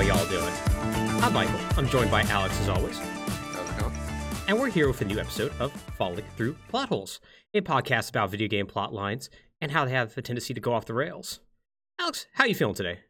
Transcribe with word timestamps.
How 0.00 0.06
y'all 0.06 0.30
doing? 0.30 1.22
I'm 1.22 1.34
Michael. 1.34 1.60
I'm 1.76 1.86
joined 1.86 2.10
by 2.10 2.22
Alex 2.22 2.58
as 2.62 2.70
always. 2.70 2.96
How's 2.98 3.68
it 3.68 3.78
going? 3.78 3.92
And 4.48 4.58
we're 4.58 4.70
here 4.70 4.88
with 4.88 5.02
a 5.02 5.04
new 5.04 5.18
episode 5.18 5.52
of 5.60 5.70
Falling 5.98 6.24
Through 6.38 6.56
Plot 6.70 6.88
Holes, 6.88 7.20
a 7.52 7.60
podcast 7.60 8.08
about 8.08 8.30
video 8.30 8.48
game 8.48 8.66
plot 8.66 8.94
lines 8.94 9.28
and 9.60 9.70
how 9.70 9.84
they 9.84 9.90
have 9.90 10.16
a 10.16 10.22
tendency 10.22 10.54
to 10.54 10.60
go 10.60 10.72
off 10.72 10.86
the 10.86 10.94
rails. 10.94 11.40
Alex, 12.00 12.26
how 12.32 12.44
are 12.44 12.46
you 12.46 12.54
feeling 12.54 12.74
today? 12.74 13.00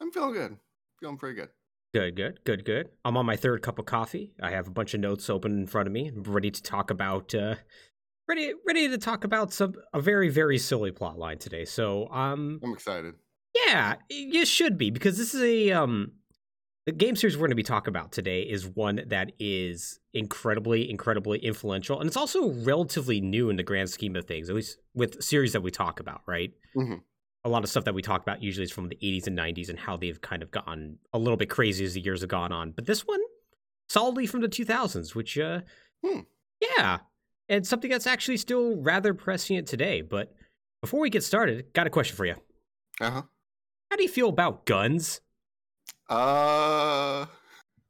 I'm 0.00 0.12
feeling 0.12 0.32
good. 0.32 0.56
Feeling 1.00 1.16
pretty 1.16 1.34
good. 1.40 1.48
Good, 1.92 2.14
good, 2.14 2.38
good, 2.44 2.64
good. 2.64 2.90
I'm 3.04 3.16
on 3.16 3.26
my 3.26 3.34
third 3.34 3.60
cup 3.60 3.80
of 3.80 3.86
coffee. 3.86 4.32
I 4.40 4.52
have 4.52 4.68
a 4.68 4.70
bunch 4.70 4.94
of 4.94 5.00
notes 5.00 5.28
open 5.28 5.58
in 5.58 5.66
front 5.66 5.88
of 5.88 5.92
me. 5.92 6.06
I'm 6.06 6.22
ready 6.22 6.52
to 6.52 6.62
talk 6.62 6.92
about 6.92 7.34
uh 7.34 7.56
ready 8.28 8.52
ready 8.64 8.88
to 8.88 8.98
talk 8.98 9.24
about 9.24 9.52
some 9.52 9.74
a 9.92 10.00
very, 10.00 10.28
very 10.28 10.58
silly 10.58 10.92
plot 10.92 11.18
line 11.18 11.38
today. 11.38 11.64
So 11.64 12.06
um 12.12 12.60
I'm 12.62 12.74
excited. 12.74 13.14
Yeah, 13.66 13.96
you 14.08 14.46
should 14.46 14.78
be 14.78 14.90
because 14.90 15.18
this 15.18 15.34
is 15.34 15.42
a 15.42 15.72
um 15.72 16.12
the 16.88 16.92
game 16.92 17.14
series 17.16 17.36
we're 17.36 17.40
going 17.42 17.50
to 17.50 17.54
be 17.54 17.62
talking 17.62 17.90
about 17.90 18.12
today 18.12 18.40
is 18.40 18.66
one 18.66 19.02
that 19.08 19.32
is 19.38 20.00
incredibly 20.14 20.88
incredibly 20.88 21.38
influential 21.38 22.00
and 22.00 22.06
it's 22.08 22.16
also 22.16 22.48
relatively 22.64 23.20
new 23.20 23.50
in 23.50 23.56
the 23.56 23.62
grand 23.62 23.90
scheme 23.90 24.16
of 24.16 24.24
things 24.24 24.48
at 24.48 24.56
least 24.56 24.78
with 24.94 25.22
series 25.22 25.52
that 25.52 25.60
we 25.60 25.70
talk 25.70 26.00
about 26.00 26.22
right 26.26 26.52
Mhm. 26.74 27.02
a 27.44 27.48
lot 27.50 27.62
of 27.62 27.68
stuff 27.68 27.84
that 27.84 27.92
we 27.94 28.00
talk 28.00 28.22
about 28.22 28.42
usually 28.42 28.64
is 28.64 28.72
from 28.72 28.88
the 28.88 28.96
80s 29.02 29.26
and 29.26 29.36
90s 29.36 29.68
and 29.68 29.78
how 29.78 29.98
they've 29.98 30.18
kind 30.22 30.42
of 30.42 30.50
gotten 30.50 30.98
a 31.12 31.18
little 31.18 31.36
bit 31.36 31.50
crazy 31.50 31.84
as 31.84 31.92
the 31.92 32.00
years 32.00 32.22
have 32.22 32.30
gone 32.30 32.52
on 32.52 32.70
but 32.72 32.86
this 32.86 33.06
one 33.06 33.20
solidly 33.90 34.26
from 34.26 34.40
the 34.40 34.48
2000s 34.48 35.14
which 35.14 35.38
uh 35.38 35.60
Hmm. 36.02 36.20
yeah 36.62 37.00
and 37.50 37.66
something 37.66 37.90
that's 37.90 38.06
actually 38.06 38.38
still 38.38 38.76
rather 38.76 39.12
prescient 39.12 39.68
today 39.68 40.00
but 40.00 40.32
before 40.80 41.00
we 41.00 41.10
get 41.10 41.22
started 41.22 41.70
got 41.74 41.86
a 41.86 41.90
question 41.90 42.16
for 42.16 42.24
you 42.24 42.36
Uh 42.98 43.10
huh. 43.10 43.22
how 43.90 43.96
do 43.98 44.02
you 44.02 44.08
feel 44.08 44.30
about 44.30 44.64
guns 44.64 45.20
Uh, 46.08 47.26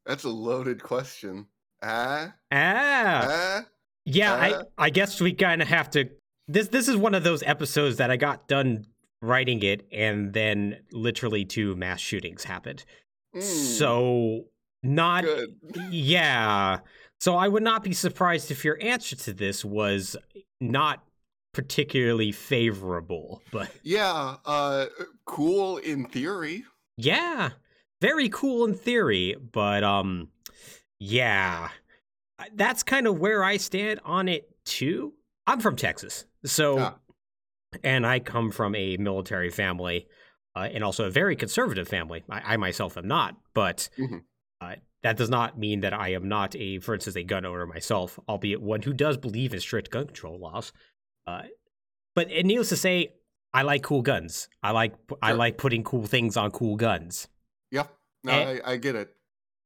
that's 0.06 0.24
a 0.24 0.28
loaded 0.28 0.82
question. 0.82 1.46
Ah, 1.82 2.32
Ah, 2.50 3.26
ah. 3.30 3.64
yeah. 4.04 4.32
uh. 4.34 4.62
I 4.78 4.86
I 4.86 4.90
guess 4.90 5.20
we 5.20 5.32
kind 5.32 5.62
of 5.62 5.68
have 5.68 5.90
to. 5.90 6.08
This 6.48 6.68
this 6.68 6.88
is 6.88 6.96
one 6.96 7.14
of 7.14 7.24
those 7.24 7.42
episodes 7.44 7.96
that 7.98 8.10
I 8.10 8.16
got 8.16 8.48
done 8.48 8.86
writing 9.22 9.62
it, 9.62 9.86
and 9.92 10.32
then 10.32 10.78
literally 10.92 11.44
two 11.44 11.76
mass 11.76 12.00
shootings 12.00 12.44
happened. 12.44 12.84
Mm, 13.36 13.42
So 13.42 14.44
not 14.82 15.24
good. 15.24 15.56
yeah. 15.90 16.78
So 17.20 17.34
I 17.36 17.48
would 17.48 17.64
not 17.64 17.82
be 17.82 17.92
surprised 17.92 18.50
if 18.50 18.64
your 18.64 18.78
answer 18.80 19.16
to 19.16 19.32
this 19.32 19.64
was 19.64 20.16
not 20.60 21.04
particularly 21.52 22.30
favorable, 22.32 23.42
but 23.52 23.70
Yeah. 23.82 24.36
Uh, 24.44 24.86
cool 25.26 25.78
in 25.78 26.06
theory. 26.06 26.64
yeah, 26.96 27.50
very 28.00 28.28
cool 28.28 28.64
in 28.64 28.74
theory, 28.74 29.36
but 29.52 29.82
um, 29.84 30.28
yeah, 30.98 31.68
that's 32.54 32.82
kind 32.82 33.06
of 33.06 33.18
where 33.18 33.42
I 33.42 33.56
stand 33.56 34.00
on 34.04 34.28
it 34.28 34.48
too. 34.64 35.14
I'm 35.46 35.60
from 35.60 35.76
Texas, 35.76 36.24
so 36.44 36.78
Ah. 36.78 36.98
and 37.82 38.06
I 38.06 38.18
come 38.20 38.50
from 38.50 38.74
a 38.74 38.96
military 38.98 39.50
family, 39.50 40.06
uh, 40.54 40.68
and 40.72 40.84
also 40.84 41.04
a 41.06 41.10
very 41.10 41.36
conservative 41.36 41.88
family. 41.88 42.22
I, 42.28 42.54
I 42.54 42.56
myself 42.56 42.96
am 42.96 43.08
not, 43.08 43.36
but 43.54 43.88
Mhm. 43.98 44.24
uh, 44.60 44.76
that 45.02 45.16
does 45.16 45.30
not 45.30 45.58
mean 45.58 45.80
that 45.80 45.92
I 45.94 46.08
am 46.10 46.28
not 46.28 46.54
a, 46.56 46.80
for 46.80 46.94
instance, 46.94 47.16
a 47.16 47.22
gun 47.22 47.44
owner 47.46 47.66
myself, 47.66 48.18
albeit 48.28 48.60
one 48.60 48.82
who 48.82 48.92
does 48.92 49.16
believe 49.16 49.54
in 49.54 49.60
strict 49.60 49.90
gun 49.90 50.06
control 50.06 50.38
laws. 50.38 50.72
Uh, 51.26 51.42
but 52.14 52.28
needless 52.28 52.70
to 52.70 52.76
say, 52.76 53.14
I 53.54 53.62
like 53.62 53.82
cool 53.82 54.02
guns. 54.02 54.48
I 54.62 54.72
like 54.72 54.94
I 55.22 55.32
like 55.32 55.56
putting 55.56 55.82
cool 55.84 56.04
things 56.06 56.36
on 56.36 56.50
cool 56.50 56.76
guns. 56.76 57.28
Yep. 57.70 57.92
No, 58.24 58.32
Eh. 58.32 58.60
I, 58.64 58.72
I 58.72 58.76
get 58.76 58.94
it. 58.94 59.14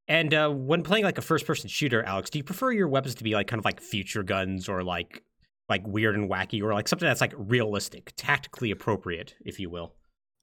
And 0.09 0.35
uh, 0.35 0.51
when 0.51 0.83
playing 0.83 1.05
like 1.05 1.19
a 1.19 1.23
first-person 1.23 1.69
shooter, 1.69 2.03
Alex, 2.03 2.29
do 2.29 2.39
you 2.39 2.45
prefer 2.45 2.73
your 2.73 2.89
weapons 2.89 3.15
to 3.17 3.25
be 3.25 3.35
like 3.35 3.47
kind 3.47 3.59
of 3.59 3.65
like 3.65 3.81
future 3.81 4.23
guns 4.23 4.69
or 4.69 4.83
like 4.83 5.23
like 5.69 5.87
weird 5.87 6.17
and 6.17 6.29
wacky 6.29 6.61
or 6.63 6.75
like 6.75 6.89
something 6.89 7.07
that's 7.07 7.21
like 7.21 7.33
realistic, 7.37 8.13
tactically 8.17 8.71
appropriate, 8.71 9.35
if 9.45 9.59
you 9.61 9.71
will? 9.71 9.95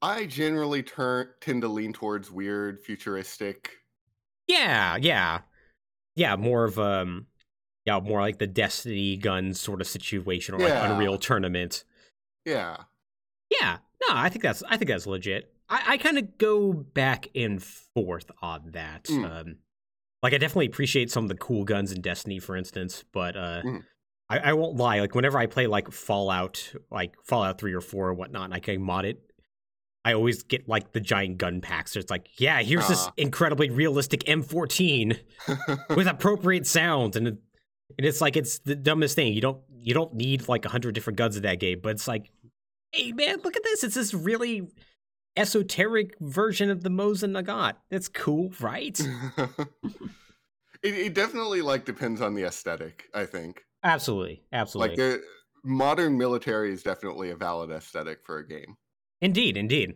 I 0.02 0.26
generally 0.26 0.82
turn 0.82 1.28
tend 1.42 1.62
to 1.64 1.68
lean 1.68 1.94
towards 1.94 2.32
weird, 2.32 2.80
futuristic. 2.80 3.72
Yeah, 4.48 4.96
yeah, 4.96 5.42
yeah. 6.16 6.36
More 6.38 6.64
of 6.64 6.80
um, 6.80 7.28
yeah, 7.86 8.00
more 8.00 8.22
like 8.22 8.40
the 8.40 8.48
Destiny 8.48 9.18
guns 9.18 9.60
sort 9.60 9.82
of 9.82 9.88
situation 9.88 10.56
or 10.56 10.60
like 10.60 10.74
Unreal 10.74 11.18
Tournament. 11.18 11.84
Yeah. 12.46 12.78
Yeah, 13.52 13.78
no, 14.08 14.16
I 14.16 14.30
think 14.30 14.42
that's 14.42 14.64
I 14.64 14.78
think 14.78 14.90
that's 14.90 15.06
legit. 15.06 15.54
I, 15.70 15.84
I 15.94 15.98
kind 15.98 16.18
of 16.18 16.38
go 16.38 16.74
back 16.74 17.28
and 17.36 17.62
forth 17.62 18.30
on 18.42 18.72
that. 18.72 19.04
Mm. 19.06 19.30
Um, 19.30 19.56
like 20.24 20.34
I 20.34 20.38
definitely 20.38 20.66
appreciate 20.68 21.12
some 21.12 21.24
of 21.26 21.30
the 21.30 21.36
cool 21.38 21.64
guns 21.64 21.92
in 21.92 22.02
Destiny, 22.02 22.40
for 22.40 22.56
instance, 22.56 23.04
but 23.14 23.36
uh, 23.38 23.62
Mhm. 23.64 23.84
I, 24.30 24.38
I 24.40 24.54
won't 24.54 24.76
lie. 24.78 25.00
Like 25.00 25.16
whenever 25.16 25.38
I 25.40 25.46
play 25.48 25.66
like 25.68 25.92
Fallout, 25.92 26.74
like 26.92 27.16
Fallout 27.24 27.60
Three 27.60 27.74
or 27.74 27.82
Four 27.82 28.10
or 28.10 28.14
whatnot, 28.14 28.46
and 28.46 28.54
I 28.54 28.60
can 28.60 28.82
mod 28.82 29.06
it. 29.06 29.22
I 30.06 30.14
always 30.14 30.44
get 30.44 30.68
like 30.68 30.92
the 30.94 31.00
giant 31.02 31.38
gun 31.40 31.62
packs. 31.62 31.92
So 31.94 32.00
it's 32.00 32.10
like, 32.12 32.28
yeah, 32.40 32.62
here's 32.62 32.88
this 32.88 33.06
Ah. 33.08 33.14
incredibly 33.18 33.70
realistic 33.70 34.24
M14 34.26 35.20
with 35.96 36.08
appropriate 36.08 36.66
sounds, 36.68 37.16
and 37.16 37.28
it, 37.28 37.38
and 37.98 38.06
it's 38.06 38.22
like 38.22 38.38
it's 38.38 38.60
the 38.60 38.76
dumbest 38.76 39.16
thing. 39.16 39.34
You 39.34 39.42
don't 39.42 39.62
you 39.72 39.94
don't 39.94 40.14
need 40.14 40.48
like 40.48 40.66
a 40.66 40.70
hundred 40.70 40.96
different 40.96 41.18
guns 41.18 41.36
in 41.36 41.44
that 41.44 41.60
game, 41.60 41.80
but 41.82 41.90
it's 41.90 42.08
like, 42.08 42.30
hey 42.92 43.12
man, 43.14 43.40
look 43.44 43.56
at 43.56 43.64
this. 43.64 43.84
It's 43.84 43.96
this 43.96 44.14
really 44.14 44.68
esoteric 45.40 46.16
version 46.20 46.70
of 46.70 46.84
the 46.84 46.90
Mosin 46.90 47.32
Nagant. 47.42 47.76
That's 47.90 48.10
cool, 48.10 48.52
right? 48.60 49.00
it, 50.84 50.94
it 50.94 51.14
definitely 51.14 51.62
like 51.62 51.86
depends 51.86 52.22
on 52.22 52.36
the 52.36 52.44
aesthetic. 52.44 53.06
I 53.14 53.26
think. 53.26 53.64
absolutely, 53.84 54.44
absolutely. 54.52 54.90
Like 54.90 54.98
the 54.98 55.22
modern 55.64 56.18
military 56.18 56.72
is 56.72 56.84
definitely 56.84 57.32
a 57.32 57.36
valid 57.36 57.72
aesthetic 57.72 58.20
for 58.26 58.40
a 58.40 58.48
game. 58.48 58.76
Indeed, 59.22 59.58
indeed. 59.58 59.96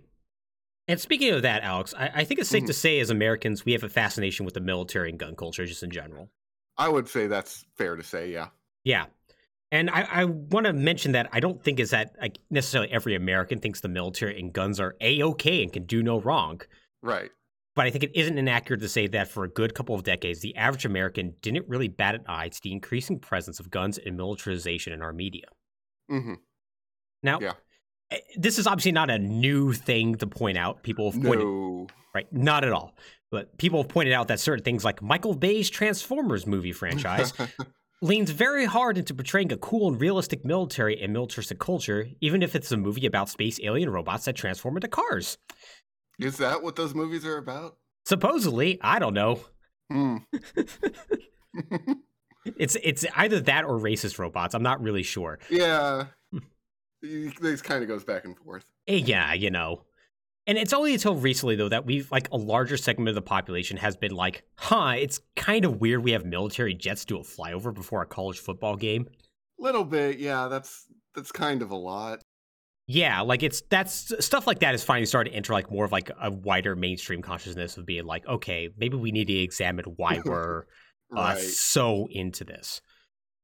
And 0.88 1.00
speaking 1.00 1.34
of 1.34 1.44
that, 1.44 1.64
Alex, 1.64 1.94
I, 1.98 2.10
I 2.14 2.24
think 2.26 2.40
it's 2.42 2.50
safe 2.50 2.64
Mhm. 2.64 2.68
to 2.68 2.74
say 2.74 3.00
as 3.00 3.10
Americans, 3.10 3.64
we 3.64 3.72
have 3.72 3.84
a 3.84 3.90
fascination 3.90 4.46
with 4.46 4.54
the 4.54 4.60
military 4.60 5.10
and 5.10 5.18
gun 5.20 5.36
culture 5.36 5.66
just 5.66 5.84
in 5.84 5.92
general. 5.92 6.30
I 6.78 6.90
would 6.90 7.08
say 7.08 7.28
that's 7.28 7.66
fair 7.78 7.96
to 7.96 8.04
say. 8.04 8.32
Yeah. 8.32 8.48
Yeah. 8.84 9.06
And 9.74 9.90
I, 9.90 10.04
I 10.04 10.26
want 10.26 10.68
to 10.68 10.72
mention 10.74 11.14
that 11.14 11.30
I 11.32 11.40
don't 11.40 11.62
think 11.64 11.80
is 11.80 11.90
that 11.90 12.14
like 12.22 12.38
necessarily 12.52 12.92
every 12.92 13.16
American 13.16 13.58
thinks 13.60 13.82
the 13.82 13.88
military 13.88 14.40
and 14.40 14.54
guns 14.54 14.80
are 14.80 14.96
a-okay 15.02 15.64
and 15.64 15.74
can 15.74 15.86
do 15.86 16.04
no 16.04 16.20
wrong. 16.22 16.62
Right. 17.02 17.32
But 17.76 17.88
I 17.88 17.90
think 17.90 18.04
it 18.04 18.12
isn't 18.14 18.38
inaccurate 18.38 18.82
to 18.82 18.88
say 18.88 19.08
that 19.08 19.30
for 19.30 19.46
a 19.46 19.50
good 19.50 19.74
couple 19.74 19.96
of 19.96 20.04
decades, 20.04 20.42
the 20.42 20.56
average 20.56 20.86
American 20.86 21.34
didn't 21.42 21.68
really 21.68 21.88
bat 21.88 22.14
an 22.14 22.22
eye 22.28 22.50
to 22.50 22.62
the 22.62 22.72
increasing 22.72 23.18
presence 23.18 23.60
of 23.60 23.72
guns 23.72 23.98
and 23.98 24.16
militarization 24.16 24.94
in 24.94 25.02
our 25.02 25.12
media. 25.12 25.46
hmm 26.08 26.36
Now, 27.24 27.40
Yeah. 27.42 27.54
eh, 28.12 28.20
this 28.38 28.60
is 28.60 28.68
obviously 28.68 28.92
not 28.92 29.10
a 29.10 29.18
new 29.18 29.74
thing 29.74 30.14
to 30.18 30.28
point 30.28 30.56
out. 30.56 30.84
People 30.84 31.10
have 31.12 31.20
pointed, 31.20 31.46
No. 31.46 31.88
right? 32.14 32.32
Not 32.32 32.64
at 32.64 32.74
all. 32.74 32.96
But 33.32 33.58
people 33.58 33.82
have 33.82 33.90
pointed 33.90 34.14
out 34.14 34.28
that 34.28 34.40
certain 34.40 34.64
things 34.64 34.86
like 34.86 35.02
Michael 35.02 35.34
Bay's 35.34 35.72
Transformers 35.72 36.46
movie 36.46 36.74
franchise 36.74 37.34
leans 38.04 38.30
very 38.32 38.66
hard 38.66 38.98
into 38.98 39.14
portraying 39.14 39.52
a 39.52 39.58
cool 39.58 39.88
and 39.88 40.00
realistic 40.00 40.44
military 40.46 41.02
and 41.02 41.12
militaristic 41.14 41.58
culture, 41.60 42.08
even 42.22 42.44
if 42.44 42.56
it's 42.56 42.72
a 42.72 42.78
movie 42.78 43.06
about 43.06 43.30
space 43.30 43.60
alien 43.64 43.90
robots 43.90 44.26
that 44.26 44.36
transform 44.36 44.78
into 44.78 44.88
cars. 44.88 45.38
Is 46.20 46.38
that 46.38 46.62
what 46.62 46.76
those 46.76 46.94
movies 46.94 47.26
are 47.26 47.38
about? 47.38 47.78
Supposedly, 48.06 48.80
I 48.82 49.00
don't 49.00 49.14
know. 49.14 49.40
Hmm. 49.92 50.18
It's 52.58 52.76
it's 52.84 53.06
either 53.16 53.40
that 53.40 53.64
or 53.64 53.80
racist 53.80 54.20
robots. 54.20 54.54
I'm 54.54 54.64
not 54.64 54.82
really 54.82 55.02
sure. 55.04 55.40
yeah. 55.50 56.08
Y- 57.02 57.32
This 57.40 57.62
kind 57.62 57.82
of 57.84 57.88
goes 57.88 58.04
back 58.04 58.26
and 58.26 58.38
forth. 58.38 58.66
Eh, 58.86 58.96
Yeah, 58.96 59.32
you 59.34 59.50
know. 59.50 59.84
And 60.46 60.58
it's 60.58 60.74
only 60.74 60.94
until 60.94 61.16
recently 61.16 61.56
though 61.56 61.70
that 61.70 61.86
we've 61.86 62.12
like 62.12 62.30
a 62.32 62.38
larger 62.38 62.76
segment 62.78 63.10
of 63.10 63.16
the 63.16 63.22
population 63.22 63.78
has 63.78 63.96
been 63.96 64.12
like, 64.12 64.44
huh, 64.56 64.96
it's 64.98 65.22
kind 65.36 65.64
of 65.64 65.80
weird 65.80 66.04
we 66.04 66.12
have 66.12 66.26
military 66.26 66.74
jets 66.74 67.06
do 67.06 67.18
a 67.18 67.24
flyover 67.24 67.74
before 67.74 68.02
a 68.02 68.06
college 68.06 68.40
football 68.40 68.76
game. 68.76 69.08
Little 69.58 69.86
bit, 69.86 70.20
yeah. 70.20 70.48
That's 70.50 70.86
that's 71.16 71.32
kind 71.32 71.62
of 71.62 71.72
a 71.72 71.76
lot. 71.76 72.22
Yeah, 72.88 73.22
like 73.22 73.44
it's 73.44 73.62
that's 73.70 74.14
stuff 74.26 74.46
like 74.46 74.60
that 74.60 74.76
is 74.76 74.84
finally 74.84 75.06
starting 75.06 75.32
to 75.32 75.38
enter 75.38 75.54
like 75.54 75.72
more 75.72 75.86
of 75.86 75.94
like 75.94 76.12
a 76.22 76.30
wider 76.30 76.76
mainstream 76.76 77.22
consciousness 77.22 77.78
of 77.78 77.86
being 77.86 78.06
like, 78.06 78.28
okay, 78.28 78.70
maybe 78.78 78.98
we 78.98 79.12
need 79.12 79.28
to 79.28 79.34
examine 79.34 79.86
why 79.96 80.20
we're 80.26 80.66
uh, 81.16 81.36
so 81.36 82.10
into 82.12 82.44
this. 82.44 82.82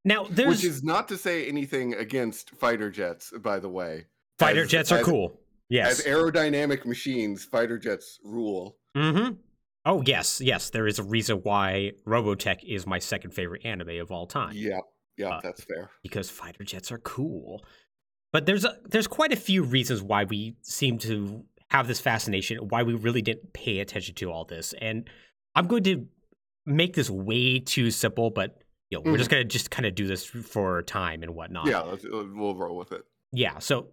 Now, 0.04 0.26
there's 0.28 0.48
Which 0.48 0.64
is 0.64 0.82
not 0.82 1.08
to 1.08 1.16
say 1.16 1.46
anything 1.46 1.94
against 1.94 2.50
fighter 2.58 2.90
jets, 2.90 3.32
by 3.42 3.58
the 3.58 3.68
way. 3.68 4.06
fighter 4.38 4.62
as- 4.62 4.70
jets 4.70 4.92
are 4.92 4.98
as- 4.98 5.06
cool. 5.06 5.38
Yes. 5.70 6.00
As 6.00 6.06
aerodynamic 6.06 6.84
machines, 6.84 7.44
fighter 7.44 7.78
jets 7.78 8.18
rule. 8.24 8.76
mm-hmm. 8.96 9.34
Oh 9.86 10.02
yes, 10.04 10.42
yes. 10.42 10.68
There 10.70 10.86
is 10.86 10.98
a 10.98 11.02
reason 11.02 11.38
why 11.38 11.92
Robotech 12.06 12.58
is 12.64 12.86
my 12.86 12.98
second 12.98 13.30
favorite 13.30 13.64
anime 13.64 13.98
of 14.00 14.10
all 14.12 14.26
time. 14.26 14.52
Yep. 14.54 14.82
yeah, 15.16 15.28
Uh, 15.28 15.40
that's 15.42 15.64
fair. 15.64 15.90
because 16.02 16.28
fighter 16.28 16.64
jets 16.64 16.92
are 16.92 16.98
cool. 16.98 17.64
But 18.32 18.44
there's 18.46 18.64
a, 18.66 18.76
there's 18.84 19.06
quite 19.06 19.32
a 19.32 19.36
few 19.36 19.62
reasons 19.62 20.02
why 20.02 20.24
we 20.24 20.56
seem 20.62 20.98
to 20.98 21.44
have 21.70 21.88
this 21.88 21.98
fascination, 21.98 22.58
why 22.68 22.82
we 22.82 22.94
really 22.94 23.22
didn't 23.22 23.52
pay 23.54 23.78
attention 23.78 24.14
to 24.16 24.30
all 24.30 24.44
this. 24.44 24.74
And 24.80 25.08
I'm 25.54 25.66
going 25.66 25.84
to 25.84 26.06
make 26.66 26.94
this 26.94 27.08
way 27.08 27.58
too 27.60 27.90
simple, 27.90 28.30
but 28.30 28.58
you 28.90 28.98
know, 28.98 29.02
we're 29.10 29.16
just 29.18 29.30
gonna 29.30 29.44
just 29.44 29.70
kind 29.70 29.86
of 29.86 29.94
do 29.94 30.06
this 30.06 30.24
for 30.24 30.82
time 30.82 31.22
and 31.22 31.34
whatnot. 31.34 31.66
Yeah, 31.68 31.80
let's, 31.80 32.04
uh, 32.04 32.24
we'll 32.34 32.54
roll 32.56 32.76
with 32.76 32.90
it. 32.92 33.02
Yeah. 33.32 33.60
So, 33.60 33.88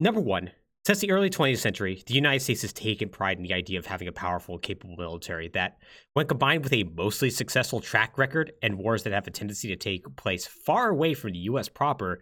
number 0.00 0.20
one, 0.20 0.50
since 0.86 1.00
the 1.00 1.10
early 1.10 1.30
20th 1.30 1.58
century, 1.58 2.02
the 2.06 2.14
United 2.14 2.40
States 2.40 2.62
has 2.62 2.72
taken 2.72 3.08
pride 3.08 3.38
in 3.38 3.42
the 3.42 3.54
idea 3.54 3.78
of 3.78 3.86
having 3.86 4.06
a 4.06 4.12
powerful, 4.12 4.58
capable 4.58 4.96
military 4.96 5.48
that, 5.48 5.78
when 6.12 6.26
combined 6.26 6.62
with 6.62 6.72
a 6.74 6.84
mostly 6.84 7.30
successful 7.30 7.80
track 7.80 8.18
record 8.18 8.52
and 8.62 8.76
wars 8.78 9.02
that 9.02 9.12
have 9.12 9.26
a 9.26 9.30
tendency 9.30 9.68
to 9.68 9.76
take 9.76 10.04
place 10.16 10.46
far 10.46 10.90
away 10.90 11.14
from 11.14 11.32
the 11.32 11.38
U.S. 11.40 11.68
proper, 11.68 12.20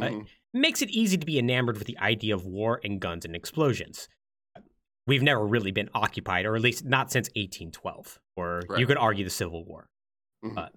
uh, 0.00 0.06
Mhm. 0.06 0.26
makes 0.52 0.80
it 0.80 0.90
easy 0.90 1.16
to 1.16 1.26
be 1.26 1.38
enamored 1.38 1.76
with 1.76 1.88
the 1.88 1.98
idea 1.98 2.34
of 2.34 2.46
war 2.46 2.80
and 2.84 3.00
guns 3.00 3.24
and 3.24 3.34
explosions. 3.34 4.08
We've 5.06 5.22
never 5.22 5.44
really 5.44 5.72
been 5.72 5.90
occupied, 5.92 6.46
or 6.46 6.54
at 6.54 6.62
least 6.62 6.84
not 6.84 7.10
since 7.10 7.28
1812, 7.34 8.20
or 8.36 8.62
you 8.78 8.86
could 8.86 8.96
argue 8.96 9.24
the 9.24 9.30
Civil 9.30 9.64
War. 9.64 9.88
Mhm. 10.44 10.56
Uh, 10.56 10.68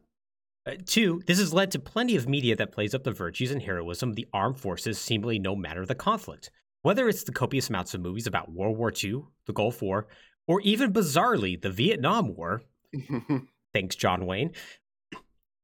uh, 0.65 0.75
two, 0.85 1.21
this 1.27 1.37
has 1.39 1.53
led 1.53 1.69
to 1.71 1.79
plenty 1.79 2.15
of 2.15 2.27
media 2.27 2.55
that 2.55 2.71
plays 2.71 2.95
up 2.95 3.03
the 3.03 3.11
virtues 3.11 3.51
and 3.51 3.61
heroism 3.61 4.09
of 4.09 4.15
the 4.15 4.27
armed 4.33 4.59
forces, 4.59 4.97
seemingly 4.99 5.37
no 5.39 5.55
matter 5.55 5.85
the 5.85 5.95
conflict. 5.95 6.49
Whether 6.87 7.09
it's 7.09 7.25
the 7.25 7.33
copious 7.33 7.67
amounts 7.67 7.93
of 7.93 7.99
movies 7.99 8.27
about 8.27 8.49
World 8.49 8.77
War 8.77 8.93
II, 9.03 9.23
the 9.45 9.51
Gulf 9.51 9.81
War, 9.81 10.07
or 10.47 10.61
even 10.61 10.93
bizarrely 10.93 11.61
the 11.61 11.69
Vietnam 11.69 12.33
War, 12.33 12.61
Thanks, 13.73 13.97
John 13.97 14.25
Wayne. 14.25 14.53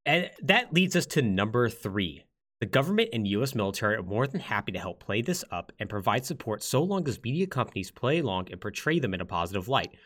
And 0.04 0.30
that 0.42 0.74
leads 0.74 0.94
us 0.96 1.06
to 1.06 1.22
number 1.22 1.70
three. 1.70 2.24
The 2.60 2.66
government 2.66 3.08
and 3.14 3.26
U.S. 3.26 3.54
military 3.54 3.96
are 3.96 4.02
more 4.02 4.26
than 4.26 4.42
happy 4.42 4.72
to 4.72 4.78
help 4.78 5.00
play 5.00 5.22
this 5.22 5.42
up 5.50 5.72
and 5.78 5.88
provide 5.88 6.26
support 6.26 6.62
so 6.62 6.82
long 6.82 7.08
as 7.08 7.18
media 7.24 7.46
companies 7.46 7.90
play 7.90 8.18
along 8.18 8.48
and 8.50 8.60
portray 8.60 8.98
them 8.98 9.14
in 9.14 9.22
a 9.22 9.24
positive 9.24 9.66
light. 9.66 9.96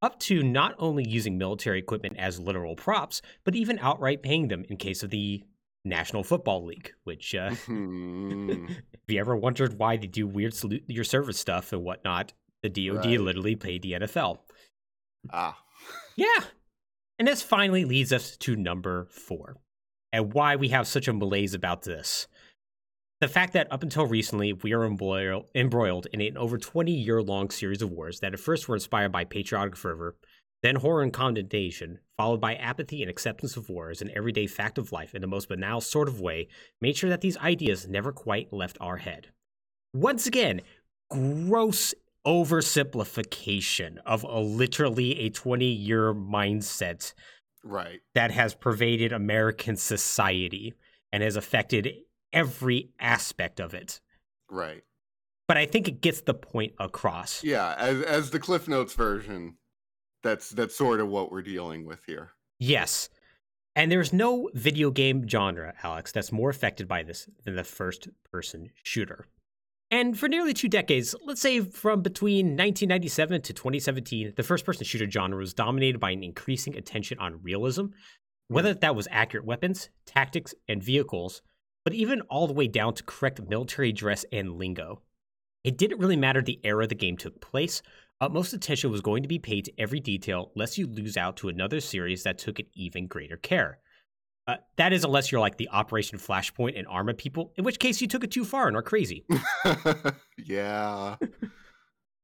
Up 0.00 0.18
to 0.20 0.42
not 0.42 0.74
only 0.78 1.06
using 1.06 1.36
military 1.36 1.78
equipment 1.78 2.16
as 2.18 2.40
literal 2.40 2.74
props, 2.74 3.20
but 3.44 3.54
even 3.54 3.78
outright 3.80 4.22
paying 4.22 4.48
them 4.48 4.64
in 4.70 4.78
case 4.78 5.02
of 5.02 5.10
the 5.10 5.44
National 5.84 6.22
Football 6.24 6.64
League, 6.66 6.92
which, 7.04 7.34
uh, 7.34 7.50
Mhm. 7.50 8.70
if 8.92 9.00
you 9.08 9.20
ever 9.20 9.36
wondered 9.36 9.78
why 9.78 9.96
they 9.96 10.06
do 10.06 10.26
weird 10.26 10.54
salute 10.54 10.84
your 10.88 11.04
service 11.04 11.38
stuff 11.38 11.72
and 11.72 11.82
whatnot, 11.84 12.32
the 12.62 12.68
DoD 12.70 13.04
Right. 13.06 13.20
literally 13.20 13.56
paid 13.56 13.82
the 13.82 13.92
NFL. 13.94 14.44
ah, 15.30 15.62
Yeah. 16.16 16.44
And 17.18 17.28
this 17.28 17.42
finally 17.42 17.84
leads 17.84 18.12
us 18.12 18.36
to 18.38 18.56
number 18.56 19.06
four 19.06 19.56
and 20.12 20.32
why 20.32 20.56
we 20.56 20.68
have 20.70 20.86
such 20.86 21.06
a 21.08 21.12
malaise 21.12 21.54
about 21.54 21.82
this. 21.82 22.26
The 23.20 23.28
fact 23.28 23.52
that 23.52 23.70
up 23.72 23.82
until 23.82 24.06
recently, 24.06 24.52
we 24.52 24.72
are 24.74 24.84
embroiled, 24.84 25.46
embroiled 25.54 26.06
in 26.12 26.20
an 26.20 26.36
over 26.36 26.58
20 26.58 26.92
year 26.92 27.22
long 27.22 27.50
series 27.50 27.80
of 27.82 27.90
wars 27.90 28.20
that 28.20 28.34
at 28.34 28.40
first 28.40 28.68
were 28.68 28.74
inspired 28.76 29.12
by 29.12 29.24
patriotic 29.24 29.76
fervor, 29.76 30.16
then 30.64 30.76
horror 30.76 31.02
and 31.02 31.12
condemnation, 31.12 31.98
followed 32.16 32.40
by 32.40 32.54
apathy 32.54 33.02
and 33.02 33.10
acceptance 33.10 33.54
of 33.54 33.68
war 33.68 33.90
as 33.90 34.00
an 34.00 34.10
everyday 34.16 34.46
fact 34.46 34.78
of 34.78 34.92
life 34.92 35.14
in 35.14 35.20
the 35.20 35.26
most 35.26 35.50
banal 35.50 35.78
sort 35.78 36.08
of 36.08 36.22
way, 36.22 36.48
made 36.80 36.96
sure 36.96 37.10
that 37.10 37.20
these 37.20 37.36
ideas 37.36 37.86
never 37.86 38.12
quite 38.12 38.50
left 38.50 38.78
our 38.80 38.96
head. 38.96 39.28
Once 39.92 40.26
again, 40.26 40.62
gross 41.10 41.92
oversimplification 42.26 43.98
of 44.06 44.24
a 44.24 44.40
literally 44.40 45.20
a 45.20 45.28
20 45.28 45.66
year 45.66 46.14
mindset 46.14 47.12
right. 47.62 48.00
that 48.14 48.30
has 48.30 48.54
pervaded 48.54 49.12
American 49.12 49.76
society 49.76 50.72
and 51.12 51.22
has 51.22 51.36
affected 51.36 51.92
every 52.32 52.88
aspect 52.98 53.60
of 53.60 53.74
it. 53.74 54.00
Right. 54.50 54.82
But 55.46 55.58
I 55.58 55.66
think 55.66 55.88
it 55.88 56.00
gets 56.00 56.22
the 56.22 56.32
point 56.32 56.72
across. 56.78 57.44
Yeah, 57.44 57.74
as 57.76 58.00
as 58.00 58.30
the 58.30 58.38
Cliff 58.38 58.66
Notes 58.66 58.94
version, 58.94 59.58
that's 60.24 60.50
that's 60.50 60.74
sort 60.74 60.98
of 60.98 61.08
what 61.08 61.30
we're 61.30 61.42
dealing 61.42 61.86
with 61.86 62.04
here. 62.04 62.32
Yes. 62.58 63.08
And 63.76 63.90
there's 63.90 64.12
no 64.12 64.50
video 64.54 64.90
game 64.90 65.28
genre, 65.28 65.74
Alex, 65.82 66.12
that's 66.12 66.32
more 66.32 66.50
affected 66.50 66.86
by 66.86 67.02
this 67.02 67.28
than 67.44 67.56
the 67.56 67.64
first 67.64 68.08
person 68.30 68.70
shooter. 68.82 69.26
And 69.90 70.18
for 70.18 70.28
nearly 70.28 70.54
two 70.54 70.68
decades, 70.68 71.14
let's 71.24 71.40
say 71.40 71.60
from 71.60 72.02
between 72.02 72.46
1997 72.46 73.42
to 73.42 73.52
2017, 73.52 74.32
the 74.36 74.42
first 74.42 74.64
person 74.64 74.84
shooter 74.84 75.10
genre 75.10 75.38
was 75.38 75.54
dominated 75.54 75.98
by 75.98 76.10
an 76.10 76.22
increasing 76.22 76.76
attention 76.76 77.18
on 77.18 77.42
realism, 77.42 77.86
whether 78.48 78.74
mm. 78.74 78.80
that 78.80 78.96
was 78.96 79.08
accurate 79.10 79.44
weapons, 79.44 79.90
tactics, 80.06 80.54
and 80.68 80.82
vehicles, 80.82 81.42
but 81.84 81.94
even 81.94 82.22
all 82.22 82.46
the 82.46 82.52
way 82.52 82.66
down 82.66 82.94
to 82.94 83.04
correct 83.04 83.40
military 83.48 83.92
dress 83.92 84.24
and 84.32 84.58
lingo. 84.58 85.02
It 85.64 85.78
didn't 85.78 85.98
really 85.98 86.16
matter 86.16 86.42
the 86.42 86.60
era 86.64 86.86
the 86.86 86.94
game 86.94 87.16
took 87.16 87.40
place, 87.40 87.82
utmost 88.20 88.52
attention 88.52 88.90
was 88.90 89.00
going 89.00 89.22
to 89.22 89.28
be 89.28 89.38
paid 89.38 89.64
to 89.66 89.72
every 89.78 90.00
detail, 90.00 90.52
lest 90.54 90.78
you 90.78 90.86
lose 90.86 91.16
out 91.16 91.36
to 91.38 91.48
another 91.48 91.80
series 91.80 92.22
that 92.22 92.38
took 92.38 92.58
an 92.58 92.66
even 92.74 93.06
greater 93.06 93.36
care. 93.36 93.78
Uh, 94.46 94.56
that 94.76 94.92
is, 94.92 95.04
unless 95.04 95.32
you're 95.32 95.40
like 95.40 95.56
the 95.56 95.68
Operation 95.70 96.18
Flashpoint 96.18 96.78
and 96.78 96.86
Arma 96.86 97.14
people, 97.14 97.52
in 97.56 97.64
which 97.64 97.78
case 97.78 98.00
you 98.00 98.06
took 98.06 98.24
it 98.24 98.30
too 98.30 98.44
far 98.44 98.68
and 98.68 98.76
are 98.76 98.82
crazy. 98.82 99.24
yeah. 100.44 101.16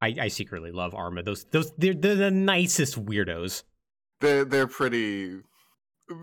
I, 0.03 0.15
I 0.21 0.29
secretly 0.29 0.71
love 0.71 0.95
Arma. 0.95 1.23
Those, 1.23 1.45
those, 1.45 1.73
they're, 1.79 1.95
they're 1.95 2.15
the 2.15 2.31
nicest 2.31 3.03
weirdos. 3.03 3.63
They're 4.21 4.45
they're 4.45 4.67
pretty 4.67 5.39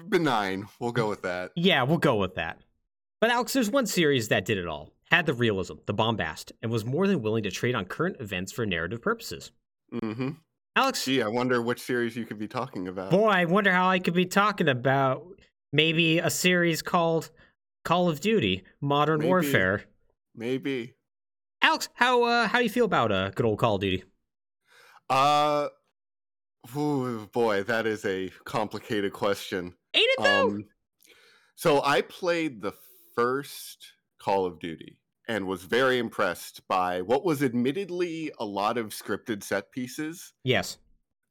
benign. 0.07 0.67
We'll 0.79 0.91
go 0.91 1.09
with 1.09 1.23
that. 1.23 1.51
Yeah, 1.55 1.83
we'll 1.83 1.97
go 1.97 2.15
with 2.15 2.35
that. 2.35 2.59
But 3.19 3.31
Alex, 3.31 3.53
there's 3.53 3.69
one 3.69 3.87
series 3.87 4.27
that 4.27 4.45
did 4.45 4.59
it 4.59 4.67
all, 4.67 4.91
had 5.11 5.25
the 5.25 5.33
realism, 5.33 5.75
the 5.85 5.93
bombast, 5.93 6.51
and 6.61 6.71
was 6.71 6.85
more 6.85 7.07
than 7.07 7.21
willing 7.21 7.43
to 7.43 7.51
trade 7.51 7.75
on 7.75 7.85
current 7.85 8.17
events 8.19 8.51
for 8.51 8.65
narrative 8.65 9.01
purposes. 9.01 9.51
Mm-hmm. 9.93 10.31
Alex, 10.75 11.05
Gee, 11.05 11.21
I 11.21 11.27
wonder 11.27 11.61
which 11.61 11.81
series 11.81 12.15
you 12.15 12.25
could 12.25 12.37
be 12.37 12.47
talking 12.47 12.87
about. 12.87 13.09
boy, 13.11 13.29
I 13.29 13.45
wonder 13.45 13.71
how 13.71 13.89
I 13.89 13.99
could 13.99 14.13
be 14.13 14.25
talking 14.25 14.67
about 14.67 15.25
maybe 15.73 16.19
a 16.19 16.29
series 16.29 16.81
called 16.81 17.31
Call 17.83 18.09
of 18.09 18.19
Duty: 18.19 18.63
Modern 18.81 19.19
Maybe. 19.19 19.27
Warfare. 19.27 19.85
Maybe. 20.35 20.93
Alex, 21.61 21.89
how 21.95 22.23
uh, 22.23 22.47
how 22.47 22.59
do 22.59 22.63
you 22.63 22.69
feel 22.69 22.85
about 22.85 23.11
uh, 23.11 23.31
good 23.31 23.45
old 23.45 23.57
Call 23.57 23.75
of 23.75 23.81
Duty? 23.81 24.03
Uh, 25.09 25.69
ooh, 26.75 27.27
boy, 27.31 27.63
that 27.63 27.87
is 27.87 28.05
a 28.05 28.29
complicated 28.45 29.13
question. 29.13 29.73
Ain't 29.93 30.09
it 30.17 30.23
though? 30.23 30.47
Um, 30.47 30.65
so 31.55 31.81
I 31.83 32.01
played 32.01 32.61
the 32.61 32.73
first 33.15 33.93
Call 34.19 34.45
of 34.45 34.59
Duty 34.59 34.99
and 35.27 35.45
was 35.45 35.63
very 35.63 35.99
impressed 35.99 36.65
by 36.67 37.01
what 37.01 37.25
was 37.25 37.43
admittedly 37.43 38.31
a 38.39 38.45
lot 38.45 38.77
of 38.77 38.87
scripted 38.87 39.43
set 39.43 39.71
pieces, 39.71 40.33
yes. 40.43 40.77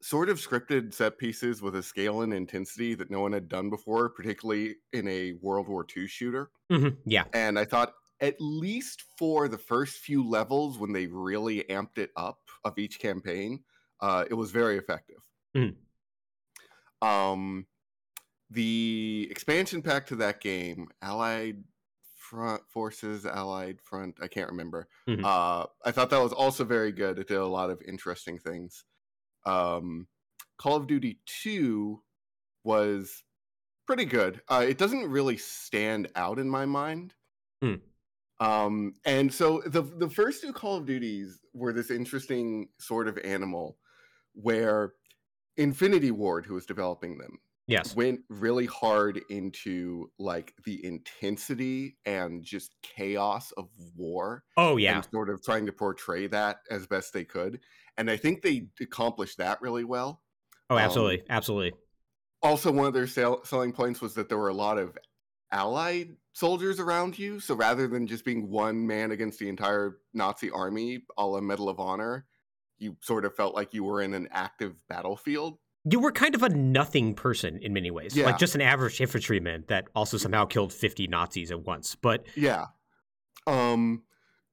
sort 0.01 0.29
of 0.29 0.37
scripted 0.37 0.93
set 0.93 1.17
pieces 1.17 1.61
with 1.61 1.75
a 1.75 1.83
scale 1.83 2.21
and 2.21 2.33
intensity 2.33 2.93
that 2.93 3.09
no 3.09 3.21
one 3.21 3.33
had 3.33 3.49
done 3.49 3.69
before, 3.69 4.09
particularly 4.09 4.75
in 4.93 5.07
a 5.07 5.33
World 5.41 5.67
War 5.67 5.85
II 5.95 6.07
shooter. 6.07 6.51
hmm 6.69 6.89
Yeah. 7.05 7.25
And 7.33 7.57
I 7.57 7.65
thought, 7.65 7.93
at 8.19 8.35
least 8.39 9.03
for 9.17 9.47
the 9.47 9.57
first 9.57 9.97
few 9.97 10.27
levels, 10.27 10.77
when 10.77 10.93
they 10.93 11.07
really 11.07 11.63
amped 11.69 11.97
it 11.97 12.11
up 12.15 12.39
of 12.63 12.77
each 12.77 12.99
campaign, 12.99 13.63
uh, 14.01 14.25
it 14.29 14.33
was 14.35 14.51
very 14.51 14.77
effective. 14.77 15.17
Mhm. 15.55 15.75
Um, 17.01 17.65
the 18.49 19.27
expansion 19.29 19.81
pack 19.81 20.05
to 20.07 20.15
that 20.17 20.39
game, 20.41 20.87
Allied 21.01 21.63
Front 22.29 22.67
Forces, 22.69 23.25
Allied 23.25 23.81
Front, 23.81 24.17
I 24.21 24.27
can't 24.27 24.49
remember. 24.49 24.89
Mhm. 25.07 25.23
Uh, 25.23 25.67
I 25.85 25.91
thought 25.91 26.09
that 26.09 26.21
was 26.21 26.33
also 26.33 26.65
very 26.65 26.91
good. 26.91 27.19
It 27.19 27.27
did 27.27 27.37
a 27.37 27.45
lot 27.45 27.69
of 27.69 27.81
interesting 27.83 28.37
things. 28.37 28.85
Um, 29.45 30.07
Call 30.57 30.75
of 30.75 30.87
Duty 30.87 31.21
2 31.25 32.03
was 32.63 33.23
pretty 33.85 34.05
good. 34.05 34.41
Uh, 34.49 34.65
it 34.67 34.77
doesn't 34.77 35.09
really 35.09 35.37
stand 35.37 36.11
out 36.15 36.37
in 36.37 36.49
my 36.49 36.65
mind. 36.65 37.13
Hmm. 37.61 37.75
Um, 38.39 38.93
and 39.05 39.33
so 39.33 39.61
the 39.65 39.81
the 39.81 40.09
first 40.09 40.41
two 40.41 40.53
Call 40.53 40.77
of 40.77 40.85
Duties 40.85 41.39
were 41.53 41.73
this 41.73 41.89
interesting 41.89 42.69
sort 42.79 43.07
of 43.07 43.17
animal 43.19 43.79
where 44.33 44.93
Infinity 45.55 46.11
Ward, 46.11 46.45
who 46.45 46.53
was 46.53 46.65
developing 46.65 47.17
them, 47.17 47.39
Yes. 47.67 47.95
went 47.95 48.21
really 48.29 48.65
hard 48.65 49.19
into 49.29 50.09
like 50.17 50.53
the 50.65 50.83
intensity 50.85 51.97
and 52.05 52.43
just 52.43 52.73
chaos 52.81 53.51
of 53.57 53.67
war 53.95 54.43
Oh 54.55 54.77
yeah. 54.77 54.95
and 54.95 55.07
sort 55.11 55.29
of 55.29 55.43
trying 55.43 55.65
to 55.65 55.73
portray 55.73 56.27
that 56.27 56.59
as 56.71 56.87
best 56.87 57.13
they 57.13 57.25
could. 57.25 57.59
And 57.97 58.09
I 58.09 58.15
think 58.17 58.41
they 58.41 58.67
accomplished 58.79 59.37
that 59.39 59.61
really 59.61 59.83
well. 59.83 60.21
Oh, 60.69 60.75
um, 60.75 60.81
absolutely, 60.81 61.23
absolutely. 61.29 61.73
Also, 62.41 62.71
one 62.71 62.85
of 62.85 62.93
their 62.93 63.07
sell- 63.07 63.43
selling 63.43 63.73
points 63.73 63.99
was 63.99 64.13
that 64.13 64.29
there 64.29 64.37
were 64.37 64.49
a 64.49 64.53
lot 64.53 64.77
of 64.77 64.97
allied 65.51 66.15
soldiers 66.33 66.79
around 66.79 67.17
you. 67.17 67.39
So 67.39 67.55
rather 67.55 67.87
than 67.87 68.05
just 68.07 68.23
being 68.25 68.49
one 68.49 68.85
man 68.85 69.11
against 69.11 69.39
the 69.39 69.49
entire 69.49 69.97
Nazi 70.13 70.51
army, 70.51 71.03
a 71.17 71.25
la 71.25 71.41
Medal 71.41 71.67
of 71.69 71.79
Honor, 71.79 72.25
you 72.77 72.95
sort 73.01 73.25
of 73.25 73.35
felt 73.35 73.55
like 73.55 73.73
you 73.73 73.83
were 73.83 74.01
in 74.01 74.13
an 74.13 74.27
active 74.31 74.75
battlefield. 74.87 75.57
You 75.85 75.99
were 75.99 76.11
kind 76.11 76.35
of 76.35 76.43
a 76.43 76.49
nothing 76.49 77.13
person 77.13 77.57
in 77.59 77.73
many 77.73 77.91
ways, 77.91 78.15
Yeah. 78.15 78.25
like 78.25 78.37
just 78.37 78.55
an 78.55 78.61
average 78.61 78.99
infantryman 78.99 79.63
that 79.67 79.87
also 79.95 80.17
somehow 80.17 80.45
killed 80.45 80.73
fifty 80.73 81.07
Nazis 81.07 81.51
at 81.51 81.61
once. 81.65 81.95
But 81.95 82.25
Yeah. 82.35 82.67
Um 83.45 84.03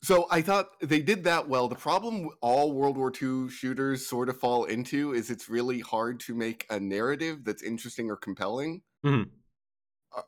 So 0.03 0.27
I 0.31 0.43
thought 0.43 0.79
they 0.83 1.01
did 1.01 1.25
that 1.25 1.49
well. 1.49 1.67
The 1.67 1.75
problem 1.77 2.29
all 2.43 2.73
World 2.73 2.97
War 2.99 3.11
II 3.11 3.49
shooters 3.49 4.07
sort 4.07 4.29
of 4.29 4.39
fall 4.39 4.65
into 4.65 5.15
is 5.15 5.31
it's 5.31 5.49
really 5.49 5.81
hard 5.81 6.21
to 6.21 6.35
make 6.35 6.67
a 6.71 6.79
narrative 6.79 7.43
that's 7.43 7.63
interesting 7.63 8.11
or 8.11 8.17
compelling 8.17 8.83
Mhm. 9.05 9.31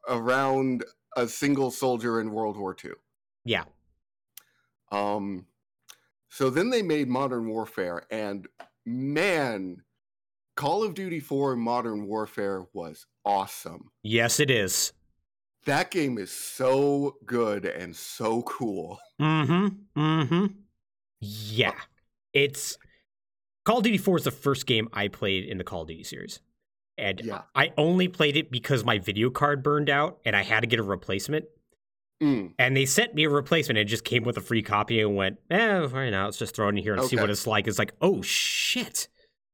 around 0.08 0.84
a 1.16 1.28
single 1.28 1.70
soldier 1.70 2.20
in 2.20 2.32
World 2.32 2.56
War 2.56 2.74
II. 2.82 2.92
Yeah. 3.44 3.64
Um, 4.90 5.46
so 6.30 6.50
then 6.50 6.70
they 6.70 6.82
made 6.82 7.08
Modern 7.08 7.46
Warfare, 7.48 8.06
and 8.10 8.48
man, 8.84 9.82
Call 10.56 10.82
of 10.82 10.94
Duty 10.94 11.20
4 11.20 11.54
Modern 11.56 12.06
Warfare 12.06 12.64
was 12.72 13.06
awesome. 13.24 13.90
Yes, 14.02 14.40
it 14.40 14.50
is. 14.50 14.92
That 15.66 15.90
game 15.90 16.16
is 16.16 16.30
so 16.30 17.16
good 17.26 17.66
and 17.66 17.94
so 17.94 18.42
cool. 18.42 18.98
Mm-hmm. 19.20 20.00
Mm-hmm. 20.00 20.46
Yeah. 21.20 21.74
It's 22.32 22.78
Call 23.64 23.78
of 23.78 23.84
Duty 23.84 23.98
4 23.98 24.18
is 24.18 24.24
the 24.24 24.30
first 24.30 24.66
game 24.66 24.88
I 24.92 25.08
played 25.08 25.44
in 25.44 25.58
the 25.58 25.64
Call 25.64 25.82
of 25.82 25.88
Duty 25.88 26.04
series. 26.04 26.40
And 26.96 27.20
Yeah. 27.22 27.42
I 27.54 27.72
only 27.76 28.08
played 28.08 28.36
it 28.36 28.50
because 28.50 28.82
my 28.84 28.98
video 28.98 29.28
card 29.28 29.62
burned 29.62 29.90
out 29.90 30.18
and 30.24 30.34
I 30.34 30.42
had 30.42 30.60
to 30.60 30.66
get 30.66 30.78
a 30.78 30.84
replacement. 30.84 31.44
Mm, 32.22 32.54
And 32.58 32.74
they 32.74 32.86
sent 32.86 33.14
me 33.14 33.24
a 33.24 33.28
replacement 33.28 33.76
and 33.78 33.86
it 33.86 33.90
just 33.90 34.04
came 34.04 34.22
with 34.24 34.38
a 34.38 34.40
free 34.40 34.62
copy 34.62 35.00
and 35.00 35.16
went, 35.16 35.36
eh, 35.50 35.80
right 35.92 36.08
now, 36.08 36.24
let's 36.24 36.38
just 36.38 36.56
throw 36.56 36.66
it 36.68 36.70
in 36.70 36.76
here 36.78 36.94
and 36.94 37.04
see 37.04 37.16
what 37.16 37.28
it's 37.28 37.46
like. 37.46 37.66
It's 37.66 37.78
like, 37.78 37.92
oh 38.00 38.22
shit. 38.22 39.08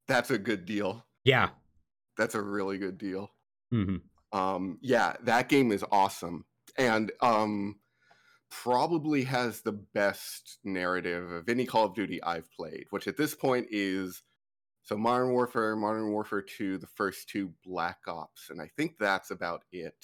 That's 0.08 0.30
a 0.30 0.38
good 0.38 0.64
deal. 0.64 1.04
Yeah. 1.24 1.50
That's 2.16 2.34
a 2.34 2.42
really 2.42 2.78
good 2.78 2.98
deal. 2.98 3.30
Mm-hmm. 3.72 4.38
Um, 4.38 4.78
yeah, 4.80 5.14
that 5.22 5.48
game 5.48 5.72
is 5.72 5.84
awesome. 5.90 6.44
And 6.76 7.12
um 7.20 7.76
probably 8.50 9.24
has 9.24 9.62
the 9.62 9.72
best 9.72 10.58
narrative 10.62 11.30
of 11.30 11.48
any 11.48 11.64
Call 11.64 11.86
of 11.86 11.94
Duty 11.94 12.22
I've 12.22 12.50
played, 12.52 12.84
which 12.90 13.08
at 13.08 13.16
this 13.16 13.34
point 13.34 13.66
is 13.70 14.22
so 14.82 14.96
Modern 14.96 15.30
Warfare, 15.30 15.76
Modern 15.76 16.10
Warfare 16.10 16.42
2, 16.42 16.78
the 16.78 16.86
first 16.86 17.28
two 17.28 17.52
Black 17.64 17.98
Ops, 18.08 18.50
and 18.50 18.60
I 18.60 18.68
think 18.76 18.96
that's 18.98 19.30
about 19.30 19.62
it. 19.70 19.94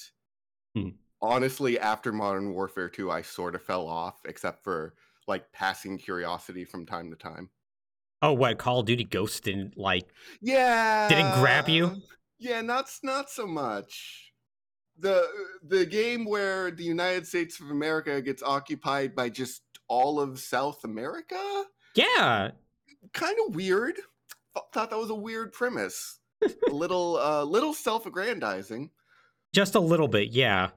Hmm. 0.74 0.90
Honestly, 1.20 1.80
after 1.80 2.12
Modern 2.12 2.54
Warfare 2.54 2.88
2, 2.88 3.10
I 3.10 3.22
sort 3.22 3.56
of 3.56 3.62
fell 3.62 3.88
off, 3.88 4.20
except 4.24 4.62
for 4.62 4.94
like 5.26 5.50
passing 5.52 5.98
curiosity 5.98 6.64
from 6.64 6.86
time 6.86 7.10
to 7.10 7.16
time. 7.16 7.50
Oh, 8.20 8.32
what? 8.32 8.58
Call 8.58 8.80
of 8.80 8.86
Duty 8.86 9.04
Ghost 9.04 9.44
didn't 9.44 9.78
like. 9.78 10.08
Yeah. 10.40 11.08
Didn't 11.08 11.34
grab 11.40 11.68
you? 11.68 12.02
Yeah, 12.38 12.60
not 12.62 12.90
not 13.02 13.30
so 13.30 13.46
much. 13.46 14.32
The 14.98 15.26
the 15.62 15.86
game 15.86 16.24
where 16.24 16.70
the 16.70 16.84
United 16.84 17.26
States 17.26 17.60
of 17.60 17.70
America 17.70 18.20
gets 18.20 18.42
occupied 18.42 19.14
by 19.14 19.28
just 19.28 19.62
all 19.88 20.20
of 20.20 20.40
South 20.40 20.84
America? 20.84 21.64
Yeah. 21.94 22.50
Kind 23.12 23.36
of 23.46 23.54
weird. 23.54 23.94
Thought 24.72 24.90
that 24.90 24.98
was 24.98 25.10
a 25.10 25.14
weird 25.14 25.52
premise. 25.52 26.18
a 26.42 26.72
little 26.72 27.16
uh 27.16 27.44
little 27.44 27.74
self-aggrandizing. 27.74 28.90
Just 29.52 29.74
a 29.74 29.80
little 29.80 30.08
bit. 30.08 30.30
Yeah. 30.30 30.70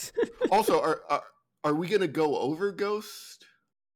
Also, 0.50 0.80
are 0.80 1.02
are, 1.10 1.24
are 1.62 1.74
we 1.74 1.88
going 1.88 2.00
to 2.00 2.08
go 2.08 2.38
over 2.38 2.72
Ghost? 2.72 3.37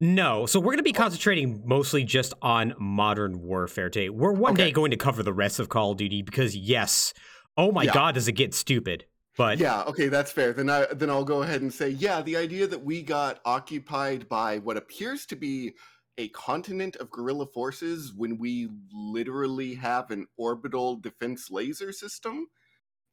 No. 0.02 0.46
So 0.46 0.58
we're 0.58 0.72
going 0.72 0.78
to 0.78 0.82
be 0.82 0.92
concentrating 0.92 1.62
mostly 1.64 2.02
just 2.02 2.34
on 2.42 2.74
Modern 2.76 3.40
Warfare 3.40 3.88
today. 3.88 4.08
We're 4.08 4.32
one 4.32 4.52
Okay. 4.54 4.64
day 4.64 4.72
going 4.72 4.90
to 4.90 4.96
cover 4.96 5.22
the 5.22 5.32
rest 5.32 5.60
of 5.60 5.68
Call 5.68 5.92
of 5.92 5.96
Duty 5.98 6.22
because, 6.22 6.56
yes, 6.56 7.14
oh 7.56 7.70
my 7.70 7.84
Yeah. 7.84 7.92
God, 7.94 8.16
does 8.16 8.26
it 8.26 8.32
get 8.32 8.52
stupid. 8.52 9.06
But 9.38 9.58
Yeah, 9.58 9.82
okay, 9.84 10.08
that's 10.08 10.32
fair. 10.32 10.52
Then 10.52 10.68
I 10.68 10.86
then 10.92 11.08
I'll 11.08 11.24
go 11.24 11.42
ahead 11.42 11.62
and 11.62 11.72
say, 11.72 11.88
yeah, 11.90 12.20
the 12.20 12.36
idea 12.36 12.66
that 12.66 12.84
we 12.84 13.00
got 13.02 13.40
occupied 13.44 14.28
by 14.28 14.58
what 14.58 14.76
appears 14.76 15.24
to 15.26 15.36
be 15.36 15.72
a 16.18 16.28
continent 16.30 16.96
of 16.96 17.08
guerrilla 17.10 17.46
forces 17.46 18.12
when 18.12 18.38
we 18.38 18.68
literally 18.92 19.74
have 19.74 20.10
an 20.10 20.26
orbital 20.36 20.96
defense 20.96 21.48
laser 21.50 21.92
system 21.92 22.48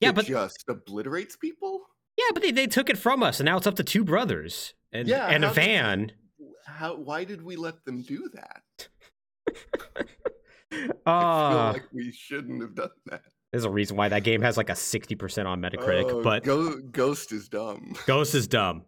yeah, 0.01 0.09
that 0.09 0.15
but 0.15 0.25
just 0.25 0.65
obliterates 0.67 1.37
people. 1.37 1.81
yeah, 2.17 2.31
but 2.33 2.41
they, 2.41 2.51
they 2.51 2.67
took 2.67 2.89
it 2.89 2.97
from 2.97 3.21
us, 3.21 3.39
and 3.39 3.45
now 3.45 3.57
it's 3.57 3.67
up 3.67 3.75
to 3.75 3.83
two 3.83 4.03
brothers 4.03 4.73
and, 4.91 5.07
Yeah, 5.07 5.27
and 5.27 5.45
a 5.45 5.51
van. 5.53 6.11
How 6.77 6.95
why 6.95 7.23
did 7.23 7.41
we 7.43 7.55
let 7.55 7.83
them 7.85 8.01
do 8.03 8.29
that? 8.33 8.87
I 10.71 10.85
Uh, 11.05 11.49
feel 11.73 11.73
like 11.81 11.93
we 11.93 12.11
shouldn't 12.11 12.61
have 12.61 12.75
done 12.75 12.89
that. 13.07 13.21
there's 13.51 13.65
a 13.65 13.69
reason 13.69 13.97
why 13.97 14.09
that 14.09 14.23
game 14.23 14.41
has 14.41 14.55
like 14.57 14.69
a 14.69 14.73
60% 14.73 15.45
on 15.47 15.59
Metacritic, 15.61 16.05
Oh, 16.11 16.21
but 16.23 16.43
Go- 16.43 16.79
Ghost 16.91 17.31
is 17.31 17.49
dumb. 17.49 17.95
Ghost 18.05 18.35
is 18.35 18.47
dumb. 18.47 18.83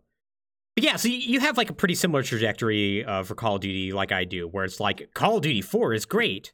But 0.76 0.84
yeah, 0.84 0.96
so 0.98 1.08
you- 1.08 1.40
have 1.40 1.58
like 1.58 1.70
a 1.72 1.74
pretty 1.74 1.96
similar 1.96 2.22
trajectory 2.24 3.04
uh, 3.04 3.24
for 3.24 3.34
Call 3.36 3.56
of 3.56 3.62
Duty, 3.62 3.92
like 3.92 4.12
I 4.12 4.24
do, 4.26 4.48
where 4.48 4.64
it's 4.64 4.80
like 4.80 5.10
Call 5.16 5.38
of 5.38 5.42
Duty 5.44 5.62
4 5.62 5.94
is 5.94 6.06
great. 6.06 6.54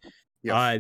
Uh, 0.50 0.80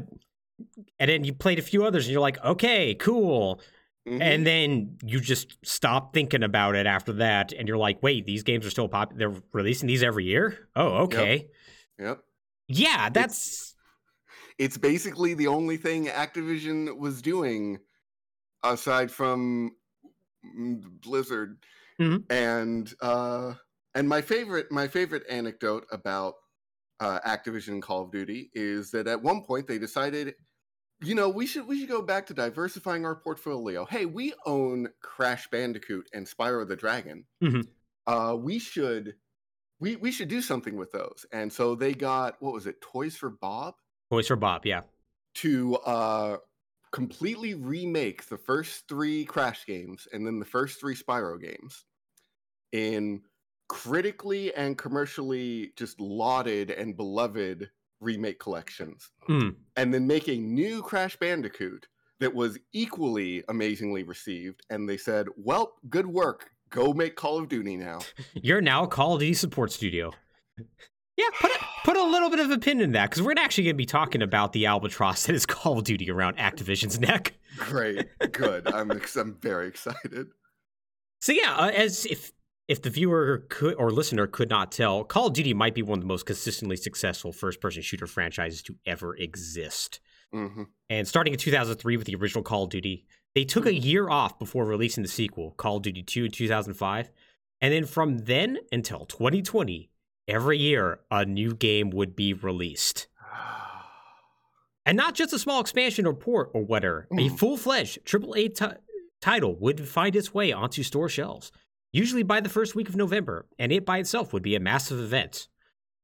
and 0.99 1.09
then 1.09 1.25
you 1.25 1.33
played 1.33 1.59
a 1.59 1.61
few 1.61 1.83
others 1.85 2.05
and 2.05 2.13
you're 2.13 2.21
like, 2.21 2.43
okay, 2.43 2.95
cool. 2.95 3.59
Mhm. 4.07 4.21
And 4.21 4.47
then 4.47 4.97
you 5.03 5.19
just 5.19 5.57
stop 5.65 6.13
thinking 6.13 6.43
about 6.43 6.75
it 6.75 6.85
after 6.85 7.13
that. 7.13 7.51
And 7.51 7.67
you're 7.67 7.77
like, 7.77 8.01
wait, 8.01 8.25
these 8.25 8.43
games 8.43 8.65
are 8.65 8.69
still 8.69 8.87
pop. 8.87 9.13
They're 9.15 9.33
releasing 9.51 9.87
these 9.87 10.01
every 10.01 10.23
year? 10.23 10.69
Oh, 10.75 11.03
okay. 11.03 11.49
yep. 11.99 12.19
Yeah, 12.69 13.09
that's. 13.09 13.75
it's 14.57 14.77
basically 14.77 15.33
the 15.33 15.47
only 15.47 15.77
thing 15.77 16.05
Activision 16.07 16.97
was 16.97 17.21
doing 17.21 17.79
aside 18.63 19.11
from 19.11 19.71
Blizzard. 21.01 21.57
Mhm. 21.99 22.23
And 22.29 22.93
uh 23.01 23.55
and 23.93 24.07
my 24.07 24.21
favorite 24.21 24.71
my 24.71 24.87
favorite 24.87 25.23
anecdote 25.29 25.85
about 25.91 26.35
uh 26.99 27.19
Activision 27.25 27.69
and 27.69 27.81
Call 27.83 28.03
of 28.03 28.11
Duty 28.11 28.51
is 28.53 28.91
that 28.91 29.07
at 29.07 29.21
one 29.21 29.43
point 29.43 29.67
they 29.67 29.79
decided 29.79 30.35
you 31.01 31.15
know, 31.15 31.29
we 31.29 31.45
should 31.45 31.67
we 31.67 31.79
should 31.79 31.89
go 31.89 32.01
back 32.01 32.25
to 32.27 32.33
diversifying 32.33 33.05
our 33.05 33.15
portfolio. 33.15 33.85
Hey, 33.85 34.05
we 34.05 34.33
own 34.45 34.89
Crash 35.01 35.47
Bandicoot 35.49 36.09
and 36.13 36.25
Spyro 36.27 36.67
the 36.67 36.75
Dragon. 36.75 37.25
Mhm. 37.43 37.67
Uh 38.07 38.35
we 38.39 38.59
should 38.59 39.15
we 39.79 39.95
we 39.97 40.11
should 40.11 40.27
do 40.27 40.41
something 40.41 40.75
with 40.75 40.91
those. 40.91 41.25
And 41.31 41.51
so 41.51 41.75
they 41.75 41.93
got 41.93 42.41
what 42.41 42.53
was 42.53 42.65
it? 42.67 42.81
Toys 42.81 43.15
for 43.15 43.29
Bob? 43.29 43.75
toys 44.09 44.27
for 44.27 44.35
Bob, 44.37 44.65
yeah. 44.65 44.81
to 45.35 45.75
uh 45.77 46.37
completely 46.91 47.53
remake 47.53 48.25
the 48.27 48.37
first 48.37 48.87
three 48.87 49.25
crash 49.25 49.65
games 49.65 50.07
and 50.13 50.25
then 50.25 50.39
the 50.39 50.45
first 50.45 50.79
three 50.79 50.95
spyro 50.95 51.39
games 51.39 51.83
in 52.71 53.21
critically 53.67 54.53
and 54.55 54.77
commercially 54.77 55.73
just 55.75 55.99
lauded 55.99 56.71
and 56.71 56.95
beloved 56.95 57.69
remake 57.99 58.39
collections 58.39 59.09
Mm. 59.29 59.55
and 59.75 59.93
then 59.93 60.07
make 60.07 60.27
a 60.27 60.37
new 60.37 60.81
crash 60.81 61.15
bandicoot 61.17 61.87
that 62.19 62.33
was 62.33 62.57
equally 62.73 63.43
amazingly 63.49 64.03
received 64.03 64.61
and 64.69 64.87
they 64.87 64.97
said 64.97 65.27
well 65.37 65.73
good 65.89 66.07
work 66.07 66.49
go 66.69 66.93
make 66.93 67.15
call 67.15 67.37
of 67.39 67.49
duty 67.49 67.75
now 67.77 67.99
You're 68.33 68.61
now 68.61 68.83
a 68.83 68.87
Call 68.87 69.15
of 69.15 69.19
Duty 69.21 69.33
support 69.33 69.71
studio. 69.71 70.11
Yeah, 71.15 71.25
put 71.41 71.49
a, 71.51 71.59
put 71.83 71.97
a 71.97 72.03
little 72.03 72.29
bit 72.29 72.39
of 72.39 72.51
a 72.51 72.59
pin 72.59 72.79
in 72.79 72.91
that 72.91 73.09
because 73.09 73.23
we're 73.23 73.33
actually 73.37 73.63
going 73.63 73.73
to 73.75 73.77
be 73.77 73.85
talking 73.87 74.21
about 74.21 74.53
the 74.53 74.67
albatross 74.67 75.25
that 75.25 75.33
is 75.35 75.45
Call 75.47 75.79
of 75.79 75.83
Duty 75.83 76.11
around 76.11 76.37
Activision's 76.37 76.99
neck. 76.99 77.33
great 77.57 78.07
good 78.33 78.67
i'm 78.71 78.91
i'm 78.91 79.33
very 79.41 79.67
excited 79.67 80.27
So 81.19 81.31
yeah, 81.31 81.55
uh, 81.55 81.69
as 81.71 82.05
if 82.05 82.31
if 82.67 82.81
the 82.81 82.89
viewer 82.89 83.45
could 83.49 83.75
or 83.75 83.91
listener 83.91 84.27
could 84.27 84.49
not 84.49 84.71
tell, 84.71 85.03
Call 85.03 85.27
of 85.27 85.33
Duty 85.33 85.53
might 85.53 85.73
be 85.75 85.81
one 85.81 85.99
of 85.99 86.03
the 86.03 86.07
most 86.07 86.25
consistently 86.25 86.75
successful 86.75 87.31
first-person 87.31 87.81
shooter 87.81 88.07
franchises 88.07 88.61
to 88.63 88.75
ever 88.85 89.15
exist. 89.15 89.99
hmm 90.31 90.63
And 90.89 91.07
starting 91.07 91.33
in 91.33 91.39
2003 91.39 91.97
with 91.97 92.07
the 92.07 92.15
original 92.15 92.43
Call 92.43 92.65
of 92.65 92.69
Duty, 92.69 93.05
they 93.35 93.45
took 93.45 93.65
a 93.65 93.73
year 93.73 94.09
off 94.09 94.37
before 94.39 94.65
releasing 94.65 95.03
the 95.03 95.09
sequel, 95.09 95.51
Call 95.51 95.77
of 95.77 95.83
Duty 95.83 96.03
2 96.03 96.25
in 96.25 96.31
2005. 96.31 97.09
And 97.61 97.73
then 97.73 97.85
from 97.85 98.19
then 98.19 98.57
until 98.71 99.05
2020, 99.05 99.89
every 100.27 100.57
year 100.57 100.99
a 101.09 101.23
new 101.25 101.53
game 101.53 101.89
would 101.91 102.15
be 102.15 102.33
released. 102.33 103.07
And 104.85 104.95
not 104.95 105.15
just 105.15 105.33
a 105.33 105.39
small 105.39 105.59
expansion 105.59 106.05
or 106.05 106.13
port 106.13 106.49
or 106.53 106.63
whatever, 106.63 107.07
a 107.11 107.15
Mm. 107.15 107.37
full 107.37 107.57
fledged 107.57 108.05
AAA 108.05 108.55
ti- 108.55 108.77
title 109.21 109.53
would 109.59 109.85
find 109.87 110.15
its 110.15 110.33
way 110.33 110.53
onto 110.53 110.81
store 110.81 111.09
shelves, 111.09 111.51
usually 111.91 112.23
by 112.23 112.41
the 112.41 112.49
first 112.49 112.75
week 112.75 112.89
of 112.89 112.95
November, 112.95 113.47
and 113.57 113.71
it 113.71 113.85
by 113.85 113.97
itself 113.97 114.33
would 114.33 114.43
be 114.43 114.55
a 114.55 114.59
massive 114.59 114.99
event. 114.99 115.47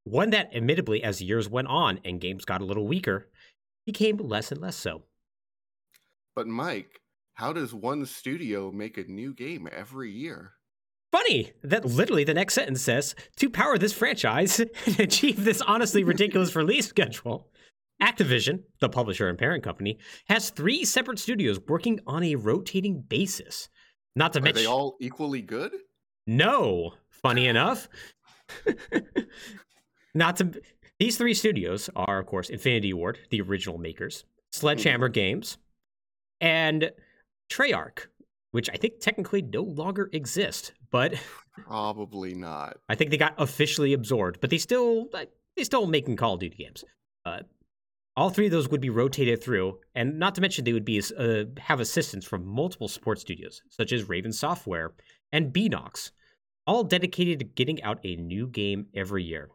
One 0.03 0.31
that, 0.31 0.53
admittedly, 0.53 1.03
as 1.03 1.21
years 1.21 1.49
went 1.49 1.67
on 1.67 1.99
and 2.03 2.19
games 2.19 2.45
got 2.45 2.61
a 2.61 2.65
little 2.65 2.87
weaker, 2.87 3.29
became 3.85 4.17
less 4.17 4.51
and 4.51 4.61
less 4.61 4.75
so. 4.75 5.03
But 6.35 6.47
Mike, 6.47 7.01
how 7.35 7.53
does 7.53 7.73
one 7.73 8.05
studio 8.05 8.71
make 8.71 8.97
a 8.97 9.03
new 9.03 9.33
game 9.33 9.67
every 9.71 10.11
year? 10.11 10.53
Funny 11.11 11.51
that 11.63 11.85
literally 11.85 12.23
the 12.23 12.33
next 12.33 12.55
sentence 12.55 12.81
says 12.81 13.15
to 13.35 13.49
power 13.49 13.77
this 13.77 13.93
franchise 13.93 14.59
and 14.85 14.99
achieve 14.99 15.43
this 15.43 15.61
honestly 15.61 16.03
ridiculous 16.03 16.55
release 16.55 16.87
schedule. 16.87 17.49
Activision, 18.01 18.63
the 18.81 18.89
publisher 18.89 19.29
and 19.29 19.37
parent 19.37 19.63
company, 19.63 19.99
has 20.27 20.49
three 20.49 20.83
separate 20.83 21.19
studios 21.19 21.59
working 21.67 21.99
on 22.07 22.23
a 22.23 22.35
rotating 22.35 23.01
basis. 23.01 23.69
Not 24.15 24.33
to 24.33 24.39
Are 24.39 24.41
mention, 24.43 24.63
they 24.63 24.67
all 24.69 24.95
equally 24.99 25.41
good? 25.41 25.71
no. 26.27 26.93
Funny 27.09 27.47
enough, 27.47 27.87
Not 30.13 30.35
to 30.37 30.51
these 30.99 31.17
three 31.17 31.33
studios 31.33 31.89
are, 31.95 32.19
of 32.19 32.25
course, 32.25 32.49
Infinity 32.49 32.93
Ward, 32.93 33.17
the 33.29 33.41
original 33.41 33.77
makers, 33.77 34.25
Sledgehammer 34.51 35.07
Games, 35.09 35.57
and 36.41 36.91
Treyarch, 37.49 38.07
which 38.51 38.69
I 38.69 38.75
think 38.75 38.99
technically 38.99 39.41
no 39.41 39.61
longer 39.63 40.09
exist, 40.13 40.73
but 40.91 41.15
Probably 41.65 42.33
not. 42.33 42.77
I 42.89 42.95
think 42.95 43.09
they 43.11 43.17
got 43.17 43.35
officially 43.37 43.93
absorbed, 43.93 44.41
but 44.41 44.49
they 44.49 44.57
still 44.57 45.07
they 45.55 45.63
still 45.63 45.87
making 45.87 46.17
Call 46.17 46.33
of 46.35 46.39
Duty 46.41 46.57
games. 46.57 46.83
Uh, 47.25 47.39
all 48.15 48.29
three 48.29 48.45
of 48.45 48.51
those 48.51 48.69
would 48.69 48.81
be 48.81 48.89
rotated 48.89 49.43
through, 49.43 49.79
and 49.95 50.19
not 50.19 50.35
to 50.35 50.41
mention 50.41 50.63
they 50.63 50.73
would 50.73 50.85
be 50.85 51.01
uh, 51.17 51.45
have 51.59 51.79
assistance 51.79 52.25
from 52.25 52.45
multiple 52.45 52.87
support 52.87 53.19
studios, 53.19 53.61
such 53.69 53.91
as 53.91 54.09
Raven 54.09 54.31
Software 54.31 54.93
and 55.31 55.53
Beenox, 55.53 56.11
all 56.67 56.83
dedicated 56.83 57.39
to 57.39 57.45
getting 57.45 57.81
out 57.81 57.99
a 58.03 58.15
new 58.15 58.47
game 58.47 58.87
every 58.93 59.23
year. 59.23 59.49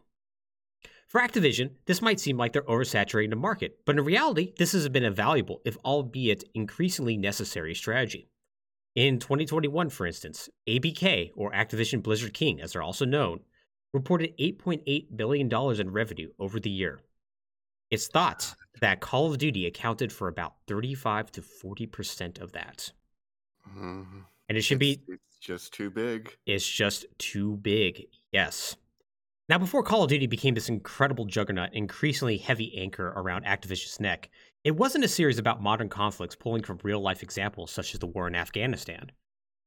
For 1.07 1.21
Activision, 1.21 1.71
this 1.87 2.03
might 2.03 2.21
seem 2.21 2.37
like 2.37 2.53
they're 2.53 2.63
oversaturating 2.63 3.31
the 3.31 3.37
market, 3.37 3.79
but 3.87 3.97
in 3.97 4.05
reality, 4.05 4.53
this 4.59 4.73
has 4.73 4.89
been 4.91 5.05
a 5.05 5.11
valuable, 5.11 5.63
if 5.65 5.79
albeit 5.85 6.45
increasingly 6.53 7.17
necessary, 7.17 7.75
strategy. 7.75 8.29
In 8.95 9.19
2021, 9.19 9.89
for 9.89 10.07
instance, 10.07 10.51
ABK, 10.69 11.31
or 11.35 11.53
Activision 11.53 12.03
Blizzard 12.03 12.35
King 12.35 12.61
as 12.61 12.73
they're 12.73 12.83
also 12.83 13.07
known, 13.07 13.41
reported 13.95 14.37
$8.8 14.39 15.17
billion 15.17 15.81
in 15.81 15.91
revenue 15.93 16.31
over 16.39 16.61
the 16.61 16.69
year. 16.69 17.01
It's 17.91 18.09
thought 18.09 18.55
that 18.81 19.01
Call 19.01 19.31
of 19.31 19.39
Duty 19.39 19.67
accounted 19.67 20.13
for 20.13 20.29
about 20.29 20.55
35 20.67 21.33
to 21.33 21.43
40% 21.43 22.39
of 22.39 22.53
that. 22.53 22.93
Mhm. 23.69 24.25
And 24.49 24.59
it 24.59 24.63
should 24.63 24.83
it's, 24.83 25.01
be, 25.05 25.13
It's 25.15 25.39
just 25.39 25.73
too 25.73 25.91
big. 25.91 26.37
it's 26.47 26.69
just 26.69 27.07
too 27.19 27.57
big. 27.57 28.07
Yes. 28.33 28.77
Now, 29.49 29.59
before 29.59 29.83
Call 29.83 30.03
of 30.03 30.11
Duty 30.11 30.27
became 30.27 30.55
this 30.55 30.69
incredible 30.69 31.25
juggernaut, 31.25 31.73
increasingly 31.73 32.37
heavy 32.37 32.77
anchor 32.79 33.09
around 33.09 33.45
Activision's 33.47 33.99
neck, 33.99 34.29
it 34.65 34.73
wasn't 34.77 35.05
a 35.05 35.09
series 35.09 35.39
about 35.39 35.63
modern 35.63 35.89
conflicts 35.89 36.37
pulling 36.37 36.63
from 36.63 36.79
real 36.83 37.01
life 37.01 37.23
examples 37.23 37.71
such 37.71 37.95
as 37.95 38.01
the 38.01 38.07
war 38.07 38.29
in 38.29 38.35
Afghanistan. 38.35 39.11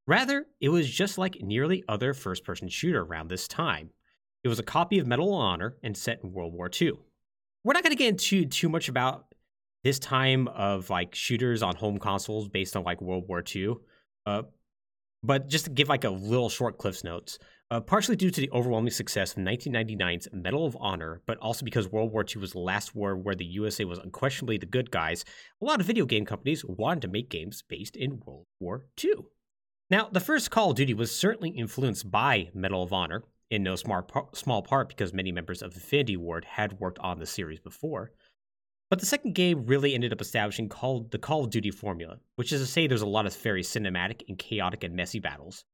Rather, 0.05 0.45
it 0.59 0.69
was 0.69 0.89
just 0.89 1.17
like 1.17 1.41
nearly 1.41 1.83
other 1.87 2.13
first 2.13 2.43
person 2.43 2.67
shooter 2.67 3.01
around 3.01 3.27
this 3.29 3.47
time. 3.47 3.91
It 4.43 4.49
was 4.49 4.59
a 4.59 4.63
copy 4.63 4.99
of 4.99 5.07
Medal 5.07 5.33
of 5.33 5.39
Honor 5.39 5.77
and 5.83 5.95
set 5.97 6.23
in 6.23 6.31
World 6.31 6.53
War 6.53 6.69
II. 6.79 6.99
We're 7.63 7.73
not 7.73 7.83
going 7.83 7.91
to 7.91 7.97
get 7.97 8.09
into 8.09 8.45
too 8.45 8.69
much 8.69 8.89
about 8.89 9.25
this 9.83 9.99
time 9.99 10.47
of 10.47 10.89
like 10.89 11.15
shooters 11.15 11.63
on 11.63 11.75
home 11.75 11.97
consoles 11.97 12.47
based 12.47 12.75
on 12.75 12.83
like 12.83 13.01
World 13.01 13.25
War 13.27 13.43
II. 13.55 13.75
Uh, 14.25 14.43
but 15.23 15.47
just 15.47 15.65
to 15.65 15.71
give 15.71 15.89
like 15.89 16.03
a 16.03 16.09
little 16.09 16.49
short 16.49 16.77
Cliff's 16.77 17.03
Notes, 17.03 17.37
uh, 17.69 17.79
partially 17.79 18.15
due 18.15 18.31
to 18.31 18.41
the 18.41 18.49
overwhelming 18.51 18.91
success 18.91 19.31
of 19.31 19.43
1999's 19.43 20.27
Medal 20.33 20.65
of 20.65 20.75
Honor, 20.79 21.21
but 21.25 21.37
also 21.37 21.63
because 21.63 21.87
World 21.91 22.11
War 22.11 22.25
II 22.27 22.41
was 22.41 22.51
the 22.51 22.59
last 22.59 22.95
war 22.95 23.15
where 23.15 23.35
the 23.35 23.45
USA 23.45 23.85
was 23.85 23.99
unquestionably 23.99 24.57
the 24.57 24.65
good 24.65 24.91
guys, 24.91 25.23
a 25.61 25.65
lot 25.65 25.79
of 25.79 25.85
video 25.85 26.05
game 26.05 26.25
companies 26.25 26.65
wanted 26.65 27.01
to 27.01 27.07
make 27.07 27.29
games 27.29 27.63
based 27.67 27.95
in 27.95 28.21
World 28.25 28.45
War 28.59 28.87
II. 29.03 29.13
Now, 29.89 30.09
the 30.11 30.19
first 30.19 30.51
Call 30.51 30.71
of 30.71 30.77
Duty 30.77 30.93
was 30.93 31.15
certainly 31.15 31.49
influenced 31.49 32.09
by 32.09 32.49
Medal 32.53 32.83
of 32.83 32.93
Honor, 32.93 33.23
in 33.51 33.63
no 33.63 33.75
small, 33.75 34.61
part 34.63 34.87
because 34.87 35.13
many 35.13 35.31
members 35.31 35.61
of 35.61 35.73
Infinity 35.75 36.17
Ward 36.17 36.45
had 36.45 36.79
worked 36.79 36.97
on 36.99 37.19
the 37.19 37.25
series 37.25 37.59
before. 37.59 38.11
But 38.89 38.99
the 38.99 39.05
second 39.05 39.35
game 39.35 39.65
really 39.65 39.93
ended 39.93 40.11
up 40.11 40.21
establishing 40.21 40.69
call, 40.69 41.07
the 41.11 41.17
Call 41.17 41.43
of 41.43 41.49
Duty 41.49 41.69
formula, 41.69 42.17
which 42.37 42.51
is 42.51 42.61
to 42.61 42.67
say 42.67 42.87
there's 42.87 43.01
a 43.01 43.05
lot 43.05 43.25
of 43.25 43.35
very 43.35 43.61
cinematic 43.61 44.23
and 44.27 44.37
chaotic 44.37 44.83
and 44.83 44.95
messy 44.95 45.19
battles 45.19 45.65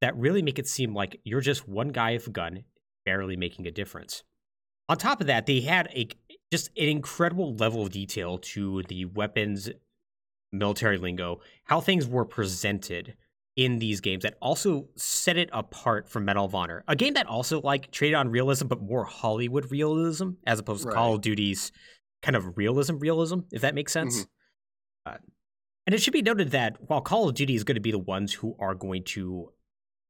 that 0.00 0.16
really 0.16 0.42
make 0.42 0.58
it 0.58 0.68
seem 0.68 0.94
like 0.94 1.20
you're 1.24 1.40
just 1.40 1.68
one 1.68 1.88
guy 1.88 2.12
with 2.12 2.28
a 2.28 2.30
gun 2.30 2.64
barely 3.04 3.36
making 3.36 3.66
a 3.66 3.70
difference. 3.72 4.22
On 4.88 4.96
top 4.96 5.20
of 5.20 5.26
that, 5.26 5.46
they 5.46 5.60
had 5.60 5.88
a 5.88 6.08
just 6.52 6.68
an 6.76 6.88
incredible 6.88 7.54
level 7.56 7.82
of 7.82 7.90
detail 7.90 8.38
to 8.38 8.82
the 8.84 9.04
weapons, 9.06 9.68
military 10.52 10.98
lingo, 10.98 11.40
how 11.64 11.80
things 11.80 12.06
were 12.06 12.24
presented 12.24 13.16
in 13.58 13.80
these 13.80 14.00
games 14.00 14.22
that 14.22 14.36
also 14.40 14.88
set 14.94 15.36
it 15.36 15.50
apart 15.52 16.08
from 16.08 16.24
Medal 16.24 16.44
of 16.44 16.54
Honor. 16.54 16.84
A 16.86 16.94
game 16.94 17.14
that 17.14 17.26
also 17.26 17.60
like 17.60 17.90
traded 17.90 18.14
on 18.14 18.30
realism 18.30 18.68
but 18.68 18.80
more 18.80 19.04
Hollywood 19.04 19.72
realism 19.72 20.30
as 20.46 20.60
opposed 20.60 20.84
to 20.84 20.92
Call 20.92 21.16
of 21.16 21.22
Duty's 21.22 21.72
kind 22.22 22.36
of 22.36 22.56
realism 22.56 22.98
realism, 22.98 23.40
if 23.50 23.62
that 23.62 23.74
makes 23.74 23.92
sense. 23.92 24.28
Uh, 25.04 25.16
and 25.88 25.94
it 25.94 26.00
should 26.00 26.12
be 26.12 26.22
noted 26.22 26.52
that 26.52 26.76
while 26.88 27.00
Call 27.00 27.28
of 27.28 27.34
Duty 27.34 27.56
is 27.56 27.64
going 27.64 27.74
to 27.74 27.80
be 27.80 27.90
the 27.90 27.98
ones 27.98 28.32
who 28.32 28.54
are 28.60 28.76
going 28.76 29.02
to 29.04 29.50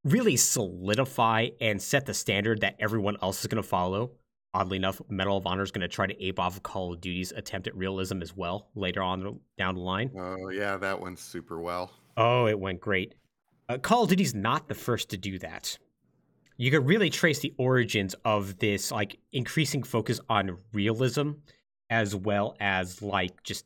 really 0.05 0.37
solidify 0.37 1.49
and 1.59 1.81
set 1.81 2.05
the 2.05 2.13
standard 2.13 2.61
that 2.61 2.77
everyone 2.79 3.17
else 3.23 3.41
is 3.41 3.47
going 3.47 3.63
to 3.63 3.67
follow, 3.67 4.11
oddly 4.53 4.77
enough, 4.77 5.01
Medal 5.09 5.39
of 5.39 5.47
Honor 5.47 5.63
is 5.63 5.71
going 5.71 5.81
to 5.81 5.89
try 5.89 6.07
to 6.07 6.23
ape 6.23 6.39
off 6.39 6.57
of 6.59 6.63
Call 6.63 6.93
of 6.93 7.01
Duty's 7.01 7.33
attempt 7.33 7.67
at 7.67 7.75
realism 7.75 8.21
as 8.21 8.37
well 8.37 8.69
later 8.75 9.03
on 9.03 9.41
down 9.57 9.75
the 9.75 9.81
line. 9.81 10.11
Oh 10.15 10.51
yeah, 10.51 10.77
that 10.77 11.01
went 11.01 11.19
super 11.19 11.59
well. 11.59 11.93
Oh, 12.19 12.47
it 12.47 12.61
went 12.61 12.83
great. 12.83 13.15
Uh, 13.69 13.79
Call 13.79 14.05
of 14.05 14.09
Duty's 14.09 14.35
not 14.35 14.69
the 14.69 14.75
first 14.75 15.11
to 15.11 15.17
do 15.17 15.39
that. 15.41 15.79
You 16.57 16.71
could 16.71 16.87
really 16.87 17.11
trace 17.11 17.39
the 17.39 17.55
origins 17.59 18.15
of 18.25 18.59
this 18.59 18.91
like 18.91 19.19
increasing 19.33 19.83
focus 19.83 20.21
on 20.29 20.59
realism 20.73 21.33
as 21.91 22.15
well 22.15 22.57
as 22.61 23.01
like 23.01 23.43
just 23.43 23.65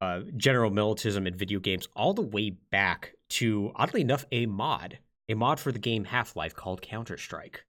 uh, 0.00 0.20
general 0.36 0.70
militism 0.70 1.26
in 1.26 1.34
video 1.34 1.58
games 1.58 1.88
all 1.96 2.14
the 2.14 2.22
way 2.22 2.50
back 2.50 3.14
to 3.28 3.72
oddly 3.76 4.00
enough 4.00 4.26
a 4.30 4.46
mod, 4.46 4.98
a 5.28 5.34
mod 5.34 5.58
for 5.58 5.72
the 5.72 5.78
game 5.78 6.04
Half-Life 6.04 6.54
called 6.54 6.82
Counter-Strike 6.82 7.64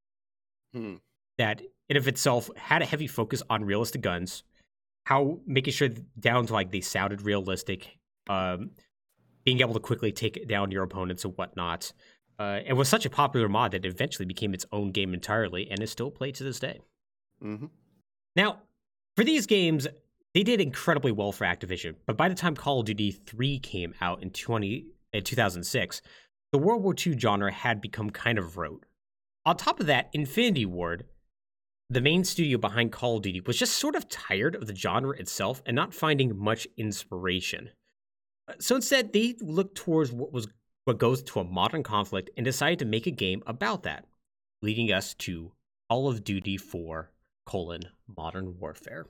Hmm. 0.74 0.96
that 1.40 1.62
in 1.90 1.98
of 1.98 2.08
itself 2.08 2.52
had 2.56 2.84
a 2.84 2.86
heavy 2.86 3.08
focus 3.08 3.42
on 3.50 3.66
realistic 3.66 4.02
guns, 4.02 4.44
how 5.06 5.40
making 5.48 5.74
sure 5.74 5.90
down 6.20 6.46
to 6.46 6.54
like 6.54 6.72
they 6.72 6.82
sounded 6.82 7.24
realistic, 7.24 7.98
um, 8.30 8.72
being 9.50 9.62
able 9.62 9.74
to 9.74 9.80
quickly 9.80 10.12
take 10.12 10.48
down 10.48 10.70
your 10.70 10.84
opponents 10.84 11.26
and 11.26 11.36
whatnot. 11.36 11.92
Uh, 12.38 12.60
it 12.68 12.74
was 12.74 12.88
such 12.88 13.04
a 13.04 13.10
popular 13.10 13.50
mod 13.50 13.72
that 13.72 13.84
it 13.84 13.90
eventually 13.92 14.28
became 14.28 14.54
its 14.54 14.64
own 14.72 14.92
game 14.92 15.12
entirely 15.12 15.68
and 15.72 15.82
is 15.82 15.90
still 15.90 16.12
played 16.12 16.36
to 16.36 16.44
this 16.44 16.60
day. 16.60 16.80
hmm 17.42 17.66
Now, 18.36 18.60
for 19.16 19.24
these 19.24 19.48
games, 19.48 19.88
they 20.36 20.44
did 20.44 20.62
incredibly 20.62 21.12
well 21.12 21.32
for 21.32 21.46
Activision, 21.46 21.96
but 22.06 22.16
by 22.16 22.30
the 22.30 22.36
time 22.36 22.56
Call 22.56 22.82
of 22.82 22.86
Duty 22.86 23.10
3 23.10 23.58
came 23.58 23.96
out 24.02 24.22
in 24.22 24.30
20 24.30 24.86
in 25.14 25.24
2006, 25.24 26.04
the 26.52 26.60
World 26.60 26.84
War 26.84 26.94
II 26.96 27.18
genre 27.18 27.52
had 27.52 27.82
become 27.82 28.12
kind 28.12 28.38
of 28.38 28.56
rote. 28.56 28.86
On 29.48 29.58
top 29.58 29.80
of 29.80 29.88
that, 29.88 30.12
Infinity 30.14 30.68
Ward, 30.68 31.06
the 31.90 32.02
main 32.02 32.24
studio 32.24 32.60
behind 32.60 32.92
Call 32.92 33.18
of 33.18 33.24
Duty, 33.24 33.42
was 33.42 33.58
just 33.58 33.78
sort 33.78 33.96
of 33.96 34.08
tired 34.10 34.54
of 34.54 34.68
the 34.68 34.76
genre 34.76 35.18
itself 35.18 35.64
and 35.66 35.76
not 35.76 35.96
finding 35.96 36.38
much 36.38 36.68
inspiration. 36.78 37.72
So 38.60 38.76
instead, 38.76 39.14
they 39.14 39.36
looked 39.42 39.76
towards 39.76 40.12
what 40.12 40.32
was 40.32 40.48
what 40.86 40.98
goes 40.98 41.22
to 41.22 41.40
a 41.40 41.44
modern 41.44 41.84
conflict 41.84 42.32
and 42.36 42.44
decided 42.44 42.80
to 42.80 42.86
make 42.86 43.06
a 43.06 43.12
game 43.12 43.44
about 43.46 43.84
that, 43.84 44.06
leading 44.62 44.92
us 44.92 45.14
to 45.16 45.52
Call 45.90 46.08
of 46.08 46.24
Duty 46.24 46.58
4 46.58 47.12
colon 47.46 47.82
modern 48.18 48.60
warfare. 48.60 49.06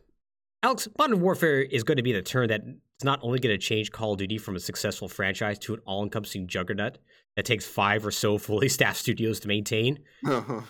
Alex, 0.62 0.90
modern 0.98 1.22
warfare 1.22 1.62
is 1.62 1.84
going 1.84 1.98
to 1.98 2.04
be 2.04 2.12
the 2.12 2.22
term 2.22 2.48
that's 2.48 2.64
not 3.04 3.20
only 3.22 3.40
going 3.40 3.58
to 3.58 3.66
change 3.66 3.92
Call 3.92 4.14
of 4.14 4.18
Duty 4.18 4.38
from 4.38 4.58
a 4.58 4.60
successful 4.60 5.08
franchise 5.08 5.58
to 5.60 5.74
an 5.74 5.80
all-encompassing 5.86 6.48
juggernaut 6.48 6.98
that 7.36 7.46
takes 7.46 7.66
five 7.66 8.06
or 8.06 8.12
so 8.12 8.38
fully 8.38 8.68
staffed 8.78 8.98
studios 9.00 9.40
to 9.40 9.48
maintain, 9.48 10.00
but 10.24 10.66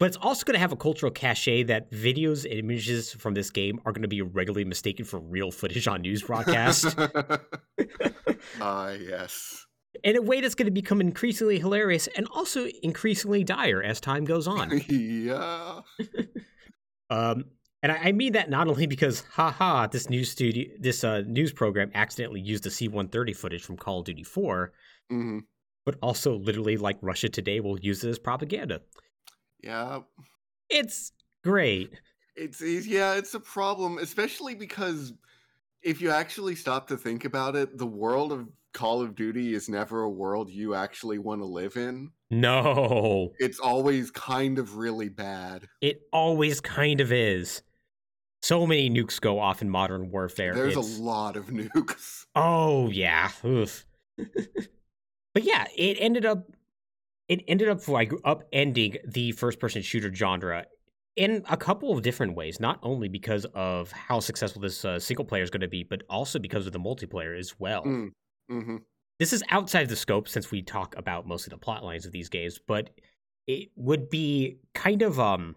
it's 0.00 0.16
also 0.18 0.44
going 0.44 0.54
to 0.54 0.60
have 0.60 0.72
a 0.72 0.76
cultural 0.76 1.10
cachet 1.10 1.62
that 1.64 1.90
videos 1.90 2.44
and 2.44 2.54
images 2.54 3.12
from 3.12 3.34
this 3.34 3.50
game 3.50 3.80
are 3.84 3.92
going 3.92 4.02
to 4.02 4.08
be 4.08 4.22
regularly 4.22 4.64
mistaken 4.64 5.04
for 5.04 5.18
real 5.18 5.50
footage 5.50 5.88
on 5.88 6.02
news 6.02 6.22
broadcasts 6.22 6.94
Ah 8.60 8.90
yes. 8.90 9.66
in 10.02 10.16
a 10.16 10.22
way 10.22 10.40
that's 10.40 10.54
going 10.54 10.66
to 10.66 10.72
become 10.72 11.00
increasingly 11.00 11.58
hilarious 11.58 12.08
and 12.16 12.26
also 12.34 12.66
increasingly 12.82 13.44
dire 13.44 13.82
as 13.82 14.00
time 14.00 14.24
goes 14.24 14.46
on. 14.46 14.80
yeah. 14.88 15.80
Um, 17.10 17.44
and 17.82 17.92
I, 17.92 18.12
mean 18.12 18.34
that 18.34 18.50
not 18.50 18.68
only 18.68 18.86
because, 18.86 19.24
haha, 19.32 19.86
this 19.86 20.10
news 20.10 20.30
studio, 20.30 20.66
this 20.78 21.02
uh, 21.02 21.22
news 21.26 21.52
program 21.52 21.90
accidentally 21.94 22.40
used 22.40 22.64
the 22.64 22.70
C-130 22.70 23.34
footage 23.34 23.62
from 23.62 23.76
Call 23.76 24.00
of 24.00 24.04
Duty 24.04 24.22
4, 24.22 24.72
hmm 25.08 25.38
but 25.84 25.96
also 26.02 26.36
literally 26.36 26.76
like 26.76 26.98
Russia 27.02 27.28
Today 27.28 27.60
will 27.60 27.78
use 27.80 28.04
it 28.04 28.08
as 28.10 28.18
propaganda. 28.18 28.80
Yeah. 29.62 30.00
It's 30.68 31.12
great. 31.44 31.90
It's, 32.36 32.60
yeah, 32.60 33.14
it's 33.14 33.34
a 33.34 33.40
problem, 33.40 33.98
especially 33.98 34.54
because 34.54 35.12
if 35.82 36.00
you 36.00 36.10
actually 36.10 36.54
stop 36.54 36.88
to 36.88 36.96
think 36.96 37.24
about 37.24 37.56
it, 37.56 37.76
the 37.76 37.86
world 37.86 38.32
of 38.32 38.48
Call 38.72 39.02
of 39.02 39.14
Duty 39.16 39.52
is 39.54 39.68
never 39.68 40.02
a 40.02 40.08
world 40.10 40.48
you 40.48 40.74
actually 40.74 41.18
want 41.18 41.40
to 41.40 41.44
live 41.46 41.76
in. 41.76 42.10
No, 42.30 43.32
It's 43.40 43.58
always 43.58 44.10
kind 44.12 44.58
of 44.60 44.76
really 44.76 45.08
bad. 45.08 45.66
it 45.80 46.02
always 46.12 46.60
kind 46.60 47.00
of 47.00 47.10
is. 47.12 47.62
So 48.42 48.66
many 48.66 48.88
nukes 48.88 49.20
go 49.20 49.40
off 49.40 49.60
in 49.60 49.68
modern 49.68 50.10
warfare. 50.12 50.54
There's 50.54 50.72
It's- 50.76 50.98
a 50.98 51.02
lot 51.02 51.36
of 51.36 51.46
nukes. 51.48 52.24
Oh 52.36 52.88
yeah. 52.90 53.30
But 55.34 55.44
yeah, 55.44 55.66
it 55.76 55.96
ended 56.00 56.26
up 56.26 56.46
it 57.28 57.44
ended 57.46 57.68
up 57.68 57.86
like 57.86 58.10
upending 58.10 58.98
the 59.06 59.32
first 59.32 59.60
person 59.60 59.82
shooter 59.82 60.12
genre 60.12 60.66
in 61.16 61.44
a 61.48 61.56
couple 61.56 61.92
of 61.92 62.02
different 62.02 62.34
ways. 62.34 62.58
Not 62.58 62.80
only 62.82 63.08
because 63.08 63.44
of 63.54 63.92
how 63.92 64.20
successful 64.20 64.62
this 64.62 64.84
uh, 64.84 64.98
single 64.98 65.24
player 65.24 65.42
is 65.42 65.50
going 65.50 65.60
to 65.60 65.68
be, 65.68 65.84
but 65.84 66.02
also 66.10 66.38
because 66.38 66.66
of 66.66 66.72
the 66.72 66.80
multiplayer 66.80 67.38
as 67.38 67.58
well. 67.58 67.84
Mm, 67.84 68.10
hmm 68.48 68.76
This 69.20 69.32
is 69.32 69.42
outside 69.50 69.88
the 69.88 69.96
scope 69.96 70.28
since 70.28 70.50
we 70.50 70.62
talk 70.62 70.96
about 70.96 71.26
mostly 71.26 71.50
the 71.50 71.58
plot 71.58 71.84
lines 71.84 72.04
of 72.04 72.12
these 72.12 72.28
games, 72.28 72.58
but 72.66 72.90
it 73.46 73.68
would 73.76 74.10
be 74.10 74.58
kind 74.74 75.02
of 75.02 75.20
um 75.20 75.54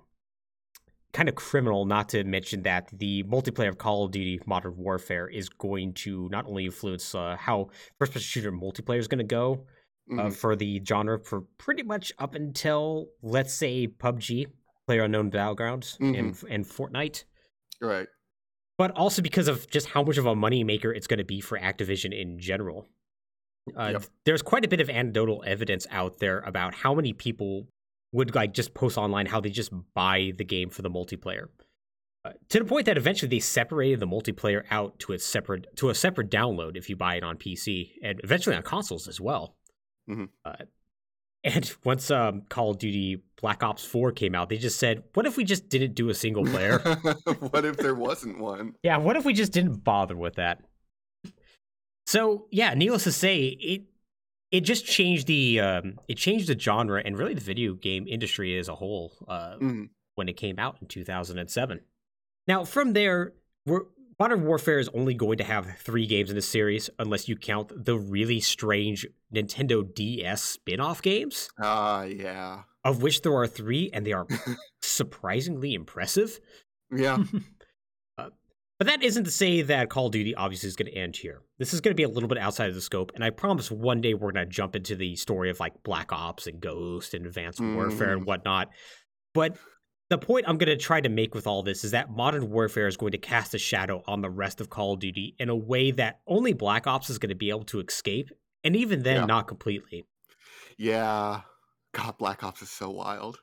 kind 1.13 1.30
of 1.30 1.36
criminal 1.36 1.86
not 1.86 2.10
to 2.10 2.23
mention 2.23 2.63
that 2.63 2.89
the 2.91 3.23
multiplayer 3.23 3.69
of 3.69 3.78
Call 3.78 4.06
of 4.06 4.12
Duty 4.12 4.39
Modern 4.45 4.76
Warfare 4.76 5.28
is 5.28 5.47
going 5.47 5.93
to 5.93 6.28
not 6.32 6.47
only 6.47 6.65
influence 6.65 7.13
uh, 7.13 7.38
how 7.39 7.69
first 7.99 8.12
person 8.13 8.21
shooter 8.23 8.52
multiplayer 8.52 8.97
is 8.97 9.08
going 9.08 9.19
to 9.19 9.23
go 9.23 9.65
uh, 10.12 10.23
hmm 10.23 10.30
for 10.32 10.56
the 10.56 10.82
genre 10.86 11.17
for 11.23 11.41
pretty 11.58 11.84
much 11.84 12.12
up 12.19 12.36
until 12.36 13.08
let's 13.21 13.54
say 13.54 13.88
PUBG, 13.88 14.47
Player 14.88 15.04
Unknown 15.04 15.32
Battlegrounds, 15.32 15.97
and 15.99 16.36
and 16.49 16.65
Fortnite, 16.65 17.23
Right. 17.80 18.08
but 18.78 18.91
also 18.91 19.21
because 19.21 19.47
of 19.47 19.69
just 19.69 19.88
how 19.88 20.04
much 20.04 20.17
of 20.17 20.26
a 20.26 20.36
moneymaker 20.36 20.93
it's 20.93 21.08
going 21.08 21.19
to 21.19 21.23
be 21.23 21.39
for 21.39 21.58
Activision 21.58 22.12
in 22.19 22.38
general. 22.39 22.89
Uh, 23.78 23.91
Yep. 23.93 24.04
There's 24.26 24.41
quite 24.41 24.65
a 24.65 24.67
bit 24.67 24.82
of 24.82 24.89
anecdotal 24.89 25.41
evidence 25.47 25.88
out 25.89 26.17
there 26.17 26.39
about 26.39 26.73
how 26.73 26.93
many 26.93 27.13
people 27.13 27.67
would 28.13 28.34
like 28.36 28.54
just 28.54 28.73
post 28.73 28.97
online 28.97 29.26
how 29.26 29.41
they 29.41 29.49
just 29.49 29.71
buy 29.93 30.32
the 30.38 30.45
game 30.45 30.69
for 30.69 30.82
the 30.82 30.89
multiplayer. 30.89 31.47
Uh, 32.26 32.32
to 32.47 32.60
the 32.60 32.65
point 32.65 32.86
that 32.86 32.97
eventually 32.97 33.28
they 33.28 33.39
separated 33.39 33.99
the 33.99 34.08
multiplayer 34.08 34.63
out 34.71 34.97
to 34.97 35.12
a 35.12 35.19
separate 35.19 35.67
to 35.76 35.89
a 35.89 35.95
separate 35.95 36.30
download 36.32 36.78
if 36.78 36.89
you 36.89 36.95
buy 36.95 37.15
it 37.15 37.23
on 37.23 37.36
PC 37.36 37.91
and 38.02 38.21
eventually 38.23 38.56
on 38.56 38.63
consoles 38.63 39.10
as 39.10 39.19
well. 39.19 39.58
Mhm. 40.10 40.30
Uh, 40.45 40.56
and 41.43 41.76
once 41.84 42.10
um, 42.12 42.43
Call 42.47 42.71
of 42.71 42.78
Duty 42.78 43.21
Black 43.41 43.62
Ops 43.62 43.84
4 43.84 44.13
came 44.13 44.36
out, 44.36 44.47
they 44.47 44.58
just 44.58 44.80
said, 44.80 45.04
"What 45.15 45.26
if 45.26 45.36
we 45.36 45.43
just 45.43 45.67
didn't 45.67 45.95
do 45.95 46.08
a 46.10 46.13
single 46.13 46.45
player?" 46.45 46.80
what 47.52 47.65
if 47.65 47.76
there 47.76 47.95
wasn't 47.95 48.39
one? 48.39 48.76
Yeah, 48.84 48.97
what 48.97 49.17
if 49.17 49.26
we 49.26 49.34
just 49.34 49.52
didn't 49.52 49.84
bother 49.84 50.15
with 50.15 50.36
that? 50.36 50.62
So 52.06 52.47
yeah, 52.52 52.73
needless 52.73 53.04
to 53.04 53.12
say, 53.12 53.47
it 53.47 53.82
it 54.54 54.62
just 54.62 54.86
changed 54.86 55.28
the 55.28 55.60
um, 55.60 56.00
it 56.08 56.16
changed 56.16 56.48
the 56.48 56.58
genre 56.58 57.02
and 57.04 57.18
really 57.18 57.34
the 57.34 57.42
video 57.42 57.74
game 57.74 58.08
industry 58.08 58.58
as 58.58 58.70
a 58.70 58.76
whole 58.76 59.12
uh, 59.28 59.58
Mhm. 59.58 59.89
when 60.16 60.30
it 60.30 60.38
came 60.38 60.58
out 60.60 60.78
in 60.82 60.88
2007. 60.88 61.82
Now 62.48 62.63
from 62.63 62.94
there, 62.94 63.34
we're, 63.66 63.82
Modern 64.20 64.46
Warfare 64.46 64.78
is 64.80 64.89
only 64.94 65.16
going 65.16 65.39
to 65.39 65.44
have 65.44 65.66
three 65.80 66.06
games 66.06 66.30
in 66.30 66.36
the 66.36 66.42
series, 66.42 66.89
unless 67.00 67.28
you 67.28 67.36
count 67.36 67.72
the 67.86 67.98
really 67.98 68.39
strange 68.39 69.08
Nintendo 69.34 69.84
DS 69.94 70.42
spin-off 70.44 71.02
games, 71.02 71.50
Ah, 71.60 72.04
yeah. 72.04 72.62
of 72.86 73.02
which 73.02 73.24
there 73.24 73.34
are 73.36 73.48
three, 73.48 73.89
and 73.92 74.06
they 74.06 74.13
are 74.13 74.28
surprisingly 74.84 75.74
impressive. 75.74 76.39
Yeah. 76.92 77.24
But 78.84 79.00
that 79.00 79.04
isn't 79.04 79.24
to 79.24 79.32
say 79.32 79.62
that 79.62 79.89
Call 79.89 80.08
of 80.08 80.12
Duty 80.12 80.36
obviously 80.36 80.67
is 80.67 80.76
going 80.76 80.91
to 80.91 80.98
end 80.98 81.15
here. 81.15 81.41
This 81.58 81.74
is 81.74 81.80
going 81.80 81.91
to 81.93 81.96
be 81.96 82.04
a 82.04 82.10
little 82.10 82.28
bit 82.28 82.38
outside 82.38 82.67
of 82.67 82.76
the 82.76 82.82
scope, 82.82 83.13
and 83.15 83.24
I 83.24 83.30
promise 83.30 83.72
one 83.72 84.02
day 84.02 84.13
we're 84.13 84.34
going 84.34 84.46
to 84.46 84.52
jump 84.52 84.76
into 84.76 84.98
the 84.98 85.15
story 85.15 85.50
of 85.50 85.58
like 85.62 85.84
Black 85.84 86.12
Ops 86.12 86.48
and 86.48 86.60
Ghost 86.60 87.13
and 87.13 87.26
Advanced 87.26 87.62
Warfare 87.62 88.12
and 88.12 88.24
Mhm. 88.24 88.26
whatnot. 88.26 88.72
But 89.34 89.56
the 90.10 90.17
point 90.17 90.50
I'm 90.50 90.58
going 90.58 90.67
to 90.67 90.76
try 90.76 91.00
to 91.00 91.08
make 91.08 91.34
with 91.34 91.48
all 91.48 91.63
this 91.63 91.86
is 91.86 91.91
that 91.91 92.12
Modern 92.12 92.50
Warfare 92.50 92.88
is 92.88 92.98
going 92.98 93.13
to 93.13 93.17
cast 93.17 93.54
a 93.54 93.58
shadow 93.58 94.04
on 94.06 94.19
the 94.19 94.30
rest 94.30 94.60
of 94.60 94.69
Call 94.69 94.96
of 94.96 95.00
Duty 95.00 95.34
in 95.39 95.48
a 95.48 95.56
way 95.56 95.91
that 95.91 96.19
only 96.28 96.52
Black 96.52 96.86
Ops 96.86 97.10
is 97.10 97.17
going 97.17 97.30
to 97.30 97.36
be 97.36 97.52
able 97.52 97.63
to 97.63 97.80
escape, 97.80 98.32
and 98.65 98.76
even 98.76 99.04
then, 99.04 99.15
Yeah. 99.22 99.26
not 99.28 99.48
completely. 99.48 100.04
Yeah. 100.78 101.43
God, 101.93 102.17
Black 102.17 102.43
Ops 102.43 102.62
is 102.62 102.69
so 102.69 102.89
wild. 102.89 103.39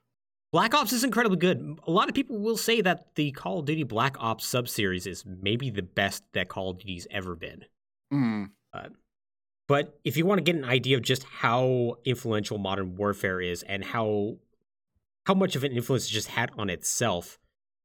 Black 0.53 0.75
Ops 0.75 0.93
is 0.93 1.05
incredibly 1.05 1.39
good. 1.39 1.79
A 1.87 1.91
lot 1.91 2.09
of 2.09 2.15
people 2.15 2.37
will 2.39 2.57
say 2.57 2.81
that 2.81 3.15
the 3.15 3.31
Call 3.33 3.61
of 3.61 3.67
Duty 3.67 3.85
Black 3.85 4.17
Ops 4.19 4.45
subseries 4.45 5.07
is 5.07 5.25
maybe 5.25 5.71
the 5.71 5.83
best 5.83 6.25
that 6.33 6.49
Call 6.49 6.71
of 6.71 6.79
Duty's 6.79 7.07
ever 7.11 7.37
been. 7.37 7.65
Mm. 8.13 8.51
But 9.69 10.01
if 10.05 10.17
you 10.17 10.27
want 10.27 10.39
to 10.39 10.43
get 10.43 10.57
an 10.57 10.65
idea 10.65 10.97
of 10.97 11.03
just 11.05 11.23
how 11.23 11.95
influential 12.05 12.59
Modern 12.59 12.97
Warfare 12.97 13.41
is 13.41 13.63
and 13.63 13.85
how 13.85 14.39
how 15.27 15.35
much 15.35 15.55
of 15.55 15.63
an 15.63 15.71
influence 15.71 16.07
it 16.09 16.11
just 16.11 16.27
had 16.27 16.51
on 16.59 16.69
itself, 16.69 17.39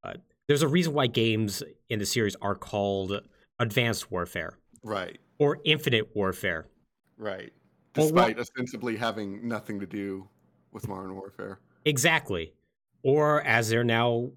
uh, 0.03 0.13
there's 0.47 0.63
a 0.63 0.67
reason 0.67 0.93
why 0.93 1.05
games 1.05 1.61
in 1.89 1.99
the 1.99 2.05
series 2.07 2.35
are 2.41 2.55
called 2.55 3.21
Advanced 3.59 4.09
Warfare 4.09 4.57
Right. 4.81 5.19
or 5.37 5.59
Infinite 5.63 6.15
Warfare. 6.15 6.65
Right. 7.17 7.53
Well, 7.95 8.07
what- 8.07 8.15
Despite 8.15 8.39
ostensibly 8.39 8.95
having 8.95 9.47
nothing 9.47 9.79
to 9.81 9.85
do 9.85 10.27
with 10.71 10.87
Modern 10.87 11.13
Warfare. 11.13 11.59
Exactly. 11.85 12.53
Or 13.03 13.41
as 13.43 13.69
they're 13.69 13.83
now, 13.83 14.31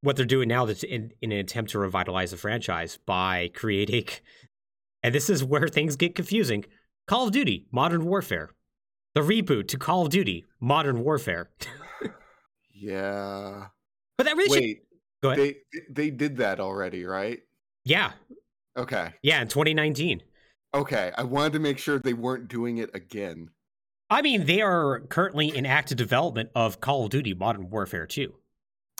what 0.00 0.16
they're 0.16 0.24
doing 0.24 0.48
now 0.48 0.64
that's 0.64 0.82
in, 0.82 1.12
in 1.20 1.32
an 1.32 1.38
attempt 1.38 1.70
to 1.72 1.78
revitalize 1.78 2.30
the 2.30 2.36
franchise 2.36 2.98
by 3.04 3.50
creating, 3.54 4.06
and 5.02 5.14
this 5.14 5.30
is 5.30 5.44
where 5.44 5.68
things 5.68 5.96
get 5.96 6.14
confusing 6.14 6.64
Call 7.06 7.26
of 7.26 7.32
Duty 7.32 7.66
Modern 7.70 8.04
Warfare. 8.04 8.50
The 9.14 9.20
reboot 9.20 9.68
to 9.68 9.78
Call 9.78 10.02
of 10.04 10.10
Duty 10.10 10.44
Modern 10.60 11.02
Warfare. 11.02 11.50
Yeah. 12.78 13.68
But 14.18 14.26
that 14.26 14.36
really 14.36 14.48
should. 14.48 14.62
Wait. 14.62 14.82
Go 15.22 15.30
ahead. 15.30 15.54
They 15.72 15.80
they 15.88 16.10
did 16.10 16.36
that 16.36 16.60
already, 16.60 17.04
right? 17.04 17.40
Yeah. 17.84 18.12
Okay. 18.76 19.14
Yeah. 19.22 19.40
In 19.40 19.48
2019. 19.48 20.22
Okay. 20.74 21.12
I 21.16 21.22
wanted 21.22 21.54
to 21.54 21.58
make 21.58 21.78
sure 21.78 21.98
they 21.98 22.12
weren't 22.12 22.48
doing 22.48 22.78
it 22.78 22.90
again. 22.94 23.50
I 24.08 24.22
mean, 24.22 24.46
they 24.46 24.60
are 24.60 25.00
currently 25.00 25.48
in 25.56 25.66
active 25.66 25.96
development 25.96 26.50
of 26.54 26.80
Call 26.80 27.04
of 27.04 27.10
Duty 27.10 27.34
Modern 27.34 27.70
Warfare 27.70 28.06
2. 28.06 28.32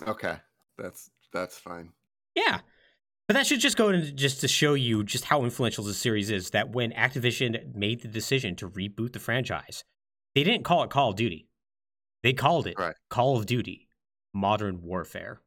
Okay. 0.06 0.36
That's 0.76 1.10
that's 1.32 1.58
fine. 1.58 1.90
Yeah. 2.34 2.60
But 3.28 3.34
that 3.34 3.46
should 3.46 3.60
just 3.60 3.76
go 3.76 3.88
into 3.88 4.12
just 4.12 4.40
to 4.42 4.48
show 4.48 4.74
you 4.74 5.02
just 5.02 5.24
how 5.24 5.42
influential 5.42 5.84
the 5.84 5.94
series 5.94 6.30
is 6.30 6.50
that 6.50 6.70
when 6.70 6.92
Activision 6.92 7.74
made 7.74 8.02
the 8.02 8.08
decision 8.08 8.54
to 8.56 8.68
reboot 8.68 9.12
the 9.12 9.18
franchise, 9.18 9.84
they 10.34 10.44
didn't 10.44 10.64
call 10.64 10.84
it 10.84 10.90
Call 10.90 11.10
of 11.10 11.16
Duty. 11.16 11.48
They 12.22 12.32
called 12.32 12.66
it 12.66 12.78
Right. 12.78 12.94
Call 13.10 13.36
of 13.36 13.46
Duty 13.46 13.88
Modern 14.32 14.82
Warfare. 14.82 15.40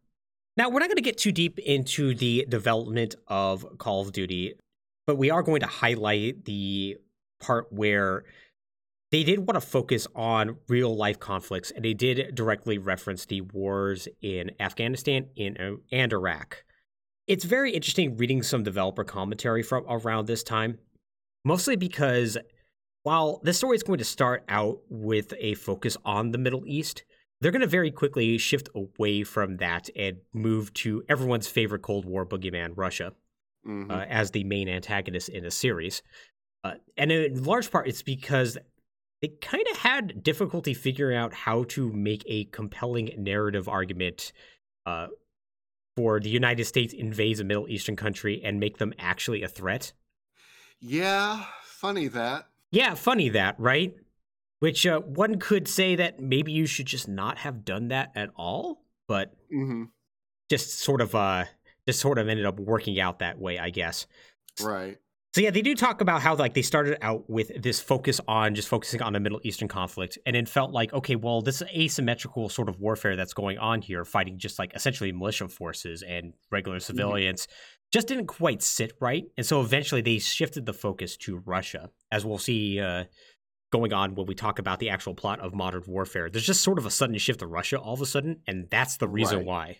Now, 0.58 0.70
we're 0.70 0.80
not 0.80 0.90
going 0.90 0.98
to 0.98 1.02
get 1.02 1.18
too 1.18 1.32
deep 1.32 1.58
into 1.60 2.14
the 2.14 2.46
development 2.50 3.16
of 3.28 3.78
Call 3.78 4.02
of 4.02 4.12
Duty, 4.12 4.56
but 5.08 5.18
we 5.18 5.30
are 5.30 5.42
going 5.42 5.62
to 5.62 5.68
highlight 5.68 6.44
the 6.44 6.98
part 7.40 7.72
where 7.72 8.26
they 9.12 9.24
did 9.24 9.40
want 9.40 9.56
to 9.56 9.62
focus 9.68 10.08
on 10.16 10.58
real 10.68 10.96
life 10.96 11.20
conflicts 11.20 11.72
and 11.72 11.84
they 11.84 11.94
did 11.94 12.36
directly 12.36 12.78
reference 12.78 13.26
the 13.26 13.42
wars 13.42 14.08
in 14.22 14.52
Afghanistan 14.60 15.28
in, 15.36 15.80
and 15.92 16.14
Iraq. 16.14 16.64
It's 17.28 17.46
very 17.46 17.72
interesting 17.72 18.18
reading 18.18 18.44
some 18.44 18.64
developer 18.64 19.04
commentary 19.04 19.64
from 19.64 19.86
around 19.88 20.26
this 20.26 20.44
time, 20.44 20.80
mostly 21.46 21.76
because 21.76 22.38
while 23.04 23.40
the 23.44 23.54
story 23.54 23.76
is 23.76 23.84
going 23.84 24.00
to 24.00 24.06
start 24.06 24.44
out 24.50 24.80
with 24.90 25.34
a 25.40 25.54
focus 25.56 25.96
on 26.04 26.32
the 26.32 26.38
Middle 26.38 26.64
East, 26.66 27.04
they're 27.42 27.52
going 27.52 27.62
to 27.62 27.68
very 27.68 27.92
quickly 27.92 28.38
shift 28.38 28.68
away 28.76 29.24
from 29.24 29.58
that 29.58 29.90
and 29.96 30.18
move 30.34 30.74
to 30.74 31.04
everyone's 31.08 31.48
favorite 31.48 31.82
Cold 31.82 32.06
War 32.06 32.26
boogeyman, 32.26 32.74
Russia 32.76 33.14
Mhm. 33.66 33.90
uh, 33.92 34.06
as 34.10 34.32
the 34.32 34.44
main 34.44 34.68
antagonist 34.68 35.30
in 35.30 35.44
the 35.44 35.52
series. 35.52 36.02
Uh, 36.64 36.76
and 36.98 37.12
in 37.12 37.44
large 37.44 37.72
part, 37.72 37.88
it's 37.88 38.04
because 38.04 38.58
they 39.22 39.30
kind 39.42 39.66
of 39.72 39.78
had 39.78 40.24
difficulty 40.24 40.74
figuring 40.74 41.18
out 41.18 41.34
how 41.34 41.64
to 41.66 41.92
make 41.92 42.24
a 42.28 42.46
compelling 42.46 43.12
narrative 43.18 43.68
argument 43.68 44.32
uh, 44.86 45.08
for 45.96 46.20
the 46.20 46.30
United 46.30 46.66
States 46.66 46.94
invades 46.94 47.40
a 47.40 47.44
Middle 47.44 47.68
Eastern 47.68 47.96
country 47.96 48.42
and 48.44 48.60
make 48.60 48.78
them 48.78 48.94
actually 48.98 49.44
a 49.44 49.48
threat. 49.48 49.92
yeah. 50.80 51.44
Funny 51.64 52.10
that. 52.10 52.46
Yeah, 52.72 52.94
funny 52.94 53.30
that, 53.30 53.56
right? 53.58 53.96
Which 54.60 54.86
uh, 54.86 55.00
one 55.00 55.40
could 55.40 55.68
say 55.68 55.96
that 55.96 56.20
maybe 56.20 56.52
you 56.52 56.66
should 56.66 56.88
just 56.88 57.08
not 57.08 57.38
have 57.38 57.64
done 57.64 57.88
that 57.88 58.12
at 58.16 58.30
all, 58.36 58.84
but 59.08 59.34
hmm 59.50 59.86
just 60.50 60.80
sort 60.80 61.00
of 61.00 61.14
uh 61.16 61.46
just 61.88 62.00
sort 62.00 62.18
of 62.18 62.28
ended 62.28 62.46
up 62.46 62.60
working 62.60 63.00
out 63.00 63.20
that 63.20 63.40
way, 63.40 63.58
I 63.60 63.70
guess. 63.70 64.08
Right. 64.62 64.98
So 65.36 65.42
yeah, 65.42 65.52
they 65.52 65.62
do 65.62 65.76
talk 65.76 66.02
about 66.02 66.22
how 66.24 66.36
like 66.36 66.56
they 66.56 66.64
started 66.64 66.98
out 67.04 67.30
with 67.30 67.52
this 67.62 67.80
focus 67.80 68.20
on 68.28 68.56
just 68.56 68.68
focusing 68.68 69.02
on 69.04 69.14
the 69.14 69.20
Middle 69.20 69.40
Eastern 69.44 69.68
conflict, 69.68 70.18
and 70.26 70.36
it 70.36 70.50
felt 70.50 70.72
like 70.72 70.92
okay, 70.92 71.16
well, 71.16 71.42
this 71.42 71.62
asymmetrical 71.62 72.50
sort 72.50 72.68
of 72.68 72.80
warfare 72.80 73.16
that's 73.16 73.34
going 73.34 73.60
on 73.60 73.82
here, 73.84 74.04
fighting 74.06 74.40
just 74.40 74.58
like 74.58 74.74
essentially 74.76 75.12
militia 75.12 75.48
forces 75.48 76.02
and 76.02 76.34
regular 76.52 76.80
civilians, 76.80 77.48
just 77.94 78.08
didn't 78.08 78.26
quite 78.26 78.64
sit 78.64 78.94
right, 79.00 79.26
and 79.38 79.46
so 79.46 79.62
eventually 79.62 80.02
they 80.02 80.18
shifted 80.18 80.66
the 80.66 80.74
focus 80.74 81.16
to 81.18 81.38
Russia, 81.46 81.92
as 82.12 82.26
we'll 82.26 82.40
see 82.40 82.80
uh, 82.80 83.04
going 83.72 83.94
on 83.94 84.16
when 84.16 84.26
we 84.26 84.34
talk 84.34 84.58
about 84.58 84.80
the 84.80 84.90
actual 84.90 85.14
plot 85.14 85.40
of 85.42 85.54
modern 85.54 85.84
warfare. 85.86 86.32
There's 86.32 86.46
just 86.46 86.62
sort 86.64 86.80
of 86.80 86.88
a 86.88 86.92
sudden 86.92 87.16
shift 87.20 87.40
to 87.42 87.48
Russia 87.48 87.80
all 87.80 87.94
of 87.94 88.02
a 88.02 88.08
sudden, 88.08 88.42
and 88.48 88.68
that's 88.72 88.98
the 88.98 89.08
reason 89.08 89.40
Right. 89.40 89.46
why. 89.46 89.78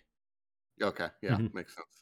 Okay. 0.82 1.08
Yeah. 1.24 1.38
Mhm. 1.38 1.54
Makes 1.56 1.76
sense. 1.76 1.99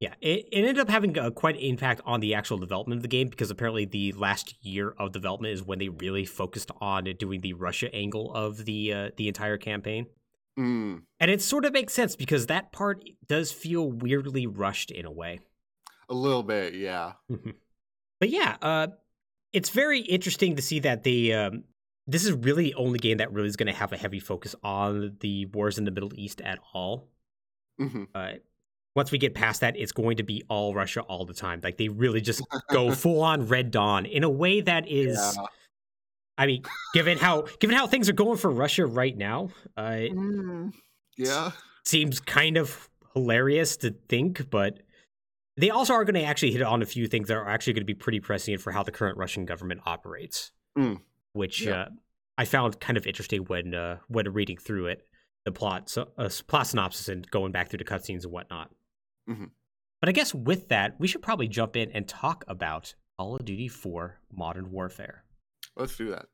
Yeah, 0.00 0.14
it, 0.20 0.46
it 0.52 0.58
ended 0.60 0.78
up 0.78 0.88
having 0.88 1.18
a, 1.18 1.30
quite 1.32 1.56
an 1.56 1.60
impact 1.62 2.02
on 2.04 2.20
the 2.20 2.34
actual 2.34 2.56
development 2.58 3.00
of 3.00 3.02
the 3.02 3.08
game 3.08 3.28
because 3.28 3.50
apparently 3.50 3.84
the 3.84 4.12
last 4.12 4.54
year 4.64 4.94
of 4.96 5.10
development 5.10 5.52
is 5.54 5.62
when 5.64 5.80
they 5.80 5.88
really 5.88 6.24
focused 6.24 6.70
on 6.80 7.04
doing 7.18 7.40
the 7.40 7.54
Russia 7.54 7.92
angle 7.92 8.32
of 8.32 8.64
the 8.64 8.92
uh, 8.92 9.10
the 9.16 9.26
entire 9.26 9.56
campaign. 9.58 10.06
Mm, 10.58 11.02
And 11.20 11.30
it 11.30 11.42
sort 11.42 11.64
of 11.64 11.72
makes 11.72 11.92
sense 11.92 12.16
because 12.16 12.46
that 12.46 12.72
part 12.72 13.02
does 13.26 13.50
feel 13.52 13.90
weirdly 13.90 14.46
rushed 14.46 14.90
in 14.90 15.04
a 15.04 15.10
way. 15.10 15.40
a 16.08 16.14
little 16.14 16.42
bit, 16.42 16.74
yeah. 16.74 17.12
But 18.20 18.30
yeah, 18.30 18.56
uh, 18.62 18.88
it's 19.52 19.70
very 19.70 20.00
interesting 20.00 20.56
to 20.56 20.62
see 20.62 20.80
that 20.80 21.02
the 21.04 21.34
um, 21.34 21.64
this 22.06 22.24
is 22.24 22.32
really 22.32 22.64
the 22.64 22.74
only 22.74 22.98
game 22.98 23.18
that 23.18 23.32
really 23.32 23.48
is 23.48 23.56
going 23.56 23.72
to 23.72 23.78
have 23.78 23.92
a 23.92 23.96
heavy 23.96 24.20
focus 24.20 24.54
on 24.62 25.16
the 25.20 25.46
wars 25.46 25.78
in 25.78 25.84
the 25.84 25.90
Middle 25.90 26.12
East 26.14 26.40
at 26.40 26.58
all. 26.72 27.08
hmm 27.78 28.04
Uh, 28.14 28.32
once 28.98 29.12
we 29.12 29.18
get 29.18 29.32
past 29.34 29.60
that, 29.60 29.76
it's 29.76 29.92
going 29.92 30.16
to 30.16 30.22
be 30.24 30.42
all 30.48 30.74
Russia 30.74 31.02
all 31.02 31.24
the 31.24 31.32
time. 31.34 31.60
Like 31.62 31.76
they 31.78 31.88
really 31.88 32.20
just 32.20 32.42
go 32.70 32.90
full 32.92 33.22
on 33.22 33.46
Red 33.46 33.70
Dawn 33.70 34.04
in 34.06 34.24
a 34.24 34.28
way 34.30 34.60
that 34.60 34.88
is. 34.88 35.16
Yeah. 35.36 35.44
I 36.36 36.46
mean, 36.46 36.62
given 36.94 37.16
how 37.18 37.46
given 37.60 37.76
how 37.76 37.86
things 37.86 38.08
are 38.08 38.12
going 38.24 38.38
for 38.38 38.50
Russia 38.50 38.86
right 38.86 39.16
now, 39.16 39.50
uh, 39.76 39.96
it 40.06 40.12
Mm, 40.12 40.72
yeah. 41.16 41.52
seems 41.84 42.20
kind 42.20 42.56
of 42.56 42.88
hilarious 43.14 43.76
to 43.78 43.90
think, 44.08 44.50
but 44.50 44.80
they 45.56 45.70
also 45.70 45.92
are 45.94 46.04
going 46.04 46.14
to 46.14 46.22
actually 46.22 46.52
hit 46.52 46.62
on 46.62 46.82
a 46.82 46.86
few 46.86 47.06
things 47.08 47.28
that 47.28 47.36
are 47.36 47.48
actually 47.48 47.72
going 47.74 47.82
to 47.82 47.92
be 47.94 47.94
pretty 47.94 48.20
prescient 48.20 48.60
for 48.60 48.70
how 48.72 48.82
the 48.84 48.92
current 48.92 49.16
Russian 49.18 49.44
government 49.46 49.80
operates, 49.86 50.52
Mm. 50.76 51.00
which 51.32 51.62
Yeah. 51.62 51.82
uh, 51.82 51.88
I 52.36 52.44
found 52.44 52.78
kind 52.80 52.96
of 52.96 53.06
interesting 53.06 53.42
when 53.46 53.74
uh, 53.74 53.98
when 54.08 54.32
reading 54.32 54.58
through 54.58 54.86
it, 54.86 55.06
the 55.44 55.50
plot, 55.52 55.88
so 55.88 56.10
uh, 56.18 56.28
plot 56.46 56.66
synopsis, 56.68 57.08
and 57.08 57.28
going 57.30 57.50
back 57.52 57.68
through 57.68 57.78
the 57.84 57.90
cutscenes 57.92 58.22
and 58.24 58.32
whatnot. 58.32 58.70
Mhm. 59.28 59.50
But 60.00 60.08
I 60.08 60.12
guess 60.12 60.34
with 60.34 60.68
that, 60.68 60.98
we 60.98 61.08
should 61.08 61.22
probably 61.22 61.48
jump 61.48 61.76
in 61.76 61.90
and 61.92 62.06
talk 62.08 62.44
about 62.46 62.94
Call 63.18 63.36
of 63.36 63.44
Duty 63.44 63.68
4 63.68 64.20
Modern 64.32 64.70
Warfare. 64.70 65.24
Let's 65.76 65.96
do 65.96 66.10
that. 66.10 66.26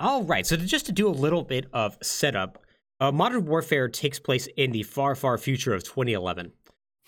All 0.00 0.24
right, 0.24 0.46
so 0.46 0.56
to, 0.56 0.64
just 0.64 0.86
to 0.86 0.92
do 0.92 1.08
a 1.08 1.10
little 1.10 1.42
bit 1.42 1.66
of 1.72 1.96
setup, 2.02 2.64
uh, 3.00 3.12
Modern 3.12 3.44
Warfare 3.44 3.88
takes 3.88 4.18
place 4.18 4.48
in 4.56 4.72
the 4.72 4.82
far, 4.82 5.14
far 5.14 5.38
future 5.38 5.74
of 5.74 5.84
2011. 5.84 6.52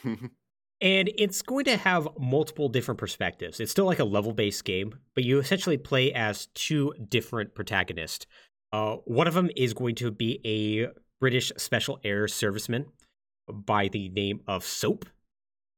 And 0.81 1.11
it's 1.17 1.41
going 1.41 1.65
to 1.65 1.77
have 1.79 2.07
multiple 2.19 2.69
different 2.69 2.99
perspectives. 2.99 3.61
It's 3.61 3.71
still 3.71 3.87
like 3.87 3.99
a 3.99 4.05
level 4.05 4.35
based 4.35 4.65
game, 4.67 4.99
but 5.15 5.25
you 5.25 5.39
essentially 5.39 5.79
play 5.79 6.13
as 6.13 6.49
two 6.49 6.93
different 7.09 7.55
protagonists. 7.55 8.27
Uh, 8.73 8.97
one 9.07 9.27
of 9.27 9.33
them 9.33 9.49
is 9.57 9.73
going 9.73 9.95
to 9.95 10.11
be 10.11 10.39
a 10.45 10.91
British 11.19 11.51
Special 11.57 11.99
Air 12.05 12.27
Serviceman 12.27 12.85
by 13.51 13.89
the 13.89 14.11
name 14.11 14.41
of 14.47 14.65
Soap, 14.65 15.07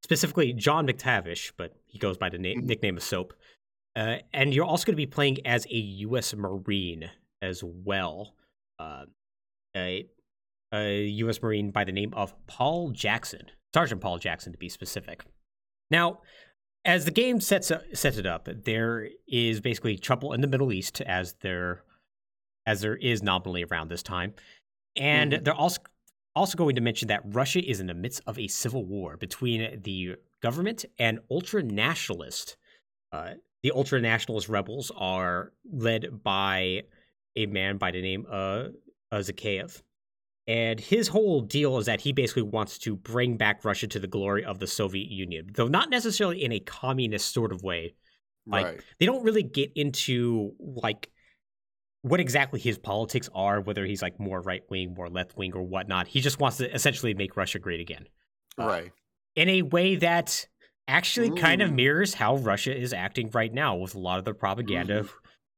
specifically 0.09 0.55
John 0.55 0.87
McTavish, 0.87 1.53
but 1.59 1.75
he 1.87 1.99
goes 1.99 2.17
by 2.17 2.31
the 2.31 2.39
na- 2.39 2.49
Mhm. 2.55 2.63
nickname 2.65 2.97
of 2.97 3.03
Soap. 3.03 3.35
Uh, 3.95 4.19
and 4.33 4.55
you're 4.55 4.65
also 4.65 4.87
going 4.87 4.95
to 4.95 4.97
be 4.97 5.07
playing 5.07 5.47
as 5.47 5.67
a 5.67 5.77
U.S. 5.77 6.35
Marine 6.35 7.11
as 7.43 7.63
well. 7.63 8.35
Uh, 8.79 9.05
a, 9.77 10.07
a 10.73 11.05
U.S. 11.05 11.43
Marine 11.43 11.71
by 11.73 11.85
the 11.85 11.93
name 11.93 12.15
of 12.15 12.35
Paul 12.47 12.91
Jackson, 12.91 13.51
Sergeant 13.75 14.01
Paul 14.01 14.19
Jackson 14.19 14.53
to 14.53 14.59
be 14.59 14.69
specific. 14.71 15.25
Now, 15.91 16.21
as 16.87 17.05
the 17.05 17.11
game 17.11 17.39
sets 17.41 17.71
up, 17.71 17.83
sets 17.93 18.17
it 18.17 18.25
up, 18.25 18.49
there 18.65 19.09
is 19.27 19.61
basically 19.61 19.99
trouble 19.99 20.33
in 20.33 20.41
the 20.41 20.47
Middle 20.47 20.73
East 20.73 21.01
as 21.03 21.35
there 21.41 21.83
as 22.67 22.81
there 22.83 22.97
is 22.97 23.23
nominally 23.23 23.65
around 23.65 23.89
this 23.91 24.03
time, 24.03 24.35
and 24.97 25.33
Mhm. 25.33 25.45
they're 25.45 25.55
also 25.55 25.81
also 26.39 26.57
going 26.57 26.75
to 26.77 26.81
mention 26.81 27.09
that 27.09 27.23
Russia 27.25 27.63
is 27.65 27.81
in 27.81 27.87
the 27.87 27.95
midst 27.95 28.23
of 28.27 28.39
a 28.39 28.49
civil 28.49 28.85
war 28.85 29.17
between 29.17 29.81
the 29.83 30.17
government 30.43 30.85
and 30.99 31.21
ultra 31.31 31.63
nationalist. 31.63 32.57
Uh, 33.13 33.33
the 33.63 33.73
ultra 33.73 34.01
nationalist 34.01 34.49
rebels 34.49 34.93
are 34.97 35.53
led 35.71 36.23
by 36.23 36.83
a 37.37 37.47
man 37.47 37.77
by 37.77 37.91
the 37.91 38.03
name 38.03 38.27
of 38.29 38.73
uh, 39.13 39.17
Zakhaev. 39.17 39.83
And 40.47 40.81
his 40.81 41.09
whole 41.09 41.43
deal 41.43 41.77
is 41.77 41.87
that 41.87 42.01
he 42.01 42.13
basically 42.13 42.43
wants 42.43 42.79
to 42.79 42.97
bring 42.97 43.37
back 43.37 43.65
Russia 43.65 43.87
to 43.89 43.99
the 43.99 44.07
glory 44.07 44.45
of 44.45 44.59
the 44.59 44.67
Soviet 44.67 45.11
Union, 45.11 45.51
though 45.55 45.69
not 45.69 45.91
necessarily 45.91 46.43
in 46.43 46.53
a 46.53 46.61
communist 46.61 47.35
sort 47.35 47.53
of 47.53 47.63
way. 47.63 47.95
Like, 48.47 48.65
right. 48.65 48.81
They 48.99 49.05
don't 49.05 49.25
really 49.25 49.43
get 49.43 49.73
into 49.75 50.55
like 50.59 51.11
what 52.09 52.21
exactly 52.21 52.61
his 52.61 52.79
politics 52.79 53.29
are, 53.35 53.61
whether 53.61 53.85
he's 53.85 54.03
like 54.03 54.19
more 54.19 54.41
right 54.41 54.63
wing, 54.71 54.95
more 54.95 55.09
left 55.09 55.37
wing, 55.37 55.53
or 55.55 55.63
whatnot. 55.63 56.09
He 56.09 56.21
just 56.21 56.41
wants 56.41 56.57
to 56.59 56.75
essentially 56.75 57.15
make 57.15 57.37
Russia 57.37 57.59
great 57.59 57.81
again 57.81 58.07
uh, 58.59 58.67
right. 58.67 58.93
in 59.37 59.49
a 59.49 59.63
way 59.63 59.97
that 59.97 60.47
actually 60.87 61.31
kind 61.31 61.61
of 61.63 61.73
mirrors 61.73 62.15
how 62.15 62.37
Russia 62.37 62.77
is 62.77 62.93
acting 62.93 63.31
right 63.31 63.53
now 63.53 63.77
with 63.77 63.95
a 63.95 63.99
lot 63.99 64.19
of 64.19 64.25
their 64.25 64.35
propaganda, 64.35 65.03
Mhm. 65.03 65.11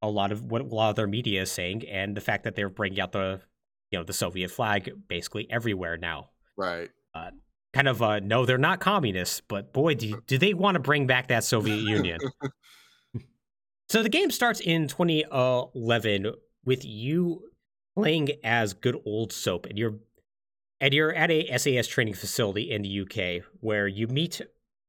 a 0.02 0.08
lot 0.08 0.32
of 0.32 0.44
what 0.44 0.62
a 0.62 0.64
lot 0.64 0.90
of 0.90 0.96
their 0.96 1.06
media 1.06 1.42
is 1.42 1.52
saying, 1.52 1.86
and 1.88 2.16
the 2.16 2.20
fact 2.20 2.44
that 2.44 2.54
they're 2.54 2.68
bringing 2.68 3.00
out 3.00 3.12
the 3.12 3.40
you 3.90 3.98
know 3.98 4.04
the 4.04 4.12
Soviet 4.12 4.50
flag 4.50 4.90
basically 5.08 5.50
everywhere 5.50 5.96
now. 5.96 6.30
Right. 6.56 6.90
Kind 7.72 7.86
of 7.86 8.02
uh, 8.02 8.18
no, 8.18 8.46
they're 8.46 8.58
not 8.58 8.80
communists, 8.80 9.40
but 9.40 9.72
boy, 9.72 9.94
do 9.94 10.20
do 10.26 10.38
they 10.38 10.54
want 10.54 10.74
to 10.74 10.80
bring 10.80 11.06
back 11.06 11.28
that 11.28 11.44
Soviet 11.44 11.76
Union? 11.76 12.18
so 13.90 14.04
the 14.04 14.08
game 14.08 14.30
starts 14.30 14.60
in 14.60 14.86
2011 14.86 16.32
with 16.64 16.84
you 16.84 17.42
playing 17.96 18.28
as 18.44 18.72
good 18.72 18.96
old 19.04 19.32
Soap, 19.32 19.66
and 19.66 19.76
you're 19.76 19.96
and 20.80 20.94
you're 20.94 21.12
at 21.12 21.30
a 21.30 21.58
SAS 21.58 21.88
training 21.88 22.14
facility 22.14 22.70
in 22.70 22.82
the 22.82 23.00
UK 23.00 23.44
where 23.58 23.88
you 23.88 24.06
meet 24.06 24.40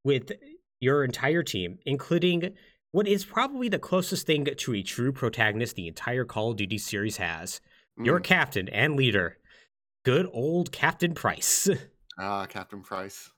with 0.05 0.31
your 0.79 1.03
entire 1.03 1.41
team, 1.41 1.79
including 1.85 2.53
what 2.91 3.07
is 3.07 3.25
probably 3.25 3.67
the 3.69 3.79
closest 3.79 4.27
thing 4.27 4.45
to 4.45 4.73
a 4.75 4.83
true 4.83 5.11
protagonist 5.11 5.75
the 5.75 5.87
entire 5.87 6.23
Call 6.23 6.51
of 6.51 6.57
Duty 6.57 6.77
series 6.77 7.17
has. 7.17 7.59
Your 7.97 8.19
Mm. 8.19 8.23
captain 8.23 8.69
and 8.69 8.95
leader, 8.95 9.39
good 10.05 10.29
old 10.31 10.71
Captain 10.71 11.13
Price. 11.15 11.67
Ah, 12.19 12.45
Captain 12.45 12.81
Price. 12.83 13.31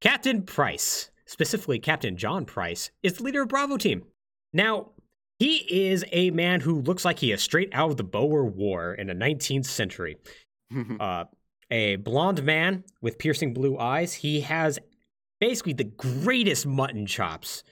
Captain 0.00 0.42
Price, 0.42 1.10
specifically 1.26 1.80
Captain 1.80 2.16
John 2.16 2.44
Price, 2.44 2.90
is 3.02 3.14
the 3.14 3.24
leader 3.24 3.42
of 3.42 3.48
Bravo 3.48 3.76
Team. 3.78 4.04
Now, 4.52 4.92
he 5.38 5.88
is 5.88 6.04
a 6.12 6.30
man 6.30 6.60
who 6.60 6.80
looks 6.80 7.04
like 7.04 7.20
he 7.20 7.32
is 7.32 7.42
straight 7.42 7.70
out 7.72 7.90
of 7.90 7.96
the 7.96 8.04
Boer 8.04 8.44
War 8.44 8.94
in 8.94 9.06
the 9.06 9.14
19th 9.14 9.66
century. 9.66 10.16
Uh, 11.00 11.24
a 11.70 11.96
blonde 11.96 12.42
man 12.42 12.84
with 13.00 13.18
piercing 13.18 13.54
blue 13.54 13.78
eyes. 13.78 14.12
He 14.12 14.42
has 14.42 14.78
basically 15.40 15.72
the 15.72 15.84
greatest 15.84 16.66
mutton 16.66 17.06
chops, 17.06 17.62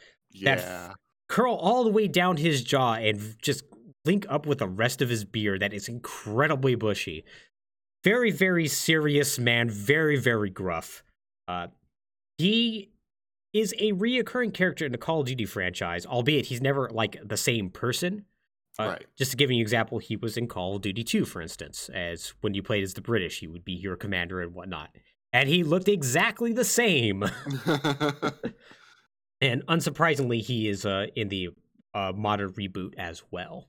that 0.42 0.58
yeah. 0.58 0.92
curl 1.28 1.54
all 1.54 1.84
the 1.84 1.90
way 1.90 2.08
down 2.08 2.38
his 2.38 2.62
jaw 2.62 2.94
and 2.94 3.36
just 3.42 3.64
link 4.06 4.24
up 4.28 4.46
with 4.46 4.58
the 4.58 4.68
rest 4.68 5.02
of 5.02 5.08
his 5.08 5.24
beard 5.24 5.60
that 5.60 5.74
is 5.74 5.88
incredibly 5.88 6.74
bushy. 6.74 7.24
Very, 8.04 8.30
very 8.30 8.68
serious 8.68 9.38
man, 9.38 9.68
very, 9.68 10.16
very 10.16 10.50
gruff. 10.50 11.02
Uh, 11.48 11.66
he 12.38 12.90
is 13.58 13.74
a 13.78 13.92
reoccurring 13.92 14.54
character 14.54 14.84
in 14.84 14.92
the 14.92 14.98
Call 14.98 15.20
of 15.20 15.26
Duty 15.26 15.44
franchise, 15.44 16.06
albeit 16.06 16.46
he's 16.46 16.60
never 16.60 16.88
like 16.90 17.16
the 17.24 17.36
same 17.36 17.70
person. 17.70 18.24
Uh, 18.78 18.88
Right. 18.88 19.06
Just 19.16 19.30
to 19.30 19.36
give 19.36 19.50
you 19.50 19.56
an 19.56 19.62
example, 19.62 19.98
he 19.98 20.16
was 20.16 20.36
in 20.36 20.48
Call 20.48 20.76
of 20.76 20.82
Duty 20.82 21.02
2, 21.02 21.24
for 21.24 21.40
instance, 21.40 21.88
as 21.94 22.34
when 22.42 22.52
you 22.54 22.62
played 22.62 22.84
as 22.84 22.94
the 22.94 23.00
British, 23.00 23.40
he 23.40 23.46
would 23.46 23.64
be 23.64 23.72
your 23.72 23.96
commander 23.96 24.42
and 24.42 24.52
whatnot. 24.54 24.90
And 25.32 25.48
he 25.48 25.64
looked 25.64 25.88
exactly 25.88 26.52
the 26.52 26.64
same. 26.64 27.24
And 29.40 29.66
unsurprisingly, 29.66 30.40
he 30.40 30.68
is 30.68 30.86
uh, 30.86 31.06
in 31.14 31.28
the 31.28 31.50
uh, 31.94 32.12
modern 32.14 32.52
reboot 32.52 32.94
as 32.96 33.22
well. 33.30 33.68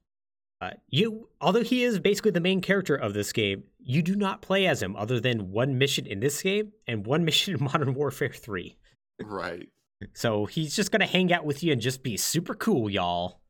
Uh, 0.60 0.72
you, 0.90 1.30
although 1.40 1.64
he 1.64 1.84
is 1.84 2.00
basically 2.00 2.32
the 2.32 2.40
main 2.40 2.62
character 2.62 2.96
of 2.96 3.14
this 3.14 3.32
game, 3.32 3.64
you 3.80 4.02
do 4.02 4.16
not 4.16 4.42
play 4.42 4.66
as 4.66 4.82
him 4.82 4.96
other 4.96 5.20
than 5.20 5.52
one 5.52 5.78
mission 5.78 6.08
in 6.08 6.20
this 6.20 6.42
game 6.42 6.72
and 6.88 7.06
one 7.06 7.26
mission 7.26 7.56
in 7.56 7.64
Modern 7.64 7.94
Warfare 7.94 8.30
3. 8.30 8.76
right. 9.24 9.70
So 10.14 10.46
he's 10.46 10.76
just 10.76 10.92
gonna 10.92 11.06
hang 11.06 11.34
out 11.34 11.46
with 11.46 11.64
you 11.64 11.72
and 11.72 11.82
just 11.82 12.04
be 12.04 12.18
super 12.18 12.54
cool, 12.54 12.90
y'all. 12.90 13.42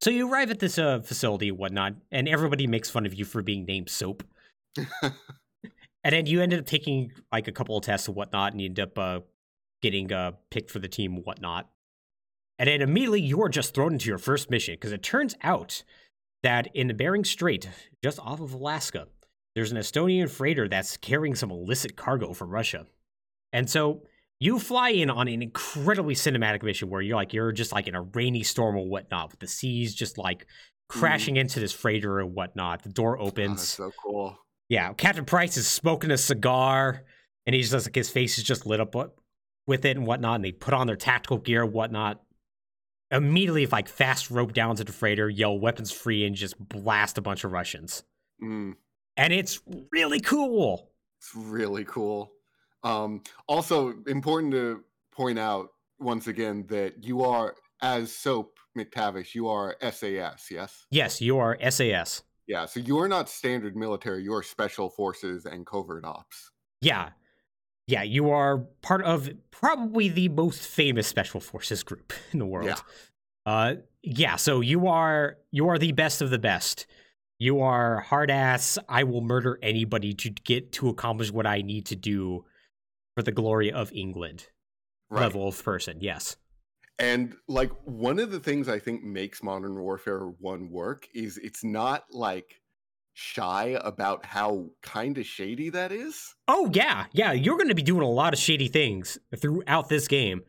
So 0.00 0.10
you 0.10 0.30
arrive 0.30 0.50
at 0.50 0.60
this 0.60 0.78
uh, 0.78 1.00
facility 1.00 1.48
and 1.48 1.58
whatnot, 1.58 1.94
and 2.12 2.28
everybody 2.28 2.66
makes 2.66 2.88
fun 2.88 3.04
of 3.04 3.14
you 3.14 3.24
for 3.24 3.42
being 3.42 3.64
named 3.64 3.88
Soap. 3.88 4.22
And 6.04 6.14
then 6.14 6.26
you 6.26 6.40
ended 6.40 6.60
up 6.60 6.66
taking 6.66 7.12
like 7.32 7.48
a 7.48 7.52
couple 7.52 7.76
of 7.76 7.84
tests 7.84 8.08
and 8.08 8.16
whatnot, 8.16 8.52
and 8.52 8.60
you 8.60 8.68
end 8.68 8.80
up 8.80 8.98
uh, 8.98 9.20
getting 9.82 10.12
uh, 10.12 10.32
picked 10.50 10.70
for 10.70 10.78
the 10.78 10.88
team 10.88 11.16
and 11.16 11.24
whatnot. 11.24 11.68
And 12.58 12.68
then 12.68 12.82
immediately 12.82 13.20
you're 13.20 13.48
just 13.48 13.74
thrown 13.74 13.92
into 13.92 14.08
your 14.08 14.18
first 14.18 14.50
mission 14.50 14.74
because 14.74 14.92
it 14.92 15.02
turns 15.02 15.34
out 15.42 15.84
that 16.42 16.68
in 16.74 16.88
the 16.88 16.94
Bering 16.94 17.24
Strait, 17.24 17.68
just 18.02 18.18
off 18.20 18.40
of 18.40 18.54
Alaska, 18.54 19.08
there's 19.54 19.70
an 19.70 19.78
Estonian 19.78 20.30
freighter 20.30 20.68
that's 20.68 20.96
carrying 20.96 21.34
some 21.34 21.50
illicit 21.50 21.96
cargo 21.96 22.32
from 22.32 22.48
Russia. 22.50 22.86
And 23.52 23.68
so 23.68 24.02
you 24.40 24.58
fly 24.58 24.90
in 24.90 25.10
on 25.10 25.26
an 25.28 25.42
incredibly 25.42 26.14
cinematic 26.14 26.62
mission 26.62 26.88
where 26.90 27.00
you're 27.02 27.16
like 27.16 27.32
you're 27.32 27.52
just 27.52 27.72
like 27.72 27.86
in 27.88 27.94
a 27.94 28.02
rainy 28.02 28.42
storm 28.42 28.76
or 28.76 28.86
whatnot, 28.88 29.30
with 29.32 29.40
the 29.40 29.46
seas 29.48 29.94
just 29.94 30.16
like 30.18 30.46
crashing 30.88 31.36
into 31.36 31.60
this 31.60 31.72
freighter 31.72 32.20
and 32.20 32.34
whatnot. 32.34 32.82
The 32.82 32.88
door 32.90 33.18
Oh, 33.18 33.26
opens. 33.26 33.56
that's 33.60 33.68
so 33.70 33.92
cool. 34.02 34.38
Yeah, 34.68 34.92
Captain 34.92 35.24
Price 35.24 35.56
is 35.56 35.66
smoking 35.66 36.10
a 36.10 36.18
cigar, 36.18 37.04
and 37.46 37.54
he's 37.54 37.70
just 37.70 37.86
like 37.86 37.94
his 37.94 38.10
face 38.10 38.38
is 38.38 38.44
just 38.44 38.66
lit 38.66 38.80
up 38.80 38.94
with 39.66 39.84
it 39.84 39.96
and 39.96 40.06
whatnot, 40.06 40.36
and 40.36 40.44
they 40.44 40.52
put 40.52 40.74
on 40.74 40.86
their 40.86 40.96
tactical 40.96 41.38
gear 41.38 41.62
and 41.64 41.72
whatnot. 41.72 42.20
Immediately, 43.10 43.66
like 43.66 43.88
fast 43.88 44.30
rope 44.30 44.52
down 44.52 44.76
to 44.76 44.84
the 44.84 44.92
freighter, 44.92 45.30
yell 45.30 45.58
weapons 45.58 45.90
free, 45.90 46.26
and 46.26 46.36
just 46.36 46.58
blast 46.58 47.16
a 47.16 47.22
bunch 47.22 47.42
of 47.44 47.52
Russians. 47.52 48.02
Mm, 48.42 48.74
And 49.16 49.32
it's 49.32 49.60
really 49.90 50.20
cool. 50.20 50.90
it's 51.18 51.34
really 51.34 51.84
cool. 51.84 52.30
Um, 52.82 53.22
also, 53.46 53.94
important 54.06 54.52
to 54.52 54.84
point 55.12 55.38
out 55.38 55.70
once 55.98 56.26
again 56.26 56.64
that 56.68 57.04
you 57.04 57.22
are, 57.22 57.54
as 57.82 58.14
Soap 58.14 58.58
McTavish, 58.76 59.34
you 59.34 59.48
are 59.48 59.76
SAS, 59.80 60.50
yes? 60.50 60.86
Yes, 60.90 61.20
you 61.20 61.38
are 61.38 61.58
SAS. 61.70 62.22
Yeah, 62.46 62.64
so 62.64 62.80
you 62.80 62.98
are 62.98 63.08
not 63.08 63.28
standard 63.28 63.76
military, 63.76 64.22
you 64.22 64.32
are 64.34 64.42
special 64.42 64.88
forces 64.88 65.44
and 65.44 65.66
covert 65.66 66.04
ops. 66.04 66.50
Yeah. 66.80 67.10
Yeah, 67.86 68.02
you 68.02 68.30
are 68.30 68.58
part 68.82 69.02
of 69.02 69.30
probably 69.50 70.08
the 70.08 70.28
most 70.28 70.66
famous 70.66 71.06
special 71.06 71.40
forces 71.40 71.82
group 71.82 72.12
in 72.32 72.38
the 72.38 72.46
world. 72.46 72.66
Yeah. 72.66 72.76
Uh 73.46 73.74
yeah, 74.02 74.36
so 74.36 74.60
you 74.60 74.88
are 74.88 75.38
you 75.50 75.68
are 75.68 75.78
the 75.78 75.92
best 75.92 76.20
of 76.22 76.30
the 76.30 76.38
best. 76.38 76.86
You 77.38 77.60
are 77.60 78.00
hard 78.00 78.30
ass, 78.30 78.78
I 78.88 79.04
will 79.04 79.20
murder 79.20 79.58
anybody 79.62 80.12
to 80.14 80.30
get 80.30 80.72
to 80.72 80.88
accomplish 80.88 81.30
what 81.30 81.46
I 81.46 81.62
need 81.62 81.86
to 81.86 81.96
do 81.96 82.44
for 83.18 83.22
the 83.24 83.32
glory 83.32 83.72
of 83.72 83.92
England 83.92 84.46
Right. 85.10 85.22
level 85.22 85.48
of 85.48 85.64
person. 85.64 85.96
Yes. 86.00 86.36
And 87.00 87.34
like 87.48 87.72
one 87.84 88.20
of 88.20 88.30
the 88.30 88.38
things 88.38 88.68
I 88.68 88.78
think 88.78 89.02
makes 89.02 89.42
Modern 89.42 89.80
Warfare 89.80 90.20
1 90.20 90.70
work 90.70 91.08
is 91.14 91.36
it's 91.38 91.64
not 91.64 92.04
like 92.12 92.60
shy 93.14 93.76
about 93.82 94.24
how 94.24 94.66
kind 94.82 95.18
of 95.18 95.26
shady 95.26 95.68
that 95.70 95.90
is. 95.90 96.32
Oh 96.46 96.70
yeah, 96.72 97.06
yeah. 97.10 97.32
You're 97.32 97.56
going 97.56 97.68
to 97.70 97.74
be 97.74 97.82
doing 97.82 98.02
a 98.02 98.10
lot 98.10 98.34
of 98.34 98.38
shady 98.38 98.68
things 98.68 99.18
throughout 99.36 99.88
this 99.88 100.06
game, 100.06 100.42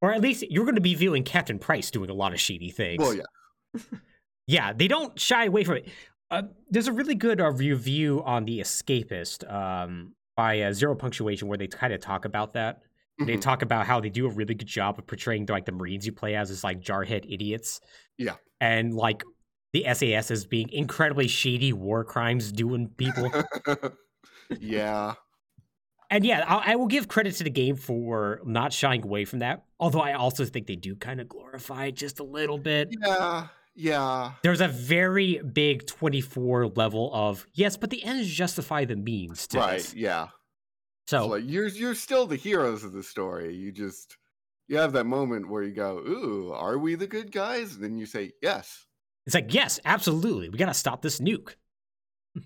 or 0.00 0.12
at 0.12 0.20
least 0.20 0.44
you're 0.48 0.64
going 0.64 0.76
to 0.76 0.80
be 0.80 0.94
viewing 0.94 1.24
Captain 1.24 1.58
Price 1.58 1.90
doing 1.90 2.10
a 2.10 2.14
lot 2.14 2.32
of 2.32 2.40
shady 2.40 2.70
things. 2.70 3.00
Well, 3.00 3.14
yeah. 3.14 3.80
yeah, 4.46 4.72
they 4.72 4.86
don't 4.86 5.18
shy 5.18 5.46
away 5.46 5.64
from 5.64 5.78
it. 5.78 5.88
Uh, 6.30 6.42
there's 6.70 6.86
a 6.88 6.92
really 6.92 7.16
good 7.16 7.40
uh, 7.40 7.50
review 7.50 8.22
on 8.24 8.44
the 8.44 8.60
Escapist 8.60 9.50
um, 9.52 10.14
by 10.36 10.60
uh, 10.62 10.72
Zero 10.72 10.94
Punctuation 10.94 11.48
where 11.48 11.58
they 11.58 11.66
kind 11.66 11.92
of 11.92 12.00
talk 12.00 12.24
about 12.24 12.54
that. 12.54 12.82
They 13.18 13.36
Mhm. 13.36 13.40
talk 13.40 13.62
about 13.62 13.86
how 13.86 14.00
they 14.00 14.08
do 14.10 14.26
a 14.26 14.30
really 14.30 14.54
good 14.54 14.66
job 14.68 14.98
of 14.98 15.06
portraying 15.06 15.46
like 15.48 15.66
the 15.66 15.72
Marines 15.72 16.04
you 16.04 16.12
play 16.12 16.34
as 16.34 16.50
as 16.50 16.64
like 16.64 16.80
jarhead 16.80 17.24
idiots. 17.32 17.80
Yeah. 18.18 18.36
and 18.60 18.94
like 18.94 19.22
the 19.72 19.84
SAS 19.92 20.30
as 20.30 20.46
being 20.46 20.68
incredibly 20.70 21.26
shady 21.28 21.72
war 21.72 22.04
crimes 22.04 22.50
doing 22.52 22.88
people. 22.96 23.30
yeah. 24.60 25.14
And 26.10 26.24
yeah, 26.24 26.44
I, 26.46 26.72
I 26.72 26.76
will 26.76 26.86
give 26.86 27.08
credit 27.08 27.34
to 27.36 27.44
the 27.44 27.50
game 27.50 27.76
for 27.76 28.40
not 28.44 28.72
shying 28.72 29.02
away 29.02 29.24
from 29.24 29.40
that. 29.40 29.64
Although 29.80 30.00
I 30.00 30.12
also 30.12 30.44
think 30.44 30.66
they 30.66 30.76
do 30.76 30.94
kind 30.94 31.20
of 31.20 31.28
glorify 31.28 31.86
it 31.86 31.96
just 31.96 32.20
a 32.20 32.24
little 32.24 32.58
bit. 32.58 32.88
Yeah. 33.00 33.48
Yeah. 33.74 34.32
There's 34.42 34.60
a 34.60 34.68
very 34.68 35.38
big 35.38 35.86
24 35.86 36.68
level 36.68 37.10
of 37.12 37.46
yes, 37.54 37.76
but 37.76 37.90
the 37.90 38.04
ends 38.04 38.28
justify 38.28 38.84
the 38.84 38.96
means 38.96 39.46
to 39.48 39.58
Right. 39.58 39.78
this. 39.78 39.94
Yeah. 39.94 40.28
So 41.06 41.26
like 41.26 41.44
you're 41.46 41.66
you're 41.68 41.94
still 41.94 42.26
the 42.26 42.36
heroes 42.36 42.84
of 42.84 42.92
the 42.92 43.02
story. 43.02 43.54
You 43.54 43.72
just 43.72 44.16
you 44.68 44.78
have 44.78 44.92
that 44.92 45.04
moment 45.04 45.48
where 45.48 45.62
you 45.62 45.72
go, 45.74 45.98
"Ooh, 45.98 46.52
are 46.52 46.78
we 46.78 46.94
the 46.94 47.06
good 47.06 47.30
guys?" 47.30 47.74
And 47.74 47.84
then 47.84 47.98
you 47.98 48.06
say, 48.06 48.32
"Yes." 48.40 48.86
it's 49.26 49.34
like 49.34 49.52
yes, 49.52 49.80
absolutely, 49.84 50.48
we 50.48 50.56
gotta 50.58 50.72
stop 50.74 51.02
this 51.02 51.18
nuke. 51.20 51.54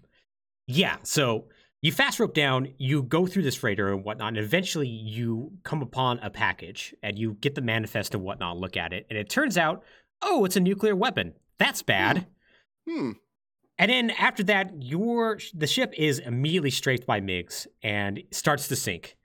yeah, 0.66 0.96
so 1.02 1.46
you 1.82 1.92
fast 1.92 2.18
rope 2.18 2.34
down, 2.34 2.74
you 2.78 3.02
go 3.02 3.26
through 3.26 3.42
this 3.44 3.54
freighter 3.54 3.92
and 3.92 4.02
whatnot, 4.04 4.28
and 4.28 4.38
eventually 4.38 4.88
you 4.88 5.52
come 5.62 5.82
upon 5.82 6.18
a 6.20 6.30
package 6.30 6.94
and 7.02 7.16
you 7.18 7.34
get 7.34 7.54
the 7.54 7.60
manifest 7.60 8.14
and 8.14 8.24
whatnot, 8.24 8.56
look 8.58 8.76
at 8.76 8.92
it, 8.92 9.06
and 9.10 9.18
it 9.18 9.28
turns 9.30 9.56
out, 9.56 9.84
oh, 10.22 10.44
it's 10.44 10.56
a 10.56 10.60
nuclear 10.60 10.94
weapon. 10.96 11.34
That's 11.58 11.82
bad. 11.82 12.26
Hmm. 12.88 13.12
And 13.78 13.90
then 13.90 14.10
after 14.10 14.42
that, 14.44 14.82
your 14.82 15.38
the 15.54 15.66
ship 15.66 15.92
is 15.96 16.18
immediately 16.18 16.70
strafed 16.70 17.06
by 17.06 17.20
MiGs 17.20 17.66
and 17.82 18.22
starts 18.32 18.68
to 18.68 18.76
sink. 18.76 19.16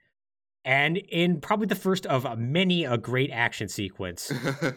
And 0.64 0.96
in 0.96 1.40
probably 1.40 1.66
the 1.66 1.74
first 1.74 2.06
of 2.06 2.38
many 2.38 2.84
a 2.84 2.96
great 2.96 3.30
action 3.30 3.68
sequence, 3.68 4.32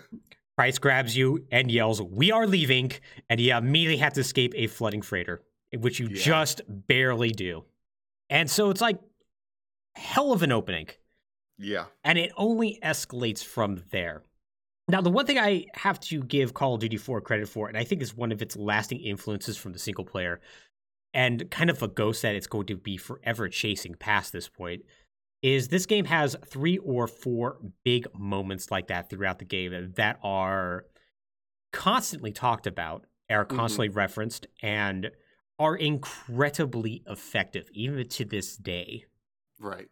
Price 0.57 0.79
grabs 0.79 1.15
you 1.15 1.45
and 1.51 1.69
yells, 1.71 2.01
"We 2.01 2.31
are 2.31 2.47
leaving!" 2.47 2.91
And 3.29 3.39
you 3.39 3.55
immediately 3.55 3.97
have 3.97 4.13
to 4.13 4.21
escape 4.21 4.53
a 4.55 4.65
flooding 4.67 5.03
freighter, 5.03 5.43
which 5.77 5.99
you 5.99 6.07
Yeah. 6.07 6.19
just 6.21 6.61
barely 6.67 7.29
do. 7.31 7.63
And 8.29 8.49
so 8.49 8.71
it's 8.71 8.81
like 8.81 8.99
hell 9.95 10.31
of 10.33 10.41
an 10.43 10.51
opening 10.51 10.87
yeah. 11.57 11.85
and 12.03 12.17
it 12.17 12.31
only 12.37 12.79
escalates 12.83 13.43
from 13.43 13.83
there. 13.91 14.23
Now, 14.89 15.01
the 15.01 15.09
one 15.09 15.25
thing 15.25 15.37
I 15.37 15.65
have 15.73 15.99
to 16.01 16.23
give 16.23 16.53
Call 16.53 16.75
of 16.75 16.79
Duty 16.79 16.97
4 16.97 17.19
credit 17.21 17.49
for, 17.49 17.67
and 17.67 17.77
I 17.77 17.83
think 17.83 18.01
is 18.01 18.15
one 18.15 18.31
of 18.31 18.41
its 18.41 18.55
lasting 18.55 19.01
influences 19.01 19.57
from 19.57 19.73
the 19.73 19.79
single 19.79 20.05
player, 20.05 20.39
and 21.13 21.49
kind 21.51 21.69
of 21.69 21.81
a 21.83 21.87
ghost 21.89 22.21
that 22.21 22.35
it's 22.35 22.47
going 22.47 22.67
to 22.67 22.77
be 22.77 22.95
forever 22.95 23.49
chasing 23.49 23.95
past 23.95 24.31
this 24.31 24.47
point, 24.47 24.83
is 25.41 25.67
this 25.67 25.85
game 25.85 26.05
has 26.05 26.35
three 26.45 26.77
or 26.79 27.05
four 27.07 27.57
big 27.83 28.07
moments 28.17 28.71
like 28.71 28.87
that 28.87 29.09
throughout 29.09 29.39
the 29.39 29.45
game 29.45 29.91
that 29.95 30.19
are 30.23 30.85
constantly 31.73 32.31
talked 32.31 32.65
about, 32.65 33.05
are 33.29 33.45
Mhm. 33.45 33.55
constantly 33.57 33.89
referenced, 33.89 34.47
and 34.61 35.11
are 35.59 35.75
incredibly 35.75 37.03
effective, 37.07 37.67
even 37.73 38.07
to 38.07 38.23
this 38.23 38.55
day 38.55 39.05
Right. 39.59 39.89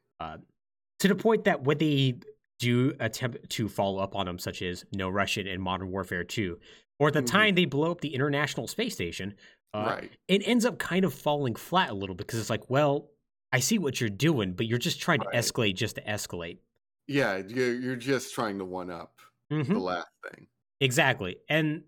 to 1.00 1.08
the 1.10 1.16
point 1.16 1.44
that 1.44 1.64
when 1.64 1.78
they 1.80 2.20
do 2.60 2.94
attempt 3.00 3.50
to 3.50 3.68
follow 3.68 4.00
up 4.00 4.16
on 4.16 4.26
them, 4.26 4.40
such 4.40 4.62
as 4.62 4.86
No 4.94 5.10
Russian 5.10 5.48
and 5.48 5.62
Modern 5.62 5.92
Warfare 5.92 6.24
2, 6.24 6.60
or 7.00 7.10
at 7.10 7.14
the 7.14 7.22
Mhm. 7.22 7.28
time 7.28 7.56
they 7.56 7.66
blow 7.66 7.92
up 7.92 8.02
the 8.02 8.14
International 8.16 8.68
Space 8.68 8.94
Station, 8.94 9.36
uh, 9.74 9.98
right. 10.00 10.12
it 10.28 10.48
ends 10.48 10.66
up 10.66 10.80
kind 10.80 11.04
of 11.06 11.14
falling 11.14 11.56
flat 11.56 11.90
a 11.90 11.94
little 11.94 12.16
because 12.16 12.40
it's 12.40 12.50
like, 12.50 12.70
well, 12.70 13.12
I 13.52 13.60
see 13.60 13.78
what 13.78 14.00
you're 14.00 14.10
doing, 14.10 14.54
but 14.54 14.66
you're 14.68 14.80
just 14.80 15.02
trying 15.02 15.20
to 15.20 15.28
escalate 15.34 15.76
just 15.76 15.96
to 15.96 16.02
escalate. 16.04 16.60
Yeah, 17.08 17.38
you're, 17.46 17.74
you're 17.74 17.96
just 17.96 18.34
trying 18.34 18.58
to 18.60 18.66
one 18.66 18.90
up 18.90 19.20
Mhm. 19.52 19.68
the 19.68 19.80
last 19.80 20.08
thing. 20.32 20.48
Exactly. 20.80 21.38
And 21.50 21.84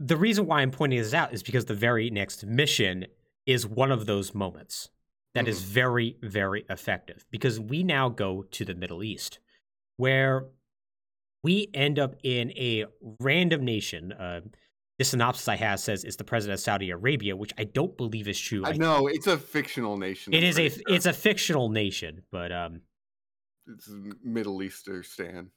the 0.00 0.16
reason 0.16 0.46
why 0.46 0.62
I'm 0.62 0.70
pointing 0.70 0.98
this 0.98 1.12
out 1.14 1.34
is 1.34 1.42
because 1.42 1.64
the 1.66 1.74
very 1.74 2.08
next 2.10 2.46
mission 2.46 3.06
is 3.46 3.66
one 3.66 3.90
of 3.90 4.06
those 4.06 4.34
moments 4.34 4.90
that 5.34 5.46
is 5.46 5.62
very, 5.62 6.16
very 6.22 6.64
effective 6.70 7.24
because 7.30 7.60
we 7.60 7.82
now 7.82 8.08
go 8.08 8.42
to 8.42 8.64
the 8.64 8.74
Middle 8.74 9.02
East 9.04 9.38
where 9.98 10.46
we 11.44 11.68
end 11.74 11.98
up 11.98 12.14
in 12.22 12.50
a 12.52 12.86
random 13.20 13.64
nation. 13.64 14.12
Uh, 14.12 14.40
the 14.98 15.04
synopsis 15.04 15.46
I 15.46 15.56
have 15.56 15.78
says 15.78 16.02
it's 16.02 16.16
the 16.16 16.24
president 16.24 16.58
of 16.58 16.60
Saudi 16.60 16.90
Arabia, 16.90 17.36
which 17.36 17.52
I 17.56 17.64
don't 17.64 17.96
believe 17.96 18.26
is 18.26 18.40
true. 18.40 18.64
I 18.64 18.72
know 18.72 19.06
it's 19.06 19.28
a 19.28 19.38
fictional 19.38 19.96
nation. 19.96 20.34
it 20.34 20.42
is 20.42 20.58
a 20.58 20.70
sure. 20.70 20.82
it's 20.88 21.06
a 21.06 21.12
fictional 21.12 21.68
nation, 21.68 22.22
but 22.32 22.50
um, 22.50 22.80
it's 23.68 23.88
Middle 24.24 24.62
Eastern 24.62 25.04
stand. 25.04 25.50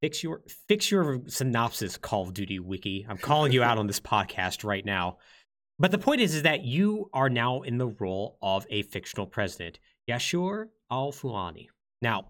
fix 0.00 0.22
your 0.22 0.42
fix 0.68 0.90
your 0.90 1.20
synopsis 1.26 1.96
call 1.96 2.22
of 2.22 2.32
duty 2.32 2.60
wiki 2.60 3.04
i'm 3.08 3.18
calling 3.18 3.50
you 3.52 3.64
out 3.64 3.78
on 3.78 3.88
this 3.88 4.00
podcast 4.14 4.62
right 4.64 4.84
now 4.84 5.18
but 5.80 5.90
the 5.90 5.98
point 5.98 6.20
is 6.20 6.36
is 6.36 6.42
that 6.42 6.62
you 6.62 7.10
are 7.12 7.28
now 7.28 7.62
in 7.62 7.78
the 7.78 7.88
role 7.88 8.38
of 8.40 8.64
a 8.70 8.82
fictional 8.82 9.26
president 9.26 9.80
yasir 10.08 10.66
al-fulani 10.90 11.68
now 12.00 12.28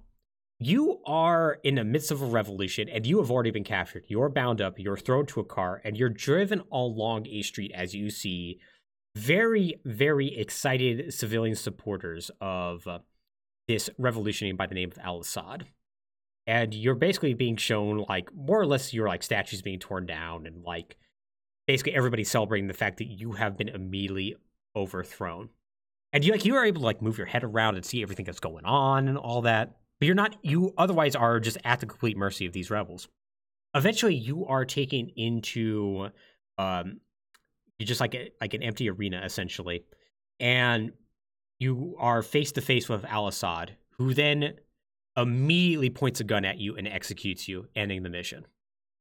you 0.61 1.01
are 1.07 1.59
in 1.63 1.77
the 1.77 1.85
midst 1.85 2.11
of 2.11 2.21
a 2.21 2.27
revolution 2.27 2.89
and 2.89 3.07
you 3.07 3.19
have 3.19 3.31
already 3.31 3.51
been 3.51 3.65
captured. 3.65 4.05
You're 4.09 4.29
bound 4.29 4.61
up 4.61 4.79
you're 4.79 4.97
thrown 4.97 5.27
to 5.27 5.41
a 5.41 5.45
car 5.45 5.81
and 5.85 5.97
you're 5.97 6.09
driven 6.09 6.63
along 6.73 7.27
a 7.29 7.43
street 7.43 7.73
as 7.75 7.95
you 7.95 8.11
see 8.11 8.59
very 9.15 9.81
very 9.85 10.37
excited 10.37 11.13
civilian 11.15 11.57
supporters 11.57 12.31
of 12.41 12.87
uh, 12.87 12.99
this 13.69 13.89
revolutionary 13.99 14.53
by 14.53 14.67
the 14.67 14.75
name 14.75 14.91
of 14.91 14.99
al-assad. 14.99 15.67
And 16.47 16.75
you're 16.75 16.95
basically 16.95 17.35
being 17.35 17.57
shown 17.57 18.05
like 18.09 18.35
more 18.35 18.61
or 18.61 18.67
less 18.67 18.93
your 18.95 19.07
like 19.07 19.23
statues 19.23 19.63
being 19.63 19.79
torn 19.79 20.07
down 20.07 20.47
and 20.47 20.65
like 20.65 20.97
basically 21.67 21.95
everybody 21.95 22.25
celebrating 22.25 22.67
the 22.67 22.75
fact 22.75 22.99
that 22.99 23.05
you 23.05 23.33
have 23.33 23.57
been 23.57 23.69
immediately 23.69 24.35
overthrown. 24.75 25.51
And 26.13 26.25
you 26.25 26.33
like 26.33 26.47
you 26.47 26.57
are 26.57 26.65
able 26.65 26.81
to 26.81 26.87
like 26.87 27.03
move 27.03 27.19
your 27.19 27.27
head 27.27 27.45
around 27.45 27.77
and 27.77 27.85
see 27.85 28.03
everything 28.03 28.25
that's 28.25 28.41
going 28.41 28.65
on 28.65 29.09
and 29.09 29.19
all 29.19 29.43
that 29.43 29.78
but 29.99 30.07
you're 30.07 30.15
not 30.15 30.37
you 30.43 30.73
otherwise 30.79 31.15
are 31.15 31.41
just 31.41 31.59
at 31.65 31.81
the 31.81 31.87
complete 31.87 32.17
mercy 32.17 32.47
of 32.47 32.53
these 32.53 32.71
rebels 32.71 33.09
eventually 33.75 34.15
you 34.15 34.47
are 34.47 34.65
taken 34.65 35.11
into 35.17 36.09
um 36.59 37.01
you're 37.79 37.87
just 37.87 38.01
like 38.01 38.15
a, 38.15 38.31
like 38.41 38.55
an 38.55 38.63
empty 38.63 38.91
arena 38.91 39.21
essentially 39.25 39.85
and 40.41 40.93
you 41.59 41.97
are 41.99 42.23
face 42.23 42.53
to 42.53 42.61
face 42.61 42.89
with 42.89 43.05
al-assad 43.05 43.77
who 43.99 44.15
then 44.15 44.55
immediately 45.17 45.91
points 45.91 46.21
a 46.21 46.25
gun 46.25 46.45
at 46.45 46.59
you 46.59 46.77
and 46.77 46.87
executes 46.87 47.49
you, 47.49 47.67
ending 47.75 48.03
the 48.03 48.09
mission. 48.09 48.47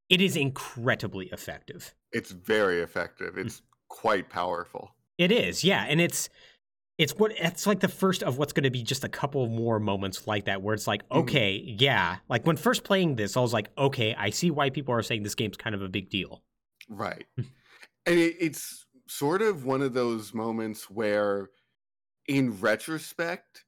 It 0.10 0.22
is 0.22 0.36
incredibly 0.36 1.28
effective. 1.28 1.94
It's 2.12 2.32
very 2.32 2.82
effective. 2.82 3.38
It's 3.38 3.62
quite 3.90 4.30
powerful. 4.30 4.96
It 5.18 5.32
is, 5.32 5.64
yeah, 5.64 5.86
and 5.88 6.00
it's 6.02 6.30
it's 6.98 7.14
what 7.14 7.32
it's 7.38 7.68
like 7.68 7.80
the 7.80 7.88
first 7.88 8.24
of 8.24 8.38
what's 8.38 8.54
going 8.54 8.64
to 8.64 8.72
be 8.72 8.82
just 8.84 9.04
a 9.04 9.10
couple 9.10 9.48
more 9.48 9.80
moments 9.80 10.26
like 10.28 10.46
that 10.46 10.62
where 10.62 10.74
it's 10.74 10.88
like 10.88 11.08
Mhm. 11.10 11.20
okay 11.20 11.52
yeah 11.80 12.18
like 12.30 12.46
when 12.46 12.58
first 12.58 12.84
playing 12.84 13.16
this 13.16 13.38
i 13.38 13.40
was 13.40 13.54
like 13.54 13.70
okay 13.78 14.16
i 14.16 14.30
see 14.30 14.50
why 14.52 14.70
people 14.70 14.94
are 14.94 15.02
saying 15.04 15.24
this 15.24 15.36
game's 15.36 15.58
kind 15.58 15.76
of 15.76 15.82
a 15.82 15.90
big 15.90 16.10
deal 16.10 16.44
Right. 16.90 17.26
and 17.38 17.46
it, 18.20 18.36
it's 18.40 18.86
sort 19.08 19.42
of 19.42 19.66
one 19.66 19.82
of 19.82 19.94
those 19.94 20.34
moments 20.34 20.90
where, 20.90 21.50
in 22.28 22.60
retrospect, 22.60 23.64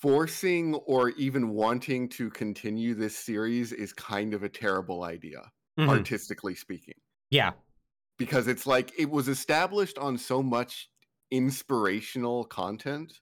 forcing 0.00 0.74
or 0.86 1.10
even 1.10 1.50
wanting 1.50 2.08
to 2.08 2.30
continue 2.30 2.94
this 2.94 3.16
series 3.16 3.72
is 3.72 3.92
kind 3.92 4.32
of 4.34 4.42
a 4.42 4.48
terrible 4.48 5.04
idea, 5.04 5.50
Mhm. 5.78 5.88
artistically 5.88 6.54
speaking. 6.54 6.94
yeah 7.30 7.52
Because 8.18 8.48
it's 8.48 8.66
like 8.66 8.92
it 8.98 9.08
was 9.10 9.28
established 9.28 9.98
on 9.98 10.16
so 10.18 10.42
much 10.42 10.88
inspirational 11.30 12.44
content 12.44 13.20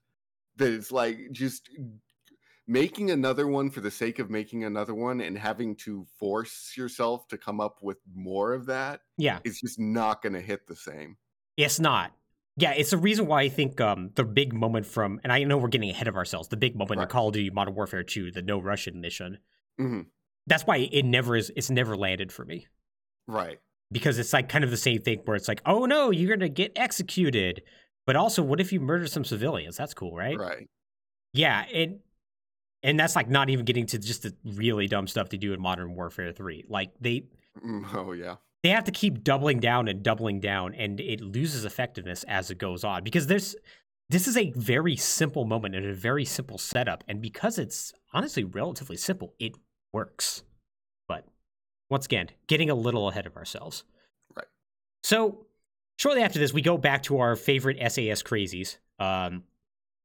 that 0.57 0.71
it's 0.71 0.91
like 0.91 1.31
just 1.31 1.69
making 2.67 3.11
another 3.11 3.47
one 3.47 3.69
for 3.69 3.81
the 3.81 3.91
sake 3.91 4.19
of 4.19 4.29
making 4.29 4.63
another 4.63 4.93
one 4.93 5.21
and 5.21 5.37
having 5.37 5.75
to 5.75 6.05
force 6.19 6.73
yourself 6.77 7.27
to 7.27 7.37
come 7.37 7.59
up 7.59 7.77
with 7.81 7.97
more 8.13 8.53
of 8.53 8.65
that 8.67 9.01
yeah 9.17 9.39
it's 9.43 9.61
just 9.61 9.79
not 9.79 10.21
going 10.21 10.33
to 10.33 10.41
hit 10.41 10.67
the 10.67 10.75
same. 10.75 11.17
It's 11.57 11.79
not. 11.79 12.13
Yeah, 12.55 12.71
it's 12.71 12.91
the 12.91 12.97
reason 12.97 13.25
why 13.25 13.43
I 13.43 13.49
think 13.49 13.79
um, 13.79 14.11
the 14.15 14.25
big 14.25 14.53
moment 14.53 14.85
from, 14.85 15.21
and 15.23 15.31
I 15.31 15.43
know 15.43 15.57
we're 15.57 15.69
getting 15.69 15.89
ahead 15.89 16.09
of 16.09 16.17
ourselves, 16.17 16.49
the 16.49 16.57
big 16.57 16.75
moment 16.75 16.97
in 16.97 16.99
Right. 16.99 17.09
Call 17.09 17.29
of 17.29 17.33
Duty 17.33 17.49
Modern 17.49 17.73
Warfare 17.73 18.03
2, 18.03 18.31
the 18.31 18.41
no 18.41 18.59
Russian 18.59 18.99
mission, 18.99 19.37
hmm 19.77 20.01
that's 20.47 20.65
why 20.65 20.77
it 20.77 21.05
never 21.05 21.35
is, 21.35 21.51
it's 21.55 21.69
never 21.69 21.95
landed 21.95 22.31
for 22.31 22.43
me. 22.43 22.67
Right. 23.27 23.59
Because 23.91 24.17
it's 24.17 24.33
like 24.33 24.49
kind 24.49 24.63
of 24.63 24.71
the 24.71 24.77
same 24.77 24.99
thing 25.01 25.21
where 25.25 25.35
it's 25.35 25.47
like, 25.47 25.61
oh 25.65 25.85
no, 25.85 26.09
you're 26.09 26.27
going 26.27 26.39
to 26.39 26.49
get 26.49 26.71
executed. 26.75 27.61
But 28.05 28.15
also, 28.15 28.41
what 28.41 28.59
if 28.59 28.73
you 28.73 28.79
murder 28.79 29.07
some 29.07 29.23
civilians? 29.25 29.77
That's 29.77 29.93
cool, 29.93 30.15
right? 30.15 30.37
Right. 30.37 30.67
Yeah, 31.33 31.63
and 31.73 31.99
and 32.81 32.99
that's 32.99 33.15
like 33.15 33.29
not 33.29 33.49
even 33.49 33.65
getting 33.65 33.85
to 33.87 33.99
just 33.99 34.23
the 34.23 34.33
really 34.43 34.87
dumb 34.87 35.07
stuff 35.07 35.29
they 35.29 35.37
do 35.37 35.53
in 35.53 35.61
Modern 35.61 35.95
Warfare 35.95 36.31
3. 36.31 36.65
Like 36.67 36.91
they 36.99 37.25
Mm, 37.65 37.93
Oh 37.93 38.13
yeah. 38.13 38.35
they 38.63 38.69
have 38.69 38.85
to 38.85 38.91
keep 38.91 39.23
doubling 39.23 39.59
down 39.59 39.87
and 39.87 40.01
doubling 40.01 40.39
down 40.39 40.73
and 40.75 40.99
it 40.99 41.19
loses 41.19 41.65
effectiveness 41.65 42.23
as 42.27 42.49
it 42.51 42.57
goes 42.57 42.83
on 42.85 43.03
because 43.03 43.27
there's 43.27 43.55
this 44.09 44.27
is 44.27 44.37
a 44.37 44.51
very 44.55 44.95
simple 44.95 45.43
moment 45.45 45.75
and 45.75 45.85
a 45.85 45.93
very 45.93 46.23
simple 46.23 46.57
setup 46.57 47.03
and 47.07 47.21
because 47.21 47.57
it's 47.59 47.91
honestly 48.13 48.43
relatively 48.45 48.95
simple 48.95 49.33
it 49.39 49.55
works 49.91 50.43
but 51.07 51.25
once 51.89 52.05
again 52.05 52.27
getting 52.47 52.69
a 52.69 52.75
little 52.75 53.09
ahead 53.09 53.25
of 53.25 53.35
ourselves 53.35 53.83
Right. 54.35 54.47
so 55.03 55.47
shortly 55.99 56.23
after 56.23 56.39
this 56.39 56.53
we 56.53 56.61
go 56.61 56.77
back 56.77 57.03
to 57.03 57.19
our 57.19 57.35
favorite 57.35 57.77
sas 57.91 58.23
crazies 58.23 58.77
um 58.99 59.43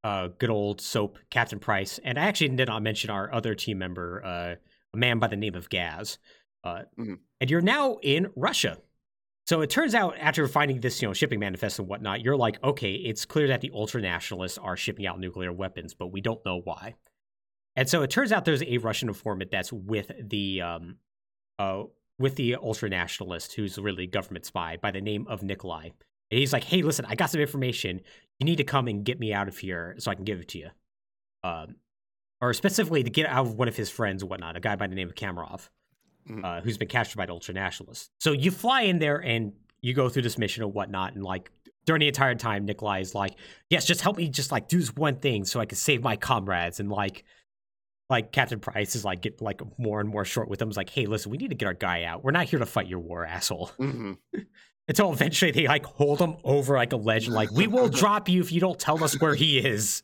uh 0.03 0.29
good 0.39 0.51
old 0.51 0.81
soap 0.81 1.19
captain 1.31 1.59
price 1.59 1.99
and 2.05 2.19
i 2.19 2.23
actually 2.27 2.49
did 2.49 2.69
not 2.69 2.83
mention 2.83 3.11
our 3.11 3.33
other 3.33 3.55
team 3.55 3.79
member 3.79 4.23
uh 4.25 4.55
a 4.93 4.97
man 4.97 5.19
by 5.19 5.27
the 5.27 5.37
name 5.37 5.55
of 5.55 5.69
gaz 5.71 6.19
uh 6.65 6.83
Mhm. 6.99 7.19
and 7.41 7.51
you're 7.51 7.61
now 7.61 7.99
in 8.03 8.29
Russia. 8.37 8.79
So 9.47 9.61
it 9.61 9.69
turns 9.69 9.95
out 9.95 10.17
after 10.19 10.49
finding 10.49 10.81
this, 10.81 11.03
you 11.03 11.09
know, 11.09 11.13
shipping 11.13 11.39
manifest 11.39 11.79
and 11.79 11.87
whatnot, 11.87 12.23
you're 12.23 12.37
like, 12.37 12.63
okay, 12.65 12.95
it's 12.95 13.27
clear 13.27 13.49
that 13.49 13.61
the 13.61 13.71
ultra 13.75 14.01
nationalists 14.01 14.57
are 14.57 14.75
shipping 14.75 15.07
out 15.07 15.21
nuclear 15.21 15.53
weapons, 15.53 15.93
but 15.93 16.07
we 16.07 16.23
don't 16.23 16.43
know 16.47 16.63
why. 16.65 16.95
And 17.77 17.87
so 17.87 18.01
it 18.01 18.09
turns 18.09 18.33
out 18.33 18.47
there's 18.47 18.63
a 18.63 18.79
Russian 18.79 19.09
informant 19.09 19.51
that's 19.51 19.71
with 19.71 20.11
the 20.19 20.63
um 20.63 20.97
uh 21.59 21.83
with 22.19 22.37
the 22.37 22.57
ultra 22.57 22.89
nationalist 22.89 23.55
who's 23.55 23.79
really 23.79 24.05
a 24.05 24.07
government 24.09 24.45
spy 24.45 24.77
by 24.81 24.91
the 24.91 25.01
name 25.01 25.27
of 25.29 25.43
Nikolai. 25.43 25.85
And 26.31 26.39
he's 26.41 26.53
like, 26.53 26.65
hey, 26.65 26.83
listen, 26.83 27.05
I 27.09 27.15
got 27.15 27.31
some 27.31 27.41
information. 27.41 28.01
You 28.39 28.47
need 28.47 28.57
to 28.57 28.65
come 28.65 28.89
and 28.89 29.05
get 29.05 29.19
me 29.21 29.33
out 29.33 29.49
of 29.49 29.59
here 29.59 29.95
so 29.99 30.11
I 30.11 30.15
can 30.15 30.25
give 30.25 30.41
it 30.41 30.49
to 30.49 30.59
you. 30.59 30.69
Um 31.43 31.77
or 32.41 32.53
specifically 32.53 33.03
to 33.03 33.11
get 33.11 33.27
out 33.27 33.47
of 33.47 33.55
one 33.55 33.69
of 33.69 33.77
his 33.77 33.89
friends 33.91 34.23
and 34.23 34.29
whatnot, 34.31 34.57
a 34.57 34.61
guy 34.61 34.77
by 34.77 34.87
the 34.87 34.95
name 34.95 35.09
of 35.09 35.15
Kamarov 35.15 35.69
Mhm. 36.29 36.45
uh, 36.45 36.61
who's 36.63 36.77
been 36.79 36.89
captured 36.89 37.17
by 37.17 37.27
the 37.27 37.33
ultranationalists. 37.33 38.09
So 38.21 38.33
you 38.33 38.51
fly 38.51 38.83
in 38.83 38.99
there 38.99 39.23
and 39.23 39.53
you 39.81 39.95
go 39.95 40.09
through 40.09 40.23
this 40.23 40.37
mission 40.39 40.63
or 40.63 40.69
whatnot, 40.71 41.15
and 41.15 41.23
like 41.23 41.51
during 41.87 42.01
the 42.01 42.09
entire 42.09 42.35
time, 42.35 42.65
Nikolai 42.65 43.01
is 43.01 43.15
like, 43.15 43.35
"Yes, 43.71 43.85
just 43.87 44.01
help 44.01 44.17
me, 44.17 44.29
just 44.31 44.51
like 44.51 44.69
do 44.69 44.79
this 44.79 44.95
one 44.97 45.17
thing 45.21 45.45
so 45.45 45.61
I 45.61 45.67
can 45.67 45.77
save 45.77 46.03
my 46.03 46.17
comrades." 46.17 46.81
And 46.81 46.91
like, 46.91 47.25
like 48.11 48.33
Captain 48.33 48.61
Price 48.61 48.95
is 48.95 49.05
like 49.05 49.23
get 49.23 49.41
like 49.41 49.61
more 49.79 50.01
and 50.01 50.09
more 50.09 50.25
short 50.25 50.49
with 50.49 50.61
him. 50.61 50.69
He's 50.69 50.77
like, 50.77 50.91
"Hey, 50.91 51.07
listen, 51.07 51.31
we 51.31 51.39
need 51.39 51.49
to 51.49 51.55
get 51.55 51.67
our 51.67 51.75
guy 51.75 52.05
out. 52.05 52.23
We're 52.23 52.33
not 52.33 52.47
here 52.47 52.59
to 52.59 52.67
fight 52.67 52.87
your 52.87 53.01
war, 53.01 53.25
asshole." 53.25 53.71
hmm 53.79 54.13
Until 54.89 55.11
eventually 55.15 55.51
they 55.51 55.67
like 55.67 55.87
hold 55.87 56.21
him 56.21 56.37
over 56.45 56.77
like 56.77 56.93
a 56.93 56.97
ledge, 56.97 57.29
like, 57.29 57.51
"We 57.51 57.67
will 57.67 57.89
drop 58.01 58.29
you 58.29 58.41
if 58.41 58.53
you 58.53 58.61
don't 58.61 58.79
tell 58.79 59.03
us 59.03 59.19
where 59.21 59.35
he 59.35 59.59
is." 59.59 60.03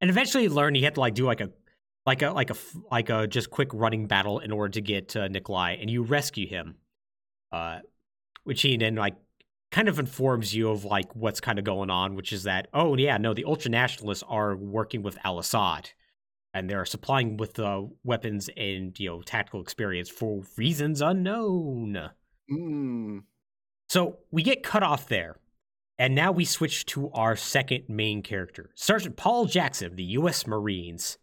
And 0.00 0.10
eventually 0.10 0.48
learn 0.48 0.74
he 0.74 0.82
had 0.82 0.94
to 0.94 1.00
like 1.00 1.14
do 1.14 1.26
like 1.26 1.40
a 1.40 1.50
like 2.06 2.22
a 2.22 2.30
like 2.30 2.50
a 2.50 2.56
like 2.90 3.10
a 3.10 3.26
just 3.26 3.50
quick 3.50 3.68
running 3.74 4.06
battle 4.06 4.38
in 4.38 4.52
order 4.52 4.70
to 4.72 4.80
get 4.80 5.14
uh, 5.16 5.28
Nikolai, 5.28 5.76
and 5.80 5.90
you 5.90 6.02
rescue 6.02 6.46
him. 6.46 6.76
Uh, 7.52 7.80
which 8.44 8.62
he 8.62 8.76
then 8.76 8.94
like 8.94 9.16
kind 9.72 9.88
of 9.88 9.98
informs 9.98 10.54
you 10.54 10.70
of 10.70 10.84
like 10.84 11.14
what's 11.16 11.40
kind 11.40 11.58
of 11.58 11.64
going 11.64 11.90
on, 11.90 12.14
which 12.14 12.32
is 12.32 12.44
that 12.44 12.68
oh 12.72 12.96
yeah 12.96 13.18
no 13.18 13.34
the 13.34 13.44
ultra 13.44 13.70
nationalists 13.70 14.22
are 14.28 14.56
working 14.56 15.02
with 15.02 15.18
Al 15.24 15.38
Assad, 15.38 15.90
and 16.56 16.70
they're 16.70 16.86
supplying 16.86 17.36
with 17.36 17.58
uh, 17.58 17.82
weapons 18.02 18.48
and 18.56 18.98
you 18.98 19.10
know 19.10 19.20
tactical 19.20 19.60
experience 19.60 20.08
for 20.08 20.42
reasons 20.56 21.02
unknown. 21.02 22.10
Mm. 22.50 23.24
So 23.90 24.18
we 24.30 24.42
get 24.42 24.62
cut 24.62 24.82
off 24.82 25.06
there. 25.08 25.36
And 25.98 26.14
now 26.14 26.30
we 26.30 26.44
switch 26.44 26.84
to 26.86 27.10
our 27.12 27.36
second 27.36 27.84
main 27.88 28.22
character, 28.22 28.70
Sergeant 28.74 29.16
Paul 29.16 29.46
Jackson 29.46 29.86
of 29.86 29.96
the 29.96 30.02
U.S. 30.04 30.46
Marines. 30.46 31.16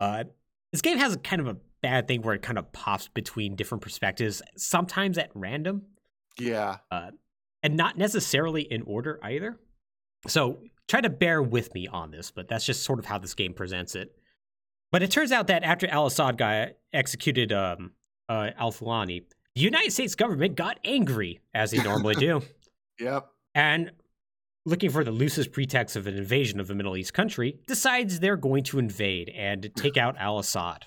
Uh, 0.00 0.24
this 0.72 0.82
game 0.82 0.98
has 0.98 1.14
a 1.14 1.18
kind 1.18 1.40
of 1.40 1.46
a 1.46 1.56
bad 1.80 2.08
thing 2.08 2.22
where 2.22 2.34
it 2.34 2.42
kind 2.42 2.58
of 2.58 2.72
pops 2.72 3.06
between 3.06 3.54
different 3.54 3.82
perspectives, 3.82 4.42
sometimes 4.56 5.16
at 5.16 5.30
random, 5.34 5.82
Yeah. 6.40 6.78
and 7.62 7.76
not 7.76 7.98
necessarily 7.98 8.62
in 8.62 8.82
order 8.82 9.20
either. 9.22 9.60
So 10.26 10.58
try 10.88 11.00
to 11.02 11.10
bear 11.10 11.40
with 11.40 11.72
me 11.72 11.86
on 11.86 12.10
this, 12.10 12.32
but 12.32 12.48
that's 12.48 12.66
just 12.66 12.82
sort 12.82 12.98
of 12.98 13.06
how 13.06 13.18
this 13.18 13.34
game 13.34 13.54
presents 13.54 13.94
it. 13.94 14.16
But 14.92 15.02
it 15.02 15.10
turns 15.10 15.32
out 15.32 15.46
that 15.48 15.62
after 15.62 15.86
Al 15.88 16.06
Assad 16.06 16.36
got 16.36 16.70
executed 16.92 17.52
um, 17.52 17.92
uh, 18.28 18.50
Al 18.58 18.72
Fulani, 18.72 19.22
the 19.54 19.60
United 19.60 19.92
States 19.92 20.14
government 20.14 20.56
got 20.56 20.78
angry, 20.84 21.40
as 21.54 21.70
they 21.70 21.82
normally 21.82 22.14
do. 22.14 22.42
Yep. 22.98 23.28
and 23.54 23.92
looking 24.66 24.90
for 24.90 25.02
the 25.04 25.10
loosest 25.10 25.52
pretext 25.52 25.96
of 25.96 26.06
an 26.06 26.18
invasion 26.18 26.60
of 26.60 26.70
a 26.70 26.74
Middle 26.74 26.98
East 26.98 27.14
country, 27.14 27.58
decides 27.66 28.20
they're 28.20 28.36
going 28.36 28.62
to 28.64 28.78
invade 28.78 29.30
and 29.30 29.70
take 29.74 29.96
out 29.96 30.16
Al 30.18 30.38
Assad. 30.38 30.84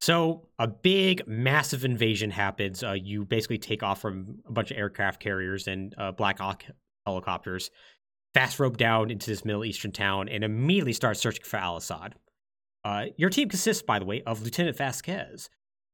So 0.00 0.46
a 0.58 0.68
big, 0.68 1.26
massive 1.26 1.84
invasion 1.84 2.30
happens. 2.30 2.84
Uh, 2.84 2.92
you 2.92 3.24
basically 3.24 3.58
take 3.58 3.82
off 3.82 4.00
from 4.00 4.40
a 4.46 4.52
bunch 4.52 4.70
of 4.70 4.76
aircraft 4.76 5.20
carriers 5.20 5.66
and 5.66 5.94
uh, 5.98 6.12
Black 6.12 6.38
Hawk 6.38 6.64
helicopters, 7.06 7.70
fast 8.34 8.60
rope 8.60 8.76
down 8.76 9.10
into 9.10 9.30
this 9.30 9.44
Middle 9.44 9.64
Eastern 9.64 9.90
town, 9.90 10.28
and 10.28 10.44
immediately 10.44 10.92
start 10.92 11.16
searching 11.16 11.44
for 11.44 11.56
Al 11.56 11.78
Assad. 11.78 12.14
Uh, 12.84 13.06
your 13.16 13.30
team 13.30 13.48
consists, 13.48 13.82
by 13.82 13.98
the 13.98 14.04
way, 14.04 14.22
of 14.22 14.42
Lieutenant 14.42 14.76
Vasquez, 14.76 15.50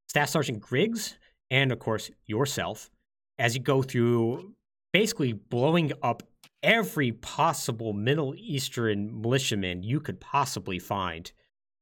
Staff 0.08 0.28
Sergeant 0.28 0.60
Griggs, 0.60 1.18
and 1.50 1.72
of 1.72 1.78
course 1.78 2.10
yourself, 2.26 2.90
as 3.38 3.54
you 3.54 3.60
go 3.60 3.82
through 3.82 4.54
basically 4.92 5.32
blowing 5.32 5.92
up 6.02 6.22
every 6.62 7.12
possible 7.12 7.92
Middle 7.92 8.34
Eastern 8.36 9.20
militiaman 9.20 9.82
you 9.82 10.00
could 10.00 10.20
possibly 10.20 10.78
find 10.78 11.32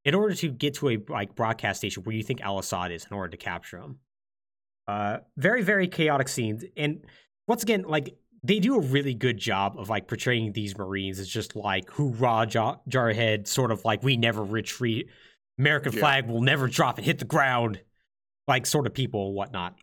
in 0.05 0.15
order 0.15 0.35
to 0.35 0.51
get 0.51 0.75
to 0.75 0.89
a 0.91 0.99
like 1.09 1.35
broadcast 1.35 1.79
station 1.79 2.03
where 2.03 2.15
you 2.15 2.23
think 2.23 2.41
Al 2.41 2.59
Assad 2.59 2.91
is 2.91 3.07
in 3.09 3.17
order 3.17 3.31
to 3.31 3.37
capture 3.37 3.79
him. 3.79 3.99
Uh, 4.89 5.19
very 5.37 5.63
very 5.63 5.87
chaotic 5.87 6.29
scenes, 6.29 6.65
and 6.77 7.05
once 7.47 7.63
again, 7.63 7.83
like 7.83 8.17
they 8.45 8.59
do 8.59 8.77
a 8.77 8.81
really 8.81 9.15
good 9.15 9.39
job 9.39 9.79
of 9.79 9.89
like 9.89 10.09
portraying 10.09 10.53
these 10.53 10.77
Marines 10.77 11.19
as 11.19 11.29
just 11.29 11.55
like 11.55 11.89
hoorah 11.91 12.47
jar- 12.47 12.81
jarhead, 12.89 13.47
sort 13.47 13.71
of 13.71 13.85
like 13.85 14.03
we 14.03 14.17
never 14.17 14.43
retreat, 14.43 15.09
American 15.59 15.93
Yeah. 15.93 16.01
flag 16.01 16.27
will 16.29 16.41
never 16.43 16.67
drop 16.69 16.99
and 16.99 17.05
hit 17.05 17.19
the 17.19 17.25
ground, 17.25 17.81
like 18.49 18.67
sort 18.67 18.87
of 18.87 18.95
people 18.95 19.27
and 19.29 19.35
whatnot. 19.37 19.79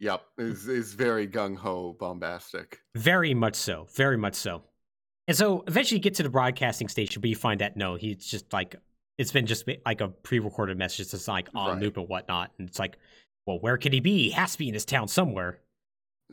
Yep. 0.00 0.22
Is 0.38 0.68
is 0.68 0.92
very 0.92 1.26
gung 1.26 1.56
ho 1.56 1.96
bombastic. 1.98 2.80
Very 2.94 3.32
much 3.32 3.54
so. 3.54 3.86
Very 3.94 4.18
much 4.18 4.34
so. 4.34 4.62
And 5.26 5.36
so 5.36 5.64
eventually 5.66 5.98
you 5.98 6.02
get 6.02 6.14
to 6.16 6.22
the 6.22 6.28
broadcasting 6.28 6.88
station, 6.88 7.20
but 7.22 7.30
you 7.30 7.36
find 7.36 7.60
that 7.60 7.76
no, 7.76 7.94
he's 7.96 8.26
just 8.26 8.52
like 8.52 8.76
it's 9.16 9.32
been 9.32 9.46
just 9.46 9.66
like 9.86 10.02
a 10.02 10.08
pre-recorded 10.08 10.76
message 10.76 11.10
that's 11.10 11.26
like 11.28 11.48
on 11.54 11.70
Right. 11.76 11.82
loop 11.82 11.96
and 11.96 12.06
whatnot. 12.08 12.52
And 12.58 12.68
it's 12.68 12.78
like, 12.78 12.98
well, 13.46 13.58
where 13.58 13.78
could 13.78 13.94
he 13.94 14.00
be? 14.00 14.24
He 14.24 14.30
has 14.32 14.52
to 14.52 14.58
be 14.58 14.68
in 14.68 14.74
his 14.74 14.84
town 14.84 15.08
somewhere. 15.08 15.60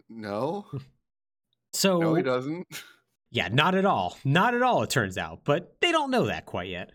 No. 0.10 0.66
So 1.74 2.00
No, 2.00 2.14
he 2.16 2.22
doesn't. 2.24 2.68
yeah, 3.32 3.48
not 3.50 3.76
at 3.76 3.86
all. 3.86 4.18
Not 4.24 4.54
at 4.54 4.62
all, 4.62 4.84
it 4.84 4.90
turns 4.90 5.18
out. 5.18 5.42
But 5.44 5.76
they 5.82 5.92
don't 5.92 6.12
know 6.12 6.26
that 6.28 6.46
quite 6.46 6.70
yet. 6.70 6.92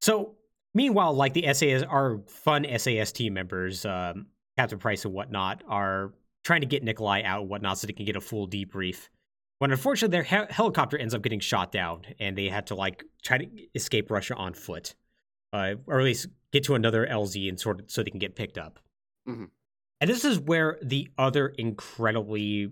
So 0.00 0.36
meanwhile, 0.74 1.14
like 1.14 1.32
the 1.34 1.52
SAS 1.52 1.82
our 1.82 2.20
fun 2.26 2.66
SAS 2.78 3.12
team 3.12 3.34
members, 3.34 3.84
um, 3.86 4.26
Captain 4.58 4.78
Price 4.78 5.04
and 5.04 5.14
whatnot, 5.14 5.62
are 5.68 6.12
trying 6.44 6.60
to 6.62 6.66
get 6.66 6.82
Nikolai 6.82 7.22
out 7.22 7.40
and 7.42 7.50
whatnot 7.50 7.78
so 7.78 7.86
they 7.86 7.92
can 7.92 8.06
get 8.06 8.16
a 8.16 8.20
full 8.20 8.48
debrief. 8.48 9.08
when 9.58 9.70
unfortunately 9.70 10.12
their 10.12 10.22
he- 10.22 10.52
helicopter 10.52 10.98
ends 10.98 11.14
up 11.14 11.22
getting 11.22 11.40
shot 11.40 11.72
down 11.72 12.02
and 12.20 12.36
they 12.36 12.46
had 12.48 12.66
to 12.66 12.74
like 12.74 13.02
try 13.22 13.38
to 13.38 13.46
escape 13.74 14.10
Russia 14.10 14.34
on 14.34 14.52
foot, 14.52 14.94
uh, 15.54 15.74
or 15.86 15.98
at 15.98 16.04
least 16.04 16.26
get 16.52 16.62
to 16.64 16.74
another 16.74 17.06
LZ 17.06 17.48
and 17.48 17.58
sort 17.58 17.80
of 17.80 17.90
so 17.90 18.02
they 18.02 18.10
can 18.10 18.18
get 18.20 18.36
picked 18.36 18.58
up. 18.58 18.78
Mhm. 19.26 19.48
And 20.00 20.10
this 20.10 20.26
is 20.26 20.38
where 20.38 20.78
the 20.82 21.08
other 21.16 21.48
incredibly 21.48 22.70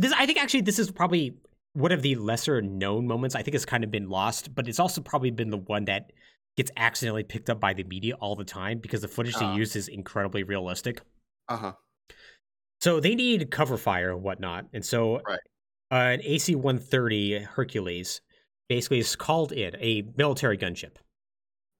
this 0.00 0.12
I 0.16 0.26
think 0.26 0.38
actually 0.38 0.62
this 0.62 0.78
is 0.78 0.90
probably 0.90 1.34
one 1.74 1.92
of 1.92 2.02
the 2.02 2.16
lesser 2.16 2.60
known 2.62 3.06
moments. 3.06 3.34
I 3.34 3.42
think 3.42 3.54
it's 3.54 3.64
kind 3.64 3.84
of 3.84 3.90
been 3.90 4.08
lost, 4.08 4.54
but 4.54 4.66
it's 4.68 4.80
also 4.80 5.00
probably 5.00 5.30
been 5.30 5.50
the 5.50 5.58
one 5.58 5.84
that 5.86 6.12
gets 6.56 6.70
accidentally 6.76 7.22
picked 7.22 7.48
up 7.48 7.60
by 7.60 7.72
the 7.72 7.84
media 7.84 8.14
all 8.16 8.34
the 8.34 8.44
time 8.44 8.78
because 8.78 9.02
the 9.02 9.08
footage 9.08 9.34
Ah. 9.36 9.52
they 9.52 9.58
use 9.58 9.76
is 9.76 9.88
incredibly 9.88 10.42
realistic. 10.42 11.00
Uh 11.48 11.56
huh. 11.56 11.72
So 12.80 12.98
they 12.98 13.14
need 13.14 13.50
cover 13.50 13.76
fire 13.76 14.10
and 14.12 14.22
whatnot. 14.22 14.66
And 14.72 14.84
so 14.84 15.20
Right. 15.26 15.38
uh, 15.92 15.94
an 16.14 16.20
AC 16.24 16.54
130 16.54 17.38
Hercules 17.40 18.20
basically 18.68 18.98
is 18.98 19.14
called 19.16 19.52
in, 19.52 19.74
a 19.76 20.02
military 20.16 20.56
gunship, 20.56 20.96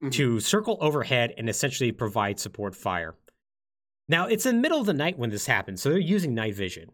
Mhm. 0.03 0.13
to 0.13 0.41
circle 0.41 0.77
overhead 0.81 1.35
and 1.39 1.49
essentially 1.49 1.91
provide 1.93 2.39
support 2.39 2.75
fire. 2.77 3.17
Now, 4.09 4.27
it's 4.27 4.45
in 4.47 4.57
the 4.57 4.61
middle 4.63 4.81
of 4.81 4.87
the 4.87 4.93
night 4.95 5.19
when 5.19 5.31
this 5.31 5.47
happens, 5.47 5.81
so 5.83 5.89
they're 5.91 5.99
using 5.99 6.35
night 6.35 6.55
vision. 6.55 6.91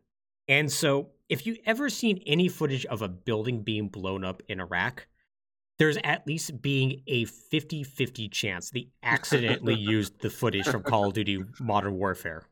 And 0.48 0.70
so, 0.70 1.10
if 1.28 1.46
you 1.46 1.56
ever 1.66 1.88
seen 1.88 2.22
any 2.26 2.48
footage 2.48 2.86
of 2.86 3.02
a 3.02 3.08
building 3.08 3.62
being 3.62 3.88
blown 3.88 4.24
up 4.24 4.42
in 4.48 4.60
Iraq, 4.60 5.06
there's 5.78 5.98
at 6.04 6.26
least 6.26 6.62
being 6.62 7.02
a 7.06 7.24
50 7.24 7.82
50 7.84 8.28
chance 8.28 8.70
they 8.70 8.88
accidentally 9.02 9.74
used 9.94 10.20
the 10.20 10.30
footage 10.30 10.66
from 10.66 10.82
Call 10.82 11.08
of 11.08 11.14
Duty 11.14 11.42
Modern 11.60 11.94
Warfare. 11.94 12.44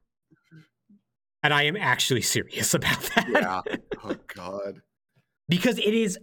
And 1.43 1.53
I 1.53 1.65
am 1.65 1.77
actually 1.77 2.23
serious 2.37 2.75
about 2.75 3.01
that. 3.15 3.27
Yeah. 3.29 3.61
oh 4.05 4.17
God. 4.35 4.81
because 5.49 5.79
it 5.79 5.95
is 5.95 6.19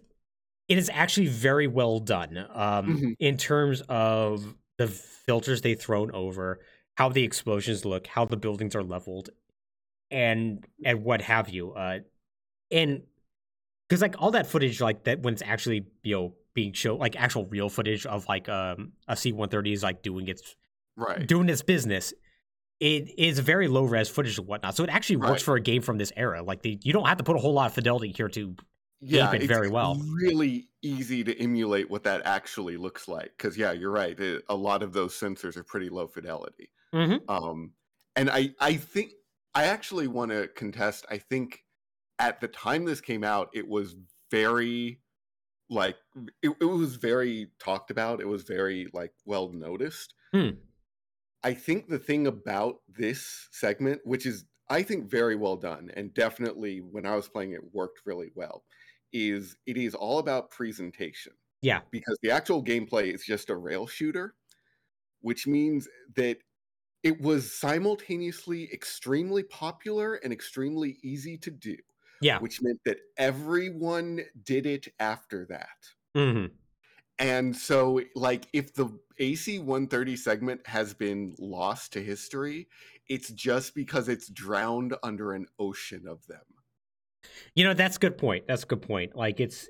it 0.68 0.78
is 0.78 0.90
actually 0.94 1.28
very 1.28 1.68
well 1.68 2.00
done 2.00 2.38
um 2.54 2.98
Mhm. 2.98 3.16
in 3.20 3.38
terms 3.38 3.82
of 3.90 4.56
the 4.78 4.88
filters 4.88 5.62
they 5.62 5.74
thrown 5.76 6.12
over 6.12 6.60
how 6.96 7.10
the 7.10 7.24
explosions 7.24 7.84
look 7.86 8.08
how 8.08 8.26
the 8.26 8.38
buildings 8.38 8.76
are 8.76 8.84
leveled 8.84 9.30
and 10.12 10.66
and 10.86 11.04
what 11.04 11.22
have 11.22 11.50
you 11.50 11.72
uh 11.74 12.00
and 12.72 13.02
because 13.88 14.02
like 14.02 14.16
all 14.20 14.32
that 14.32 14.48
footage 14.48 14.82
like 14.82 15.04
that 15.06 15.22
when 15.22 15.34
it's 15.34 15.44
actually 15.44 15.86
you 16.04 16.16
know 16.16 16.34
being 16.54 16.74
shown 16.74 16.98
like 17.00 17.16
actual 17.20 17.46
real 17.46 17.70
footage 17.70 18.06
of 18.06 18.28
like 18.28 18.48
um 18.50 18.92
a 19.08 19.16
c-130 19.16 19.74
is 19.74 19.84
like 19.84 20.02
doing 20.02 20.28
its 20.28 20.56
Right. 20.98 21.26
doing 21.26 21.48
its 21.50 21.62
business 21.62 22.14
it 22.80 23.18
is 23.18 23.40
very 23.40 23.68
low 23.68 23.84
res 23.86 24.10
footage 24.10 24.38
and 24.38 24.48
whatnot 24.48 24.76
so 24.76 24.84
it 24.84 24.90
actually 24.90 25.16
works 25.18 25.32
Right. 25.32 25.42
for 25.42 25.56
a 25.56 25.62
game 25.62 25.82
from 25.82 25.98
this 25.98 26.12
era 26.18 26.42
like 26.44 26.62
the, 26.62 26.78
you 26.84 26.92
don't 26.94 27.08
have 27.08 27.18
to 27.18 27.24
put 27.24 27.36
a 27.38 27.40
whole 27.40 27.54
lot 27.54 27.68
of 27.68 27.74
fidelity 27.74 28.14
here 28.16 28.28
to 28.30 28.56
yeah, 29.04 29.32
it 29.32 29.42
very 29.48 29.68
well. 29.68 30.00
Really 30.14 30.68
easy 30.84 31.24
to 31.24 31.36
emulate 31.42 31.90
what 31.90 32.04
that 32.04 32.22
actually 32.24 32.78
looks 32.78 33.08
like. 33.08 33.34
Because 33.36 33.58
yeah, 33.58 33.72
you're 33.72 33.90
right. 33.90 34.18
it- 34.20 34.44
a 34.48 34.54
lot 34.56 34.84
of 34.84 34.94
those 34.94 35.16
sensors 35.20 35.58
are 35.58 35.64
pretty 35.64 35.90
low 35.90 36.06
fidelity. 36.06 36.70
mm-hmm. 36.94 37.18
Um, 37.28 37.72
and 38.16 38.30
I 38.30 38.52
I 38.60 38.76
think 38.76 39.14
I 39.56 39.64
actually 39.66 40.06
want 40.08 40.30
to 40.30 40.50
contest. 40.50 41.08
I 41.10 41.18
think 41.18 41.64
at 42.22 42.40
the 42.40 42.48
time 42.48 42.86
this 42.86 43.02
came 43.02 43.24
out, 43.24 43.50
it 43.54 43.68
was 43.68 43.96
very 44.30 45.02
like 45.70 45.98
it, 46.44 46.52
it 46.62 46.66
was 46.66 46.96
very 46.98 47.52
talked 47.60 47.92
about. 47.92 48.22
It 48.22 48.28
was 48.28 48.44
very 48.44 48.88
like 48.94 49.14
well 49.26 49.52
noticed. 49.52 50.14
Hmm. 50.34 50.50
I 51.44 51.54
think 51.54 51.88
the 51.90 52.00
thing 52.00 52.28
about 52.28 52.82
this 52.88 53.48
segment, 53.52 54.02
which 54.06 54.26
is 54.26 54.46
I 54.70 54.84
think 54.84 55.10
very 55.10 55.36
well 55.36 55.58
done, 55.58 55.92
and 55.96 56.14
definitely 56.14 56.80
when 56.82 57.06
I 57.06 57.16
was 57.16 57.28
playing 57.28 57.54
it 57.54 57.74
worked 57.74 58.02
really 58.06 58.32
well, 58.36 58.64
is 59.12 59.58
it 59.66 59.78
is 59.78 59.96
all 59.96 60.20
about 60.20 60.52
presentation 60.52 61.34
Yeah. 61.62 61.82
because 61.92 62.18
the 62.22 62.32
actual 62.32 62.64
gameplay 62.64 63.14
is 63.14 63.26
just 63.26 63.50
a 63.50 63.56
rail 63.56 63.88
shooter, 63.88 64.36
which 65.22 65.48
means 65.48 65.88
that 66.16 66.40
it 67.04 67.20
was 67.22 67.52
simultaneously 67.52 68.72
extremely 68.74 69.44
popular 69.44 70.16
and 70.16 70.32
extremely 70.34 71.00
easy 71.04 71.38
to 71.40 71.52
do, 71.52 71.78
Yeah. 72.22 72.40
which 72.40 72.62
meant 72.62 72.80
that 72.86 73.00
everyone 73.18 74.22
did 74.44 74.66
it 74.66 74.88
after 75.00 75.46
that. 75.48 75.70
hmm 76.16 76.46
And 77.20 77.56
so, 77.56 78.02
like, 78.16 78.48
if 78.54 78.74
the 78.74 78.90
AC 79.20 79.60
130 79.60 80.16
segment 80.16 80.66
has 80.68 80.94
been 80.94 81.36
lost 81.38 81.94
to 81.94 82.04
history, 82.04 82.68
it's 83.08 83.30
just 83.30 83.76
because 83.76 84.10
it's 84.10 84.28
drowned 84.30 84.96
under 85.04 85.34
an 85.34 85.46
ocean 85.60 86.08
of 86.08 86.26
them. 86.28 86.42
You 87.56 87.64
know, 87.66 87.74
that's 87.74 87.98
a 87.98 88.00
good 88.00 88.18
point. 88.18 88.48
That's 88.48 88.64
a 88.64 88.66
good 88.66 88.82
point. 88.82 89.16
Like 89.16 89.40
it's 89.40 89.68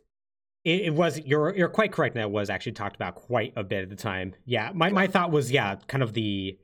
it, 0.65 0.81
it 0.81 0.93
was 0.95 1.19
you're 1.19 1.55
you're 1.55 1.69
quite 1.69 1.91
correct 1.91 2.15
that 2.15 2.31
was 2.31 2.49
actually 2.49 2.73
talked 2.73 2.95
about 2.95 3.15
quite 3.15 3.53
a 3.55 3.63
bit 3.63 3.83
at 3.83 3.89
the 3.89 3.95
time. 3.95 4.35
Yeah. 4.45 4.71
My 4.73 4.91
my 4.91 5.07
thought 5.07 5.31
was, 5.31 5.51
yeah, 5.51 5.75
kind 5.87 6.03
of 6.03 6.13
the 6.13 6.59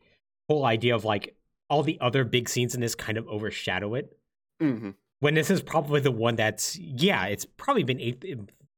whole 0.49 0.65
idea 0.65 0.95
of 0.95 1.05
like 1.05 1.35
all 1.69 1.83
the 1.83 1.99
other 2.01 2.23
big 2.23 2.49
scenes 2.49 2.75
in 2.75 2.81
this 2.81 2.95
kind 2.95 3.17
of 3.17 3.27
overshadow 3.27 3.95
it. 3.95 4.17
hmm 4.59 4.89
When 5.20 5.34
this 5.34 5.49
is 5.49 5.61
probably 5.61 5.99
the 5.99 6.11
one 6.11 6.36
that's 6.36 6.78
yeah, 6.78 7.26
it's 7.26 7.45
probably 7.45 7.84
been 7.84 7.99
aped, 7.99 8.26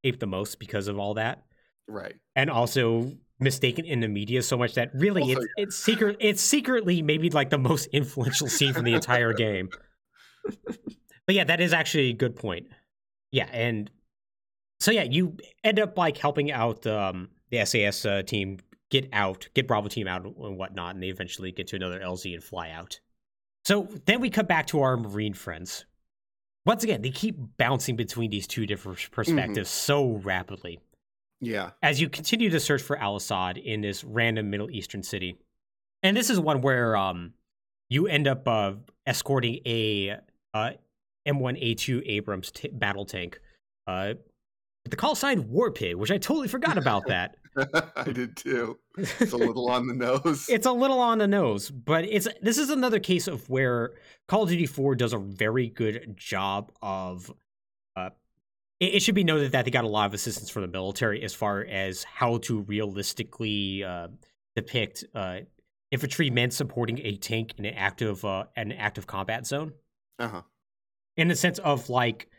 aped 0.04 0.20
the 0.20 0.28
most 0.28 0.60
because 0.60 0.88
of 0.88 0.98
all 0.98 1.16
that. 1.16 1.44
Right. 1.88 2.16
And 2.36 2.50
also 2.50 3.12
mistaken 3.40 3.86
in 3.86 4.02
the 4.02 4.08
media 4.08 4.42
so 4.42 4.58
much 4.58 4.76
that 4.76 4.92
really 4.94 5.22
Also, 5.22 5.42
it's 5.42 5.48
it's 5.58 5.76
secret 5.76 6.18
it's 6.20 6.42
secretly 6.42 7.02
maybe 7.02 7.30
like 7.30 7.50
the 7.50 7.58
most 7.58 7.86
influential 7.94 8.48
scene 8.48 8.74
from 8.74 8.86
the 8.86 8.94
entire 8.94 9.34
game. 9.34 9.70
but 10.66 11.36
yeah, 11.36 11.44
that 11.44 11.60
is 11.60 11.74
actually 11.74 12.10
a 12.10 12.14
good 12.14 12.36
point. 12.36 12.68
Yeah, 13.32 13.50
and 13.52 13.90
so 14.80 14.92
yeah, 14.92 15.04
you 15.04 15.38
end 15.64 15.80
up 15.80 15.98
like 15.98 16.18
helping 16.18 16.52
out 16.52 16.86
um, 16.88 17.30
the 17.52 17.66
SAS 17.66 18.06
uh, 18.06 18.24
team 18.24 18.60
get 18.90 19.08
out, 19.14 19.48
get 19.54 19.68
Bravo 19.68 19.88
team 19.88 20.08
out 20.08 20.26
and 20.26 20.58
whatnot, 20.58 20.96
and 20.96 21.04
they 21.04 21.10
eventually 21.10 21.52
get 21.52 21.68
to 21.68 21.76
another 21.76 22.00
LZ 22.00 22.34
and 22.34 22.44
fly 22.44 22.72
out. 22.72 23.00
So 23.66 23.88
then 24.06 24.20
we 24.22 24.30
come 24.30 24.46
back 24.46 24.68
to 24.68 24.82
our 24.82 24.98
Marine 24.98 25.34
friends. 25.34 25.86
Once 26.70 26.84
again, 26.84 27.02
they 27.02 27.10
keep 27.10 27.36
bouncing 27.58 27.96
between 27.96 28.30
these 28.30 28.46
two 28.46 28.68
different 28.68 29.10
perspectives 29.10 29.72
so 29.72 30.18
rapidly 30.18 30.80
Yeah. 31.42 31.72
as 31.82 32.00
you 32.00 32.10
continue 32.10 32.52
to 32.52 32.60
search 32.60 32.84
for 32.84 32.96
Al 32.96 33.16
Assad 33.16 33.58
in 33.58 33.82
this 33.82 34.04
random 34.04 34.52
Middle 34.52 34.70
Eastern 34.70 35.02
city. 35.02 35.36
And 36.04 36.16
this 36.16 36.30
is 36.30 36.40
one 36.40 36.62
where 36.62 36.96
um, 36.96 37.34
you 37.90 38.06
end 38.06 38.28
up 38.28 38.48
uh, 38.48 38.74
escorting 39.08 39.62
a 39.66 40.20
uh, 40.54 40.70
M1A2 41.28 42.04
Abrams 42.06 42.52
t- 42.52 42.70
battle 42.72 43.06
tank 43.06 43.40
uh, 43.88 44.14
the 44.86 44.96
call 44.96 45.16
sign 45.16 45.46
Warpig, 45.46 45.96
which 45.96 46.12
I 46.12 46.20
totally 46.20 46.48
forgot 46.48 46.78
about 46.78 47.08
that. 47.08 47.38
I 47.95 48.12
did 48.12 48.36
too. 48.38 48.80
It's 48.97 49.34
a 49.34 49.38
little 49.38 49.70
on 49.70 49.88
the 49.88 49.93
nose. 49.93 50.47
it's 50.49 50.66
a 50.66 50.72
little 50.72 50.99
on 50.99 51.18
the 51.20 51.28
nose, 51.28 51.70
but 51.72 52.05
it's 52.05 52.28
this 52.41 52.57
is 52.57 52.70
another 52.70 52.99
case 52.99 53.28
of 53.28 53.49
where 53.49 53.93
Call 54.28 54.43
of 54.43 54.49
Duty 54.49 54.66
4 54.66 54.95
does 54.95 55.14
a 55.14 55.18
very 55.18 55.68
good 55.70 56.14
job 56.18 56.72
of 56.82 57.32
uh 57.95 58.10
it, 58.80 58.95
it 58.95 58.99
should 59.01 59.16
be 59.16 59.24
noted 59.24 59.51
that 59.53 59.66
they 59.66 59.72
got 59.72 59.84
a 59.84 59.88
lot 59.89 60.05
of 60.05 60.14
assistance 60.14 60.49
from 60.49 60.62
the 60.64 60.68
military 60.68 61.22
as 61.24 61.34
far 61.34 61.66
as 61.66 62.03
how 62.03 62.38
to 62.39 62.62
realistically 62.62 63.84
uh, 63.84 64.07
depict 64.55 65.03
uh, 65.16 65.39
infantrymen 65.91 66.51
supporting 66.51 66.99
a 66.99 67.16
tank 67.18 67.53
in 67.57 67.66
an 67.66 67.74
active 67.74 68.24
uh, 68.26 68.45
an 68.55 68.72
active 68.72 69.07
combat 69.07 69.45
zone 69.47 69.74
Uh-huh. 70.20 70.41
in 71.18 71.28
the 71.28 71.36
sense 71.36 71.60
of 71.60 71.89
like 71.89 72.30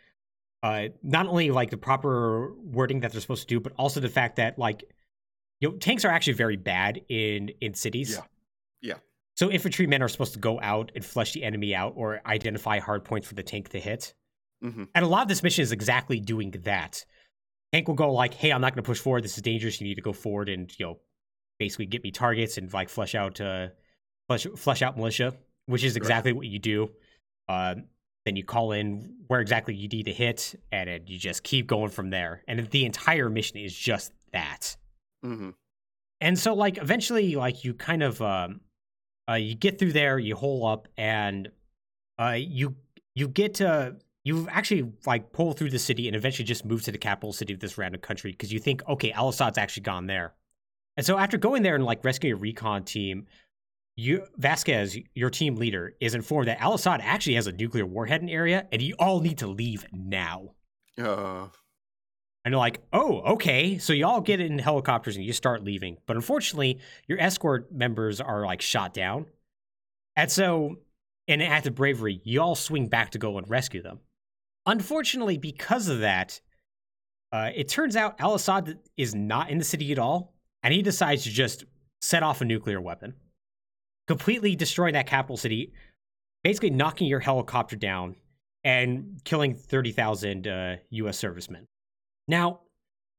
uh 0.63 0.89
not 1.03 1.27
only 1.27 1.51
like 1.51 1.71
the 1.71 1.77
proper 1.79 2.53
wording 2.63 3.01
that 3.01 3.13
they're 3.13 3.21
supposed 3.23 3.49
to 3.49 3.55
do 3.55 3.61
but 3.61 3.73
also 3.79 3.99
the 4.01 4.09
fact 4.11 4.37
that 4.37 4.59
like 4.59 4.85
you 5.61 5.69
know 5.71 5.77
tanks 5.77 6.05
are 6.05 6.11
actually 6.11 6.35
very 6.35 6.57
bad 6.57 7.01
in 7.09 7.51
in 7.61 7.75
cities. 7.75 8.13
Yeah. 8.13 8.23
Yeah. 8.83 8.95
so 9.37 9.51
infantrymen 9.51 10.01
are 10.03 10.09
supposed 10.09 10.33
to 10.33 10.39
go 10.39 10.59
out 10.61 10.91
and 10.95 11.05
flush 11.05 11.33
the 11.33 11.45
enemy 11.45 11.75
out 11.75 11.93
or 11.97 12.23
identify 12.25 12.79
hard 12.79 13.05
points 13.05 13.29
for 13.29 13.35
the 13.35 13.43
tank 13.43 13.69
to 13.71 13.81
hit. 13.81 14.15
Hmm 14.63 14.85
and 14.95 15.05
a 15.05 15.09
lot 15.09 15.23
of 15.23 15.29
this 15.29 15.43
mission 15.43 15.63
is 15.63 15.73
exactly 15.73 16.21
doing 16.21 16.51
that. 16.65 17.05
Tank 17.73 17.89
will 17.89 17.95
go 17.95 18.13
like 18.13 18.35
hey 18.35 18.51
i'm 18.51 18.61
not 18.61 18.75
going 18.75 18.83
to 18.83 18.89
push 18.89 19.01
forward. 19.01 19.25
This 19.25 19.37
is 19.37 19.43
dangerous. 19.43 19.81
You 19.81 19.87
need 19.87 19.97
to 19.97 20.03
go 20.03 20.13
forward 20.13 20.49
and 20.49 20.71
you 20.79 20.87
know 20.87 20.99
basically 21.59 21.87
get 21.87 22.03
me 22.03 22.11
targets 22.11 22.57
and 22.57 22.73
like 22.73 22.89
flush 22.89 23.15
out 23.15 23.41
uh 23.41 23.69
flush, 24.29 24.47
flush 24.57 24.83
out 24.83 24.97
militia 24.97 25.35
which 25.71 25.85
is 25.85 25.97
exactly 25.97 26.33
what 26.33 26.47
you 26.47 26.59
do. 26.59 26.91
Uh, 27.49 27.77
then 28.25 28.37
you 28.37 28.45
call 28.45 28.73
in 28.73 29.15
where 29.29 29.41
exactly 29.41 29.75
you 29.75 29.89
need 29.89 30.05
to 30.05 30.13
hit 30.13 30.55
and 30.73 30.89
then 30.89 31.03
you 31.07 31.19
just 31.19 31.43
keep 31.43 31.67
going 31.67 31.91
from 31.91 32.11
there. 32.11 32.43
And 32.47 32.69
the 32.71 32.85
entire 32.85 33.31
mission 33.31 33.57
is 33.57 33.75
just 33.75 34.13
that 34.33 34.77
hmm 35.23 35.51
and 36.21 36.39
so 36.39 36.55
like 36.55 36.79
eventually 36.79 37.35
like 37.35 37.65
you 37.65 37.75
kind 37.75 38.03
of 38.03 38.21
um 38.21 38.61
uh 39.29 39.35
you 39.35 39.55
get 39.55 39.79
through 39.79 39.93
there 39.93 40.19
you 40.19 40.35
hole 40.35 40.67
up 40.67 40.89
and 40.97 41.51
uh 42.19 42.37
you 42.37 42.75
you 43.15 43.29
get 43.29 43.55
to 43.55 43.97
you 44.25 44.47
actually 44.51 44.93
like 45.07 45.33
pull 45.33 45.53
through 45.53 45.71
the 45.71 45.79
city 45.79 46.07
and 46.07 46.17
eventually 46.17 46.45
just 46.45 46.65
move 46.65 46.83
to 46.83 46.93
the 46.93 46.99
capital 46.99 47.33
city 47.33 47.55
of 47.55 47.61
this 47.61 47.79
random 47.79 48.01
country 48.01 48.33
because 48.33 48.53
you 48.53 48.59
think 48.59 48.87
okay 48.89 49.13
al 49.13 49.29
assad's 49.29 49.59
actually 49.59 49.83
gone 49.83 50.07
there. 50.07 50.35
And 50.97 51.07
so 51.07 51.17
after 51.17 51.39
going 51.39 51.63
there 51.63 51.75
and 51.75 51.85
like 51.85 52.05
rescuing 52.05 52.35
a 52.35 52.37
recon 52.37 52.85
team 52.85 53.27
you 53.97 54.25
vasquez 54.37 54.97
your 55.15 55.31
team 55.31 55.57
leader 55.57 55.95
is 56.01 56.15
informed 56.15 56.49
that 56.49 56.61
al 56.61 56.75
assad 56.75 57.01
actually 57.03 57.35
has 57.35 57.47
a 57.47 57.53
nuclear 57.53 57.87
warhead 57.87 58.21
in 58.21 58.27
the 58.27 58.33
area 58.33 58.67
and 58.73 58.83
you 58.83 58.95
all 58.99 59.21
need 59.21 59.39
to 59.39 59.47
leave 59.47 59.85
now. 59.93 60.51
Uh, 60.99 61.47
And 62.45 62.55
like, 62.55 62.81
oh, 62.93 63.21
okay. 63.35 63.79
So 63.79 63.93
y'all 63.93 64.21
get 64.21 64.41
in 64.41 64.59
helicopters 64.59 65.17
and 65.17 65.25
you 65.25 65.33
start 65.33 65.63
leaving. 65.63 65.99
But 66.07 66.17
unfortunately, 66.17 66.79
your 67.07 67.21
escort 67.21 67.71
members 67.71 68.21
are 68.21 68.45
like 68.47 68.63
shot 68.63 68.95
down. 68.95 69.27
And 70.17 70.31
so, 70.31 70.77
in 71.29 71.41
an 71.41 71.53
act 71.53 71.67
of 71.67 71.75
bravery, 71.75 72.21
you 72.25 72.41
all 72.41 72.55
swing 72.55 72.89
back 72.89 73.11
to 73.11 73.19
go 73.19 73.39
and 73.39 73.49
rescue 73.49 73.83
them. 73.83 74.01
Unfortunately, 74.67 75.39
because 75.39 75.89
of 75.89 76.01
that, 76.01 76.41
uh, 77.33 77.51
it 77.55 77.69
turns 77.69 77.95
out 77.95 78.21
Al 78.21 78.35
Assad 78.35 78.79
is 78.97 79.15
not 79.15 79.51
in 79.51 79.59
the 79.59 79.65
city 79.65 79.93
at 79.93 79.99
all. 79.99 80.35
And 80.63 80.75
he 80.75 80.83
decides 80.83 81.25
to 81.25 81.31
just 81.31 81.65
set 82.03 82.23
off 82.23 82.41
a 82.41 82.45
nuclear 82.45 82.81
weapon, 82.81 83.15
completely 84.09 84.57
destroying 84.57 84.95
that 84.95 85.07
capital 85.07 85.37
city, 85.37 85.73
basically 86.43 86.71
knocking 86.71 87.07
your 87.07 87.21
helicopter 87.21 87.77
down 87.77 88.17
and 88.65 89.21
killing 89.25 89.55
30,000 89.55 90.47
uh, 90.47 90.77
US 90.91 91.19
servicemen. 91.19 91.67
Now, 92.29 92.61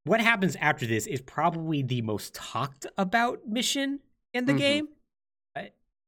what 0.04 0.22
happens 0.22 0.56
after 0.56 0.86
this 0.86 1.06
is 1.08 1.22
probably 1.22 1.84
the 1.84 2.02
most 2.02 2.34
talked 2.34 2.88
about 2.98 3.48
mission 3.48 4.00
in 4.34 4.46
the 4.46 4.54
Mhm. 4.54 4.58
game, 4.58 4.88
uh, 5.56 5.64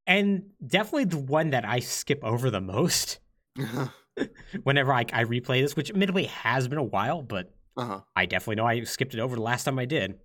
and 0.07 0.51
definitely 0.65 1.05
the 1.05 1.17
one 1.19 1.51
that 1.51 1.65
I 1.65 1.79
skip 1.79 2.23
over 2.23 2.49
the 2.49 2.61
most 2.61 3.19
whenever 4.63 4.93
I, 4.93 5.01
I 5.11 5.23
replay 5.25 5.61
this, 5.61 5.75
which 5.75 5.89
admittedly 5.89 6.25
has 6.25 6.67
been 6.67 6.77
a 6.77 6.83
while, 6.83 7.21
but 7.21 7.53
uh-huh. 7.77 8.01
I 8.15 8.25
definitely 8.25 8.55
know 8.55 8.65
I 8.65 8.83
skipped 8.83 9.13
it 9.13 9.19
over 9.19 9.35
the 9.35 9.41
last 9.41 9.63
time 9.63 9.79
I 9.79 9.85
did. 9.85 10.19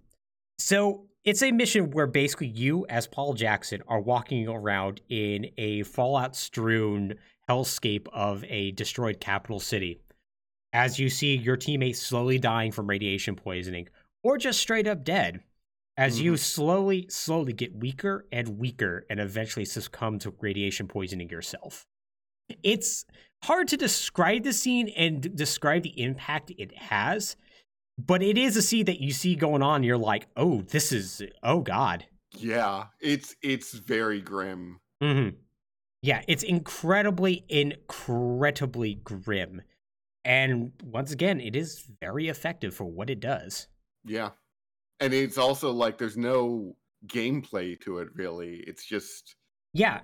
So 0.59 1.07
it's 1.25 1.43
a 1.43 1.53
mission 1.53 1.91
where 1.91 2.07
basically 2.07 2.49
you, 2.49 2.87
as 2.89 3.07
Paul 3.07 3.35
Jackson, 3.35 3.83
are 3.89 4.01
walking 4.01 4.49
around 4.49 5.01
in 5.09 5.51
a 5.57 5.83
fallout 5.85 6.37
strewn 6.37 7.15
hellscape 7.49 8.07
of 8.13 8.45
a 8.45 8.73
destroyed 8.73 9.21
capital 9.21 9.61
city. 9.61 10.01
As 10.73 10.99
you 10.99 11.09
see 11.09 11.37
your 11.37 11.57
teammates 11.57 12.01
slowly 12.01 12.39
dying 12.39 12.73
from 12.73 12.89
radiation 12.89 13.37
poisoning, 13.37 13.89
or 14.23 14.37
just 14.37 14.61
straight 14.61 14.87
up 14.87 15.05
dead, 15.05 15.41
as 15.97 16.21
you 16.21 16.37
slowly, 16.37 17.07
slowly 17.09 17.53
get 17.53 17.75
weaker 17.75 18.27
and 18.31 18.59
weaker 18.59 19.05
and 19.11 19.19
eventually 19.19 19.65
succumb 19.65 20.19
to 20.21 20.33
radiation 20.41 20.87
poisoning 20.87 21.29
yourself. 21.29 21.87
It's 22.63 23.05
hard 23.43 23.69
to 23.69 23.77
describe 23.77 24.45
the 24.45 24.53
scene 24.53 24.89
and 24.91 25.35
describe 25.37 25.83
the 25.83 26.01
impact 26.01 26.53
it 26.57 26.77
has, 26.77 27.37
but 27.99 28.23
it 28.23 28.39
is 28.39 28.57
a 28.57 28.63
scene 28.63 28.85
that 28.87 29.01
you 29.01 29.11
see 29.13 29.35
going 29.35 29.63
on. 29.63 29.83
You're 29.83 29.99
like, 29.99 30.29
oh, 30.37 30.63
this 30.63 30.93
is, 30.93 31.23
oh 31.43 31.61
God. 31.61 32.05
Yeah, 32.37 32.85
it's 33.01 33.35
it's 33.43 33.73
very 33.73 34.21
grim. 34.21 34.79
hmm 35.03 35.31
Yeah, 36.03 36.23
it's 36.29 36.43
incredibly, 36.43 37.45
incredibly 37.49 38.95
grim. 38.97 39.63
And 40.25 40.73
once 40.83 41.13
again, 41.13 41.41
it 41.41 41.57
is 41.57 41.85
very 42.01 42.29
effective 42.29 42.75
for 42.75 42.85
what 42.85 43.09
it 43.11 43.21
does. 43.21 43.69
Yeah. 44.05 44.31
And 45.01 45.15
it's 45.15 45.39
also 45.39 45.71
like 45.73 45.99
there's 45.99 46.17
no 46.17 46.77
gameplay 47.07 47.81
to 47.83 47.99
it 47.99 48.09
really. 48.15 48.65
It's 48.67 48.85
just 48.85 49.37
Yeah, 49.73 50.01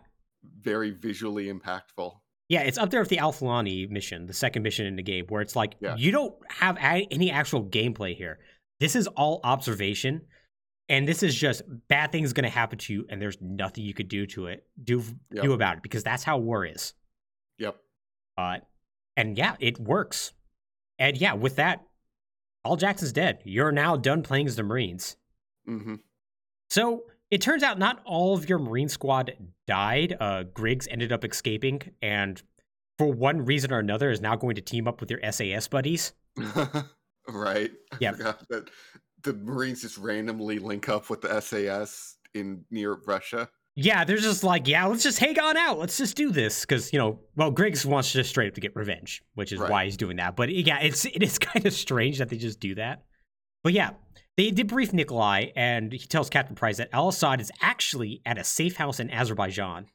very 0.60 0.90
visually 0.92 1.52
impactful. 1.52 2.12
Yeah, 2.48 2.60
it's 2.60 2.78
up 2.78 2.90
there 2.90 3.00
with 3.00 3.08
the 3.08 3.18
Al 3.18 3.32
Fulani 3.32 3.86
mission, 3.86 4.26
the 4.26 4.34
second 4.34 4.62
mission 4.62 4.86
in 4.86 4.96
the 4.96 5.02
game, 5.02 5.26
where 5.28 5.42
it's 5.42 5.56
like 5.56 5.74
Yeah. 5.80 5.96
you 5.96 6.12
don't 6.12 6.34
have 6.50 6.76
any 6.80 7.30
actual 7.30 7.64
gameplay 7.64 8.14
here. 8.16 8.38
This 8.80 8.94
is 8.94 9.06
all 9.08 9.40
observation, 9.42 10.26
and 10.88 11.08
this 11.08 11.22
is 11.22 11.34
just 11.34 11.62
bad 11.88 12.12
things 12.12 12.32
going 12.32 12.44
to 12.44 12.50
happen 12.50 12.78
to 12.78 12.92
you, 12.92 13.06
and 13.08 13.20
there's 13.20 13.38
nothing 13.40 13.84
you 13.84 13.94
could 13.94 14.08
do 14.08 14.26
to 14.26 14.46
it, 14.46 14.66
do 14.82 15.02
Yep. 15.32 15.42
do 15.44 15.52
about 15.54 15.78
it, 15.78 15.82
because 15.82 16.04
that's 16.04 16.22
how 16.22 16.38
war 16.38 16.64
is. 16.66 16.92
Yep. 17.58 17.76
Uh, 18.36 18.58
and 19.16 19.36
yeah, 19.36 19.56
it 19.60 19.78
works. 19.78 20.32
And 20.98 21.16
yeah, 21.16 21.34
with 21.34 21.56
that, 21.56 21.84
all 22.64 22.76
Jackson's 22.76 23.12
dead. 23.12 23.40
You're 23.44 23.72
now 23.72 23.96
done 23.96 24.22
playing 24.22 24.46
as 24.46 24.56
the 24.56 24.62
Marines. 24.62 25.16
hmm 25.66 25.96
So 26.70 27.04
it 27.30 27.40
turns 27.40 27.62
out 27.62 27.78
not 27.78 28.00
all 28.04 28.34
of 28.34 28.48
your 28.48 28.58
Marine 28.58 28.88
squad 28.88 29.34
died. 29.66 30.16
Uh, 30.20 30.44
Griggs 30.44 30.86
ended 30.88 31.12
up 31.12 31.24
escaping, 31.24 31.82
and 32.00 32.40
for 32.98 33.12
one 33.12 33.44
reason 33.44 33.72
or 33.72 33.78
another, 33.80 34.10
is 34.10 34.20
now 34.20 34.36
going 34.36 34.54
to 34.54 34.62
team 34.62 34.86
up 34.86 35.00
with 35.00 35.10
your 35.10 35.20
SAS 35.32 35.68
buddies. 35.68 36.12
right. 37.28 37.70
Yeah. 38.00 38.12
That 38.50 38.70
the 39.22 39.34
Marines 39.34 39.82
just 39.82 39.98
randomly 39.98 40.58
link 40.58 40.88
up 40.88 41.08
with 41.10 41.22
the 41.22 41.40
SAS 41.40 42.16
in 42.34 42.64
near 42.70 42.98
Russia. 43.06 43.48
Yeah, 43.76 44.04
they're 44.04 44.16
just 44.18 44.44
like, 44.44 44.68
yeah, 44.68 44.86
let's 44.86 45.02
just 45.02 45.18
hang 45.18 45.38
on 45.40 45.56
out. 45.56 45.78
Let's 45.80 45.98
just 45.98 46.16
do 46.16 46.30
this 46.30 46.60
because 46.60 46.92
you 46.92 46.98
know, 46.98 47.18
well, 47.34 47.50
Griggs 47.50 47.84
wants 47.84 48.12
just 48.12 48.30
straight 48.30 48.48
up 48.48 48.54
to 48.54 48.60
get 48.60 48.76
revenge, 48.76 49.22
which 49.34 49.52
is 49.52 49.58
Right. 49.58 49.70
why 49.70 49.84
he's 49.86 49.96
doing 49.96 50.16
that. 50.18 50.36
But 50.36 50.50
yeah, 50.54 50.78
it's 50.80 51.04
it 51.04 51.22
is 51.22 51.38
kind 51.40 51.66
of 51.66 51.72
strange 51.72 52.18
that 52.18 52.28
they 52.28 52.36
just 52.36 52.60
do 52.60 52.76
that. 52.76 53.02
But 53.64 53.72
yeah, 53.72 53.90
they 54.36 54.50
debrief 54.52 54.92
Nikolai, 54.92 55.46
and 55.56 55.92
he 55.92 56.06
tells 56.06 56.30
Captain 56.30 56.54
Price 56.54 56.76
that 56.76 56.90
Al 56.92 57.08
Assad 57.08 57.40
is 57.40 57.50
actually 57.60 58.20
at 58.26 58.38
a 58.38 58.44
safe 58.44 58.76
house 58.76 59.00
in 59.00 59.10
Azerbaijan, 59.10 59.86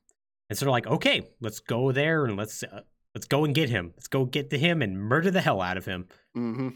and 0.49 0.57
so 0.59 0.65
they're 0.65 0.71
like, 0.71 0.87
okay, 0.87 1.29
let's 1.39 1.59
go 1.61 1.91
there 1.93 2.25
and 2.25 2.35
let's 2.35 2.63
uh, 2.63 2.81
let's 3.15 3.27
go 3.27 3.45
and 3.45 3.55
get 3.55 3.69
him. 3.69 3.93
Let's 3.95 4.07
go 4.09 4.25
get 4.25 4.49
to 4.49 4.57
him 4.57 4.81
and 4.81 4.97
murder 4.97 5.31
the 5.31 5.41
hell 5.41 5.61
out 5.61 5.77
of 5.77 5.85
him. 5.85 6.07
hmm 6.33 6.69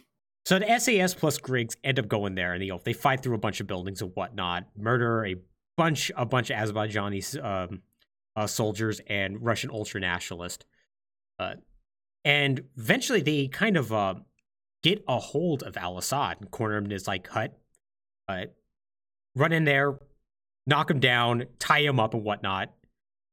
So 0.45 0.57
the 0.59 0.79
SAS 0.79 1.13
plus 1.13 1.37
Griggs 1.37 1.75
end 1.83 1.99
up 1.99 2.07
going 2.07 2.35
there, 2.35 2.53
and 2.53 2.63
you 2.63 2.69
know 2.71 2.79
they 2.81 2.93
fight 2.93 3.23
through 3.23 3.35
a 3.35 3.39
bunch 3.39 3.59
of 3.59 3.67
buildings 3.67 4.01
and 4.01 4.11
whatnot, 4.13 4.67
murder 4.77 5.25
a 5.25 5.35
bunch 5.77 6.11
a 6.15 6.25
bunch 6.25 6.49
of 6.49 6.57
Azerbaijani 6.57 7.43
um, 7.43 7.81
uh, 8.35 8.47
soldiers 8.47 9.01
and 9.07 9.43
Russian 9.43 9.69
ultra 9.69 9.99
nationalists, 9.99 10.65
uh, 11.39 11.55
and 12.23 12.63
eventually 12.77 13.21
they 13.21 13.47
kind 13.47 13.77
of 13.77 13.91
uh, 13.91 14.15
get 14.81 15.03
a 15.07 15.19
hold 15.19 15.63
of 15.63 15.77
Al 15.77 15.97
Assad 15.97 16.37
and 16.39 16.51
corner 16.51 16.77
him 16.77 16.85
in 16.85 16.91
his 16.91 17.07
like 17.07 17.27
hut, 17.27 17.57
uh, 18.27 18.45
run 19.35 19.51
in 19.51 19.63
there, 19.63 19.99
knock 20.65 20.89
him 20.89 20.99
down, 20.99 21.45
tie 21.59 21.81
him 21.81 21.99
up 21.99 22.13
and 22.13 22.23
whatnot, 22.23 22.71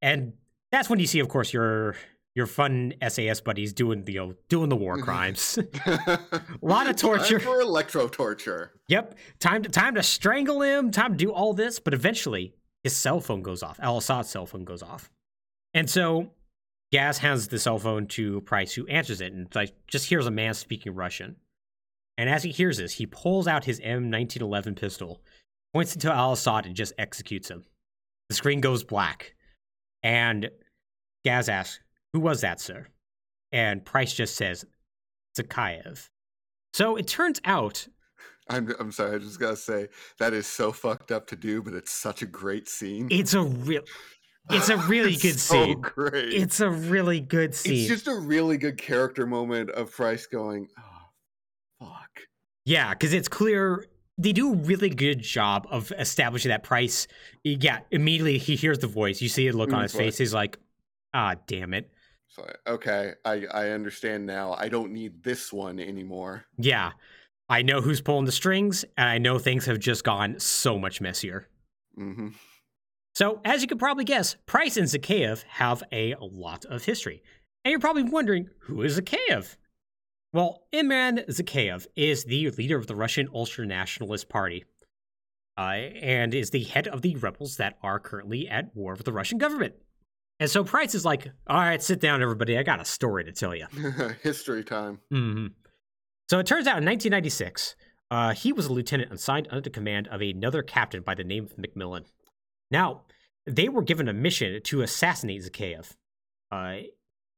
and 0.02 0.34
that's 0.72 0.88
when 0.88 0.98
you 0.98 1.06
see, 1.06 1.20
of 1.20 1.28
course, 1.28 1.52
your 1.52 1.96
your 2.34 2.46
fun 2.46 2.94
SAS 3.08 3.40
buddies 3.40 3.72
doing 3.72 4.04
the 4.04 4.36
doing 4.48 4.68
the 4.68 4.76
war 4.76 4.94
mm-hmm. 4.94 5.04
crimes. 5.04 5.58
a 5.86 6.20
Lot 6.62 6.88
of 6.88 6.96
torture. 6.96 7.40
for 7.40 7.60
electro 7.60 8.08
torture. 8.08 8.72
Yep. 8.88 9.16
Time 9.38 9.62
to 9.62 9.68
time 9.68 9.94
to 9.94 10.02
strangle 10.02 10.62
him, 10.62 10.90
time 10.90 11.12
to 11.12 11.16
do 11.16 11.32
all 11.32 11.52
this, 11.52 11.80
but 11.80 11.94
eventually 11.94 12.54
his 12.82 12.96
cell 12.96 13.20
phone 13.20 13.42
goes 13.42 13.62
off. 13.62 13.78
Al 13.80 13.98
Assad's 13.98 14.30
cell 14.30 14.46
phone 14.46 14.64
goes 14.64 14.82
off. 14.82 15.10
And 15.74 15.88
so 15.88 16.30
Gaz 16.92 17.18
hands 17.18 17.48
the 17.48 17.58
cell 17.58 17.78
phone 17.78 18.06
to 18.08 18.40
Price, 18.42 18.72
who 18.72 18.86
answers 18.86 19.20
it 19.20 19.32
and 19.32 19.52
like 19.54 19.74
just 19.86 20.08
hears 20.08 20.26
a 20.26 20.30
man 20.30 20.54
speaking 20.54 20.94
Russian. 20.94 21.36
And 22.18 22.28
as 22.28 22.42
he 22.42 22.50
hears 22.50 22.78
this, 22.78 22.92
he 22.92 23.06
pulls 23.06 23.46
out 23.46 23.64
his 23.64 23.80
M1911 23.80 24.76
pistol, 24.76 25.22
points 25.72 25.96
it 25.96 26.00
to 26.00 26.12
Al 26.12 26.32
Assad, 26.32 26.66
and 26.66 26.74
just 26.74 26.92
executes 26.98 27.48
him. 27.50 27.64
The 28.28 28.34
screen 28.34 28.60
goes 28.60 28.84
black. 28.84 29.34
And 30.02 30.50
Gaz 31.24 31.48
asks, 31.48 31.80
Who 32.12 32.20
was 32.20 32.40
that, 32.40 32.60
sir? 32.60 32.86
And 33.52 33.84
Price 33.84 34.12
just 34.14 34.36
says, 34.36 34.64
Zakhaev. 35.38 36.08
So 36.72 36.96
it 36.96 37.06
turns 37.08 37.40
out 37.44 37.86
I'm 38.48 38.72
I'm 38.80 38.92
sorry, 38.92 39.14
I 39.16 39.18
just 39.18 39.38
gotta 39.40 39.56
say 39.56 39.88
that 40.18 40.32
is 40.32 40.46
so 40.46 40.72
fucked 40.72 41.12
up 41.12 41.26
to 41.28 41.36
do, 41.36 41.62
but 41.62 41.74
it's 41.74 41.90
such 41.92 42.22
a 42.22 42.26
great 42.26 42.68
scene. 42.68 43.08
it's 43.10 43.34
a 43.34 43.42
real 43.42 43.82
it's 44.50 44.68
a 44.68 44.76
really 44.88 45.12
It's 45.14 45.22
good 45.22 45.38
so 45.38 45.64
scene. 45.64 45.80
Great. 45.80 46.32
It's 46.34 46.60
a 46.60 46.68
really 46.70 47.20
good 47.20 47.54
scene. 47.54 47.74
It's 47.80 47.88
just 47.88 48.08
a 48.08 48.14
really 48.14 48.56
good 48.56 48.76
character 48.78 49.26
moment 49.26 49.70
of 49.70 49.92
Price 49.92 50.26
going, 50.26 50.66
"Oh, 50.78 51.86
fuck." 51.86 52.10
yeah, 52.64 52.90
because 52.90 53.12
it's 53.12 53.28
clear 53.28 53.84
they 54.18 54.32
do 54.32 54.52
a 54.52 54.56
really 54.56 54.90
good 54.90 55.20
job 55.20 55.66
of 55.70 55.92
establishing 55.98 56.48
that 56.50 56.62
price. 56.64 57.06
Yeah, 57.44 57.80
immediately 57.90 58.38
he 58.38 58.56
hears 58.56 58.78
the 58.80 58.86
voice. 58.88 59.22
You 59.22 59.28
see 59.28 59.46
a 59.48 59.52
look 59.52 59.72
on 59.72 59.78
Mm, 59.80 59.82
his 59.84 59.92
voice. 59.92 60.00
face. 60.02 60.18
He's 60.18 60.34
like, 60.34 60.58
ah, 61.14 61.36
damn 61.46 61.72
it. 61.72 61.90
So 62.30 62.48
okay, 62.66 63.14
I 63.24 63.44
I 63.52 63.70
understand 63.70 64.24
now. 64.24 64.54
I 64.54 64.68
don't 64.68 64.92
need 64.92 65.22
this 65.22 65.52
one 65.52 65.78
anymore. 65.78 66.44
Yeah. 66.56 66.92
I 67.48 67.62
know 67.62 67.80
who's 67.80 68.00
pulling 68.00 68.26
the 68.26 68.32
strings, 68.32 68.84
and 68.96 69.08
I 69.08 69.18
know 69.18 69.38
things 69.38 69.66
have 69.66 69.80
just 69.80 70.04
gone 70.04 70.38
so 70.38 70.78
much 70.78 71.00
messier. 71.00 71.48
hmm 71.96 72.28
So, 73.16 73.40
as 73.44 73.60
you 73.60 73.66
could 73.66 73.80
probably 73.80 74.04
guess, 74.04 74.36
Price 74.46 74.76
and 74.76 74.86
Zakhaev 74.86 75.42
have 75.48 75.82
a 75.90 76.14
lot 76.20 76.64
of 76.66 76.84
history. 76.84 77.24
And 77.64 77.72
you're 77.72 77.80
probably 77.80 78.04
wondering, 78.04 78.48
who 78.60 78.82
is 78.82 79.00
Zakhaev? 79.00 79.56
Well, 80.32 80.62
Imran 80.72 81.26
Zakhaev 81.28 81.88
is 81.96 82.24
the 82.24 82.50
leader 82.50 82.78
of 82.78 82.86
the 82.86 82.94
Russian 82.94 83.28
Ultra 83.34 83.66
Nationalist 83.66 84.28
Party 84.28 84.64
uh, 85.58 85.62
and 86.00 86.32
is 86.32 86.50
the 86.50 86.62
head 86.62 86.86
of 86.86 87.02
the 87.02 87.16
rebels 87.16 87.56
that 87.56 87.76
are 87.82 87.98
currently 87.98 88.48
at 88.48 88.74
war 88.76 88.94
with 88.94 89.04
the 89.04 89.12
Russian 89.12 89.38
government. 89.38 89.74
And 90.40 90.50
so 90.50 90.64
Price 90.64 90.94
is 90.94 91.04
like, 91.04 91.28
all 91.46 91.60
right, 91.60 91.82
sit 91.82 92.00
down, 92.00 92.22
everybody. 92.22 92.56
I 92.56 92.62
got 92.62 92.80
a 92.80 92.84
story 92.84 93.24
to 93.24 93.32
tell 93.32 93.54
you. 93.54 93.66
History 94.22 94.64
time. 94.64 95.00
hmm 95.10 95.48
So 96.30 96.38
it 96.38 96.46
turns 96.46 96.66
out 96.66 96.78
in 96.78 96.86
1996, 96.86 97.76
uh, 98.10 98.32
he 98.32 98.52
was 98.52 98.66
a 98.66 98.72
lieutenant 98.72 99.12
assigned 99.12 99.48
under 99.50 99.60
the 99.60 99.70
command 99.70 100.08
of 100.08 100.22
another 100.22 100.62
captain 100.62 101.02
by 101.02 101.14
the 101.14 101.24
name 101.24 101.44
of 101.44 101.56
MacMillan. 101.56 102.06
Now, 102.70 103.02
they 103.46 103.68
were 103.68 103.82
given 103.82 104.08
a 104.08 104.14
mission 104.14 104.62
to 104.62 104.80
assassinate 104.80 105.42
Zakhaev 105.42 105.92
uh, 106.50 106.86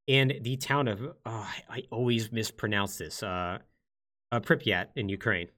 in 0.06 0.38
the 0.40 0.56
town 0.56 0.86
of, 0.86 1.00
oh, 1.26 1.50
I 1.68 1.82
always 1.90 2.30
mispronounce 2.30 2.98
this, 2.98 3.22
uh, 3.22 3.58
uh, 4.30 4.40
Pripyat 4.40 4.86
in 4.94 5.08
Ukraine. 5.08 5.48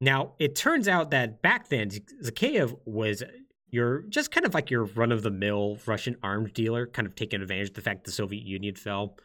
Now, 0.00 0.32
it 0.38 0.56
turns 0.56 0.88
out 0.88 1.10
that 1.10 1.42
back 1.42 1.68
then, 1.68 1.90
Zakhaev 1.90 2.78
was 2.84 3.22
your 3.70 4.02
just 4.02 4.30
kind 4.30 4.46
of 4.46 4.54
like 4.54 4.70
your 4.70 4.84
run 4.84 5.12
of 5.12 5.22
the 5.22 5.30
mill 5.30 5.78
Russian 5.86 6.16
arms 6.22 6.52
dealer, 6.52 6.86
kind 6.86 7.06
of 7.06 7.14
taking 7.14 7.42
advantage 7.42 7.68
of 7.68 7.74
the 7.74 7.80
fact 7.82 8.04
the 8.04 8.12
Soviet 8.12 8.44
Union 8.44 8.74
fell 8.74 9.16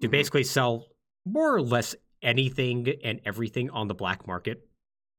to 0.00 0.08
Mhm. 0.08 0.12
basically 0.12 0.44
sell 0.44 0.88
more 1.26 1.54
or 1.54 1.62
less 1.62 1.94
anything 2.22 2.88
and 3.04 3.20
everything 3.24 3.70
on 3.70 3.88
the 3.88 3.94
black 3.94 4.26
market. 4.26 4.66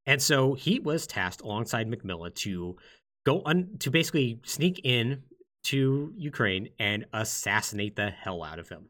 And 0.06 0.22
so 0.22 0.54
he 0.56 0.80
was 0.80 1.06
tasked 1.06 1.42
alongside 1.42 1.88
MacMillan 1.88 2.34
to 2.36 2.78
go 3.26 3.42
un- 3.46 3.78
to 3.80 3.92
basically 3.92 4.40
sneak 4.44 4.82
in 4.84 5.24
to 5.66 6.12
Ukraine 6.18 6.70
and 6.80 7.06
assassinate 7.14 7.96
the 7.96 8.10
hell 8.10 8.44
out 8.44 8.58
of 8.58 8.70
him. 8.70 8.90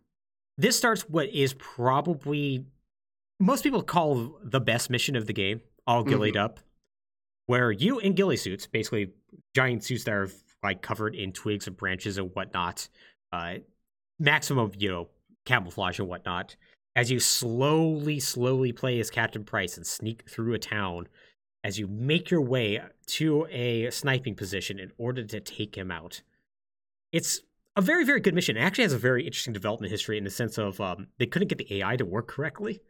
This 0.57 0.77
starts 0.77 1.01
what 1.09 1.27
is 1.29 1.53
probably 1.53 2.65
most 3.39 3.63
people 3.63 3.81
call 3.81 4.39
the 4.43 4.61
best 4.61 4.89
mission 4.89 5.15
of 5.15 5.25
the 5.27 5.33
game, 5.33 5.61
all 5.87 6.03
gillied 6.03 6.37
up, 6.37 6.59
where 7.47 7.71
you 7.71 7.99
in 7.99 8.13
ghillie 8.13 8.37
suits, 8.37 8.67
basically 8.67 9.11
giant 9.55 9.83
suits 9.83 10.03
that 10.05 10.13
are 10.13 10.29
like 10.63 10.81
covered 10.81 11.15
in 11.15 11.31
twigs 11.31 11.67
and 11.67 11.77
branches 11.77 12.17
and 12.17 12.31
whatnot, 12.33 12.87
uh, 13.31 13.55
maximum 14.19 14.71
you 14.77 14.89
know 14.89 15.09
camouflage 15.45 15.99
and 15.99 16.07
whatnot, 16.07 16.55
as 16.95 17.09
you 17.09 17.19
slowly, 17.19 18.19
slowly 18.19 18.71
play 18.71 18.99
as 18.99 19.09
Captain 19.09 19.43
Price 19.43 19.77
and 19.77 19.85
sneak 19.85 20.29
through 20.29 20.53
a 20.53 20.59
town, 20.59 21.07
as 21.63 21.79
you 21.79 21.87
make 21.87 22.29
your 22.29 22.41
way 22.41 22.81
to 23.07 23.47
a 23.49 23.89
sniping 23.91 24.35
position 24.35 24.79
in 24.79 24.91
order 24.97 25.23
to 25.23 25.39
take 25.39 25.75
him 25.75 25.91
out. 25.91 26.21
It's 27.11 27.41
a 27.75 27.81
very, 27.81 28.03
very 28.03 28.19
good 28.19 28.35
mission. 28.35 28.57
It 28.57 28.61
actually 28.61 28.83
has 28.83 28.93
a 28.93 28.97
very 28.97 29.25
interesting 29.25 29.53
development 29.53 29.91
history 29.91 30.17
in 30.17 30.23
the 30.23 30.29
sense 30.29 30.57
of 30.57 30.79
um, 30.81 31.07
they 31.17 31.25
couldn't 31.25 31.47
get 31.47 31.57
the 31.57 31.79
AI 31.79 31.95
to 31.95 32.05
work 32.05 32.27
correctly. 32.27 32.81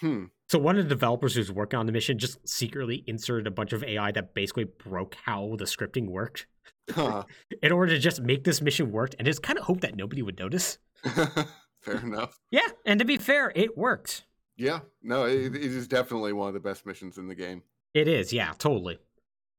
Hmm. 0.00 0.24
So 0.48 0.58
one 0.58 0.78
of 0.78 0.84
the 0.84 0.94
developers 0.94 1.34
who's 1.34 1.50
working 1.50 1.78
on 1.78 1.86
the 1.86 1.92
mission 1.92 2.18
just 2.18 2.46
secretly 2.48 3.02
inserted 3.06 3.46
a 3.46 3.50
bunch 3.50 3.72
of 3.72 3.82
AI 3.82 4.12
that 4.12 4.32
basically 4.34 4.64
broke 4.64 5.16
how 5.24 5.56
the 5.58 5.64
scripting 5.64 6.08
worked 6.08 6.46
Huh. 6.90 7.24
in 7.62 7.72
order 7.72 7.92
to 7.94 7.98
just 7.98 8.20
make 8.20 8.44
this 8.44 8.60
mission 8.60 8.92
work 8.92 9.14
and 9.18 9.26
just 9.26 9.42
kind 9.42 9.58
of 9.58 9.64
hope 9.64 9.80
that 9.80 9.96
nobody 9.96 10.22
would 10.22 10.38
notice. 10.38 10.78
Fair 11.80 11.96
enough. 11.96 12.38
Yeah, 12.50 12.66
and 12.84 12.98
to 13.00 13.04
be 13.04 13.16
fair, 13.16 13.52
it 13.54 13.76
worked. 13.76 14.24
Yeah. 14.56 14.80
No, 15.02 15.24
it, 15.24 15.54
it 15.54 15.62
is 15.64 15.86
definitely 15.86 16.32
one 16.32 16.48
of 16.48 16.54
the 16.54 16.60
best 16.60 16.86
missions 16.86 17.18
in 17.18 17.28
the 17.28 17.34
game. 17.34 17.62
It 17.94 18.08
is, 18.08 18.32
yeah, 18.32 18.52
totally. 18.58 18.98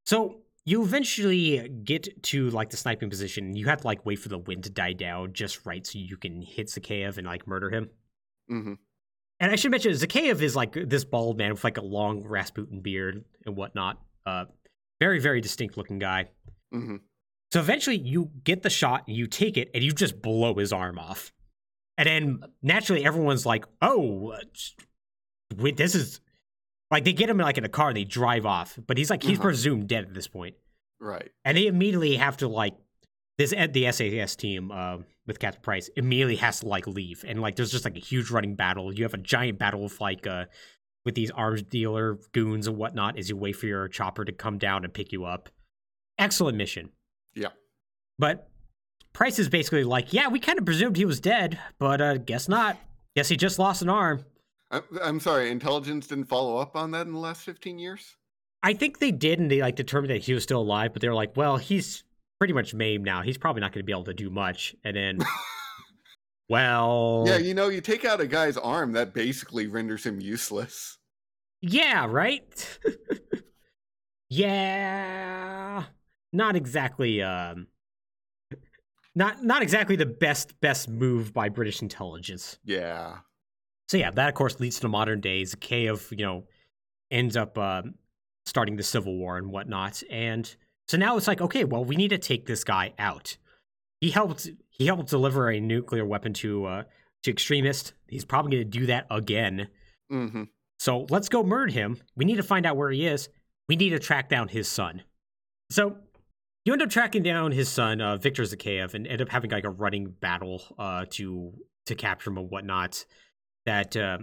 So 0.05 0.41
you 0.65 0.83
eventually 0.83 1.69
get 1.83 2.21
to 2.23 2.49
like 2.49 2.69
the 2.69 2.77
sniping 2.77 3.09
position. 3.09 3.55
You 3.55 3.65
have 3.67 3.81
to 3.81 3.87
like 3.87 4.05
wait 4.05 4.19
for 4.19 4.27
the 4.29 4.37
wind 4.37 4.63
to 4.65 4.69
die 4.69 4.93
down 4.93 5.33
just 5.33 5.65
right 5.65 5.85
so 5.85 5.99
you 5.99 6.17
can 6.17 6.41
hit 6.41 6.67
Zakhaev 6.67 7.17
and 7.17 7.27
like 7.27 7.47
murder 7.47 7.69
him. 7.69 7.89
hmm 8.49 8.73
And 9.39 9.51
I 9.51 9.55
should 9.55 9.71
mention 9.71 9.91
Zakhaev 9.91 10.41
is 10.41 10.55
like 10.55 10.73
this 10.73 11.03
bald 11.05 11.37
man 11.37 11.51
with 11.51 11.63
like 11.63 11.77
a 11.77 11.81
long 11.83 12.23
Rasputin 12.27 12.81
beard 12.81 13.23
and 13.45 13.55
whatnot. 13.55 13.99
Uh, 14.25 14.45
very, 14.99 15.19
very 15.19 15.41
distinct 15.41 15.77
looking 15.77 15.99
guy. 15.99 16.29
hmm 16.71 16.97
So 17.53 17.59
eventually 17.59 17.97
you 17.97 18.31
get 18.43 18.63
the 18.63 18.69
shot, 18.69 19.03
and 19.07 19.15
you 19.15 19.27
take 19.27 19.57
it, 19.57 19.69
and 19.73 19.83
you 19.83 19.91
just 19.91 20.21
blow 20.21 20.55
his 20.55 20.73
arm 20.73 20.97
off. 20.97 21.31
And 21.99 22.07
then 22.07 22.39
naturally 22.61 23.05
everyone's 23.05 23.45
like, 23.45 23.65
oh, 23.81 24.35
wait, 25.55 25.77
this 25.77 25.95
is 25.95 26.19
like 26.91 27.03
they 27.03 27.13
get 27.13 27.29
him 27.29 27.37
like 27.37 27.57
in 27.57 27.65
a 27.65 27.69
car 27.69 27.89
and 27.89 27.97
they 27.97 28.03
drive 28.03 28.45
off. 28.45 28.77
But 28.87 28.97
he's 28.97 29.09
like, 29.09 29.23
he's 29.23 29.37
Uh-huh. 29.39 29.47
presumed 29.49 29.87
dead 29.87 30.05
at 30.05 30.13
this 30.13 30.27
point. 30.27 30.55
Right. 30.99 31.29
And 31.45 31.57
they 31.57 31.67
immediately 31.67 32.15
have 32.17 32.37
to 32.37 32.47
like, 32.47 32.73
this 33.37 33.51
the 33.51 33.91
SAS 33.91 34.35
team 34.35 34.71
uh, 34.71 34.97
with 35.27 35.39
Captain 35.39 35.61
Price 35.61 35.89
immediately 35.95 36.37
has 36.37 36.61
to 36.61 36.67
like 36.67 36.87
leave. 36.87 37.23
And 37.27 37.41
like 37.41 37.55
there's 37.55 37.71
just 37.71 37.85
like 37.85 37.97
a 37.97 38.01
huge 38.01 38.31
running 38.31 38.55
battle. 38.55 38.93
You 38.93 39.03
have 39.03 39.13
a 39.13 39.19
giant 39.19 39.59
battle 39.59 39.81
with 39.83 39.99
like, 40.01 40.25
uh, 40.25 40.45
with 41.05 41.15
these 41.15 41.31
arms 41.31 41.61
dealer 41.61 42.17
goons 42.33 42.67
and 42.67 42.77
whatnot 42.77 43.17
as 43.17 43.29
you 43.29 43.37
wait 43.37 43.53
for 43.53 43.65
your 43.65 43.87
chopper 43.87 44.25
to 44.25 44.31
come 44.31 44.57
down 44.57 44.83
and 44.83 44.93
pick 44.93 45.11
you 45.11 45.25
up. 45.25 45.49
Excellent 46.17 46.57
mission. 46.57 46.89
Yeah. 47.35 47.49
But 48.17 48.49
Price 49.13 49.39
is 49.39 49.49
basically 49.49 49.83
like, 49.83 50.13
yeah, 50.13 50.27
we 50.27 50.39
kind 50.39 50.59
of 50.59 50.65
presumed 50.65 50.97
he 50.97 51.05
was 51.05 51.19
dead, 51.19 51.59
but 51.79 52.01
uh, 52.01 52.17
guess 52.17 52.47
not. 52.47 52.77
Guess 53.15 53.29
he 53.29 53.35
just 53.37 53.59
lost 53.59 53.81
an 53.81 53.89
arm. 53.89 54.25
I'm, 54.69 54.83
I'm 55.01 55.19
sorry. 55.19 55.49
Intelligence 55.49 56.07
didn't 56.07 56.25
follow 56.25 56.57
up 56.57 56.75
on 56.75 56.91
that 56.91 57.07
in 57.07 57.13
the 57.13 57.19
last 57.19 57.41
15 57.41 57.79
years. 57.79 58.15
I 58.63 58.73
think 58.73 58.99
they 58.99 59.11
did, 59.11 59.39
and 59.39 59.49
they 59.49 59.61
like 59.61 59.75
determined 59.75 60.11
that 60.11 60.23
he 60.23 60.33
was 60.33 60.43
still 60.43 60.61
alive, 60.61 60.93
but 60.93 61.01
they 61.01 61.07
were 61.07 61.15
like, 61.15 61.37
well, 61.37 61.57
he's 61.57 62.03
pretty 62.39 62.53
much 62.53 62.73
maimed 62.73 63.03
now. 63.05 63.21
He's 63.21 63.37
probably 63.37 63.61
not 63.61 63.71
going 63.73 63.81
to 63.81 63.85
be 63.85 63.91
able 63.91 64.03
to 64.05 64.13
do 64.13 64.29
much. 64.29 64.75
And 64.83 64.95
then, 64.95 65.19
well, 66.49 67.23
Yeah, 67.27 67.37
you 67.37 67.53
know, 67.53 67.69
you 67.69 67.81
take 67.81 68.05
out 68.05 68.21
a 68.21 68.27
guy's 68.27 68.57
arm, 68.57 68.91
that 68.93 69.13
basically 69.13 69.67
renders 69.67 70.05
him 70.05 70.19
useless. 70.21 70.97
yeah, 71.61 72.05
right? 72.09 72.79
yeah, 74.29 75.83
not 76.33 76.55
exactly. 76.55 77.21
Um, 77.21 77.67
not 79.15 79.43
not 79.43 79.61
exactly 79.63 79.95
the 79.95 80.05
best 80.05 80.59
best 80.61 80.89
move 80.89 81.33
by 81.33 81.49
British 81.49 81.81
intelligence. 81.81 82.59
Yeah. 82.63 83.17
So 83.89 83.97
yeah, 83.97 84.11
that 84.11 84.27
of 84.29 84.35
course 84.35 84.59
leads 84.59 84.79
to 84.81 84.87
modern 84.87 85.21
days. 85.21 85.55
K 85.55 85.87
of 85.87 86.05
you 86.11 86.23
know, 86.25 86.43
ends 87.09 87.35
up 87.37 87.57
um, 87.57 87.95
starting 88.45 88.75
the 88.75 88.83
civil 88.83 89.17
war 89.17 89.37
and 89.37 89.49
whatnot, 89.49 90.03
and 90.11 90.53
so 90.87 90.97
now 90.97 91.17
it's 91.17 91.27
like, 91.27 91.41
okay, 91.41 91.63
well, 91.63 91.83
we 91.83 91.95
need 91.95 92.09
to 92.09 92.17
take 92.17 92.45
this 92.45 92.63
guy 92.63 92.93
out. 92.97 93.37
He 93.99 94.11
helped. 94.11 94.49
He 94.69 94.85
helped 94.85 95.09
deliver 95.09 95.49
a 95.49 95.59
nuclear 95.59 96.05
weapon 96.05 96.33
to 96.33 96.65
uh, 96.65 96.83
to 97.23 97.31
extremists. 97.31 97.93
He's 98.07 98.25
probably 98.25 98.51
going 98.51 98.71
to 98.71 98.79
do 98.79 98.85
that 98.85 99.07
again. 99.09 99.67
hmm 100.09 100.43
So 100.79 101.07
let's 101.09 101.29
go 101.29 101.43
murder 101.43 101.71
him. 101.71 101.97
We 102.15 102.25
need 102.25 102.37
to 102.37 102.43
find 102.43 102.65
out 102.65 102.77
where 102.77 102.91
he 102.91 103.05
is. 103.05 103.29
We 103.67 103.75
need 103.75 103.89
to 103.89 103.99
track 103.99 104.29
down 104.29 104.47
his 104.47 104.67
son. 104.67 105.03
So 105.71 105.97
you 106.63 106.73
end 106.73 106.81
up 106.81 106.89
tracking 106.89 107.23
down 107.23 107.51
his 107.51 107.69
son, 107.69 107.99
uh, 108.01 108.17
Victor 108.17 108.43
Zakhaev, 108.43 108.93
and 108.93 109.07
end 109.07 109.21
up 109.21 109.29
having 109.29 109.51
like 109.51 109.65
a 109.65 109.69
running 109.69 110.13
battle 110.21 110.61
uh, 110.77 111.05
to 111.11 111.53
to 111.87 111.95
capture 111.95 112.29
him 112.29 112.37
and 112.37 112.49
whatnot. 112.49 113.05
That 113.65 113.97
uh, 113.97 114.19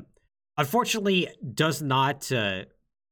unfortunately 0.56 1.28
does 1.52 1.82
not 1.82 2.30
uh, 2.30 2.64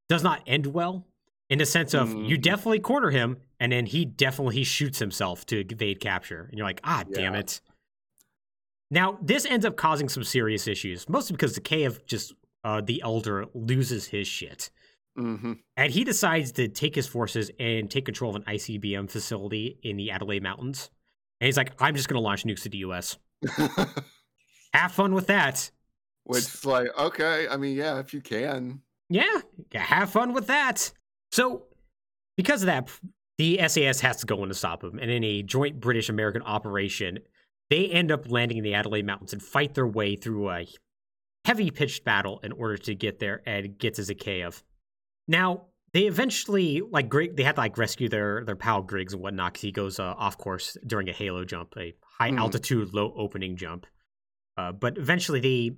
does 0.08 0.22
not 0.22 0.42
end 0.46 0.66
well 0.66 1.06
in 1.52 1.58
the 1.58 1.66
sense 1.66 1.92
of 1.92 2.08
you 2.14 2.38
Mhm. 2.38 2.42
definitely 2.42 2.80
corner 2.80 3.10
him, 3.10 3.36
and 3.60 3.70
then 3.72 3.84
he 3.84 4.04
definitely 4.06 4.64
shoots 4.64 4.98
himself 4.98 5.44
to 5.46 5.60
evade 5.60 6.00
capture, 6.00 6.44
and 6.48 6.56
you're 6.56 6.66
like, 6.66 6.80
ah, 6.82 7.04
damn 7.12 7.34
it. 7.34 7.60
Now 8.90 9.18
this 9.22 9.44
ends 9.44 9.64
up 9.66 9.76
causing 9.76 10.08
some 10.08 10.24
serious 10.24 10.66
issues, 10.66 11.08
mostly 11.08 11.34
because 11.34 11.58
Zakhaev 11.58 12.04
just 12.06 12.32
uh, 12.64 12.80
the 12.80 13.02
elder 13.02 13.46
loses 13.54 14.06
his 14.06 14.26
shit. 14.28 14.70
hmm 15.16 15.52
And 15.76 15.92
he 15.92 16.04
decides 16.04 16.52
to 16.52 16.68
take 16.68 16.94
his 16.94 17.06
forces 17.06 17.50
and 17.58 17.90
take 17.90 18.04
control 18.06 18.30
of 18.30 18.36
an 18.36 18.44
ICBM 18.46 19.10
facility 19.10 19.78
in 19.82 19.96
the 19.96 20.10
Adelaide 20.10 20.42
Mountains. 20.42 20.90
And 21.40 21.46
he's 21.46 21.56
like, 21.58 21.72
I'm 21.82 21.94
just 21.96 22.08
going 22.08 22.16
to 22.20 22.24
launch 22.24 22.44
nukes 22.44 22.62
to 22.62 22.68
the 22.70 22.78
US. 22.78 23.18
Have 24.72 24.92
fun 24.92 25.12
with 25.12 25.26
that. 25.26 25.70
Which 26.24 26.44
is 26.44 26.64
like, 26.64 26.88
okay, 26.98 27.48
I 27.48 27.56
mean, 27.58 27.76
yeah, 27.76 27.98
if 27.98 28.14
you 28.14 28.20
can. 28.22 28.80
Yeah, 29.10 29.40
have 29.74 30.10
fun 30.10 30.32
with 30.32 30.46
that. 30.46 30.92
So, 31.32 31.64
because 32.36 32.62
of 32.62 32.66
that, 32.66 32.88
the 33.38 33.58
SAS 33.66 34.00
has 34.00 34.18
to 34.18 34.26
go 34.26 34.42
in 34.42 34.48
to 34.48 34.54
stop 34.54 34.82
them. 34.82 34.98
And 34.98 35.10
in 35.10 35.24
a 35.24 35.42
joint 35.42 35.80
British 35.80 36.08
American 36.08 36.42
operation, 36.42 37.18
they 37.70 37.86
end 37.86 38.12
up 38.12 38.30
landing 38.30 38.58
in 38.58 38.64
the 38.64 38.74
Adelaide 38.74 39.06
Mountains 39.06 39.32
and 39.32 39.42
fight 39.42 39.74
their 39.74 39.86
way 39.86 40.14
through 40.16 40.50
a 40.50 40.66
heavy 41.44 41.70
pitched 41.70 42.04
battle 42.04 42.38
in 42.44 42.52
order 42.52 42.76
to 42.76 42.94
get 42.94 43.18
there 43.18 43.42
and 43.46 43.76
get 43.78 43.94
to 43.94 44.02
Zakhaev. 44.02 44.62
Now, 45.26 45.66
they 45.92 46.02
eventually 46.02 46.80
like 46.82 47.08
Grig, 47.08 47.36
they 47.36 47.42
had 47.42 47.56
to 47.56 47.60
like 47.60 47.76
rescue 47.76 48.08
their 48.08 48.44
their 48.44 48.56
pal 48.56 48.82
Griggs 48.82 49.12
and 49.12 49.22
whatnot 49.22 49.52
because 49.54 49.62
he 49.62 49.72
goes 49.72 49.98
uh, 49.98 50.14
off 50.16 50.38
course 50.38 50.76
during 50.86 51.08
a 51.08 51.12
halo 51.12 51.44
jump, 51.44 51.74
a 51.76 51.94
high 52.18 52.30
Mhm. 52.30 52.38
altitude, 52.38 52.94
low 52.94 53.12
opening 53.16 53.56
jump. 53.56 53.86
Uh, 54.56 54.72
but 54.72 54.96
eventually 54.98 55.40
they 55.40 55.76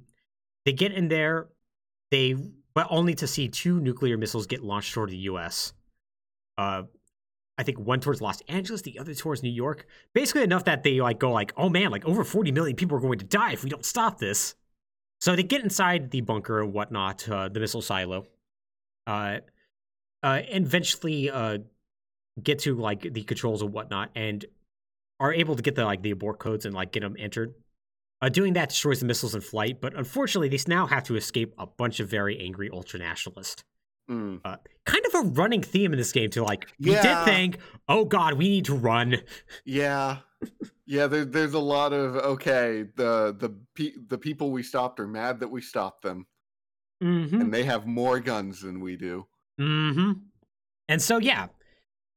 they 0.64 0.72
get 0.72 0.92
in 0.92 1.08
there, 1.08 1.48
they 2.10 2.36
but 2.74 2.86
only 2.90 3.14
to 3.14 3.26
see 3.26 3.48
two 3.48 3.80
nuclear 3.80 4.16
missiles 4.16 4.46
get 4.46 4.62
launched 4.62 4.92
toward 4.92 5.10
the 5.10 5.16
U.S. 5.18 5.72
Uh, 6.58 6.84
I 7.56 7.62
think 7.62 7.78
one 7.78 8.00
towards 8.00 8.20
Los 8.20 8.40
Angeles, 8.48 8.82
the 8.82 8.98
other 8.98 9.14
towards 9.14 9.42
New 9.42 9.50
York. 9.50 9.86
Basically 10.12 10.42
enough 10.42 10.64
that 10.64 10.82
they 10.82 11.00
like 11.00 11.18
go 11.18 11.30
like, 11.30 11.52
oh 11.56 11.68
man, 11.68 11.90
like 11.90 12.04
over 12.04 12.24
40 12.24 12.52
million 12.52 12.76
people 12.76 12.96
are 12.96 13.00
going 13.00 13.18
to 13.20 13.24
die 13.24 13.52
if 13.52 13.62
we 13.62 13.70
don't 13.70 13.84
stop 13.84 14.18
this. 14.18 14.56
So 15.20 15.36
they 15.36 15.42
get 15.44 15.62
inside 15.62 16.10
the 16.10 16.20
bunker 16.20 16.60
and 16.60 16.72
whatnot, 16.72 17.28
uh, 17.28 17.48
the 17.48 17.60
missile 17.60 17.80
silo, 17.80 18.26
uh, 19.06 19.38
uh, 20.22 20.40
and 20.50 20.66
eventually 20.66 21.30
uh, 21.30 21.58
get 22.42 22.58
to 22.60 22.74
like 22.74 23.12
the 23.12 23.22
controls 23.22 23.62
and 23.62 23.72
whatnot, 23.72 24.10
and 24.14 24.44
are 25.20 25.32
able 25.32 25.54
to 25.54 25.62
get 25.62 25.76
the 25.76 25.84
like 25.84 26.02
the 26.02 26.10
abort 26.10 26.40
codes 26.40 26.66
and 26.66 26.74
like 26.74 26.92
get 26.92 27.00
them 27.00 27.16
entered. 27.18 27.54
Uh, 28.24 28.30
doing 28.30 28.54
that 28.54 28.70
destroys 28.70 29.00
the 29.00 29.04
missiles 29.04 29.34
in 29.34 29.42
flight, 29.42 29.82
but 29.82 29.94
unfortunately, 29.94 30.48
they 30.48 30.58
now 30.66 30.86
have 30.86 31.04
to 31.04 31.14
escape 31.14 31.52
a 31.58 31.66
bunch 31.66 32.00
of 32.00 32.08
very 32.08 32.40
angry 32.40 32.70
ultranationalists. 32.70 33.64
Mm. 34.10 34.40
Uh, 34.42 34.56
kind 34.86 35.04
of 35.04 35.14
a 35.14 35.28
running 35.32 35.62
theme 35.62 35.92
in 35.92 35.98
this 35.98 36.10
game 36.10 36.30
to 36.30 36.42
like, 36.42 36.66
we 36.80 36.92
did 36.92 37.24
think, 37.26 37.58
oh 37.86 38.06
god, 38.06 38.32
we 38.34 38.48
need 38.48 38.64
to 38.64 38.74
run. 38.74 39.16
Yeah. 39.66 40.18
Yeah, 40.86 41.06
there, 41.06 41.26
there's 41.26 41.52
a 41.52 41.58
lot 41.58 41.92
of 41.92 42.16
okay. 42.16 42.84
The 42.96 43.34
the 43.38 43.56
pe- 43.74 43.96
the 44.08 44.18
people 44.18 44.50
we 44.50 44.62
stopped 44.62 45.00
are 45.00 45.06
mad 45.06 45.40
that 45.40 45.48
we 45.48 45.60
stopped 45.60 46.02
them. 46.02 46.26
Mm-hmm. 47.02 47.40
and 47.40 47.52
they 47.52 47.64
have 47.64 47.86
more 47.86 48.20
guns 48.20 48.62
than 48.62 48.80
we 48.80 48.96
do. 48.96 49.26
Mm-hmm. 49.60 50.12
And 50.88 51.02
so 51.02 51.18
yeah, 51.18 51.48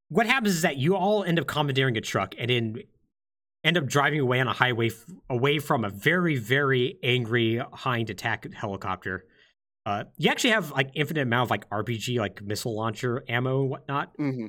what 0.08 0.26
happens 0.26 0.54
is 0.54 0.62
that 0.62 0.78
you 0.78 0.96
all 0.96 1.24
end 1.24 1.38
up 1.38 1.46
commandeering 1.46 1.98
a 1.98 2.00
truck 2.00 2.34
and 2.38 2.48
then 2.48 2.82
end 3.68 3.78
up 3.78 3.86
driving 3.86 4.20
away 4.20 4.40
on 4.40 4.48
a 4.48 4.52
highway 4.52 4.88
f- 4.88 5.04
away 5.30 5.58
from 5.58 5.84
a 5.84 5.90
very 5.90 6.36
very 6.36 6.98
angry 7.02 7.62
Hind 7.72 8.10
attack 8.10 8.52
helicopter. 8.52 9.24
Uh, 9.86 10.04
you 10.16 10.30
actually 10.30 10.50
have 10.50 10.72
like 10.72 10.90
infinite 10.94 11.22
amount 11.22 11.46
of 11.46 11.50
like 11.50 11.68
RPG 11.70 12.18
like 12.18 12.42
missile 12.42 12.74
launcher 12.74 13.24
ammo 13.28 13.62
and 13.62 13.70
whatnot, 13.70 14.12
hmm 14.16 14.46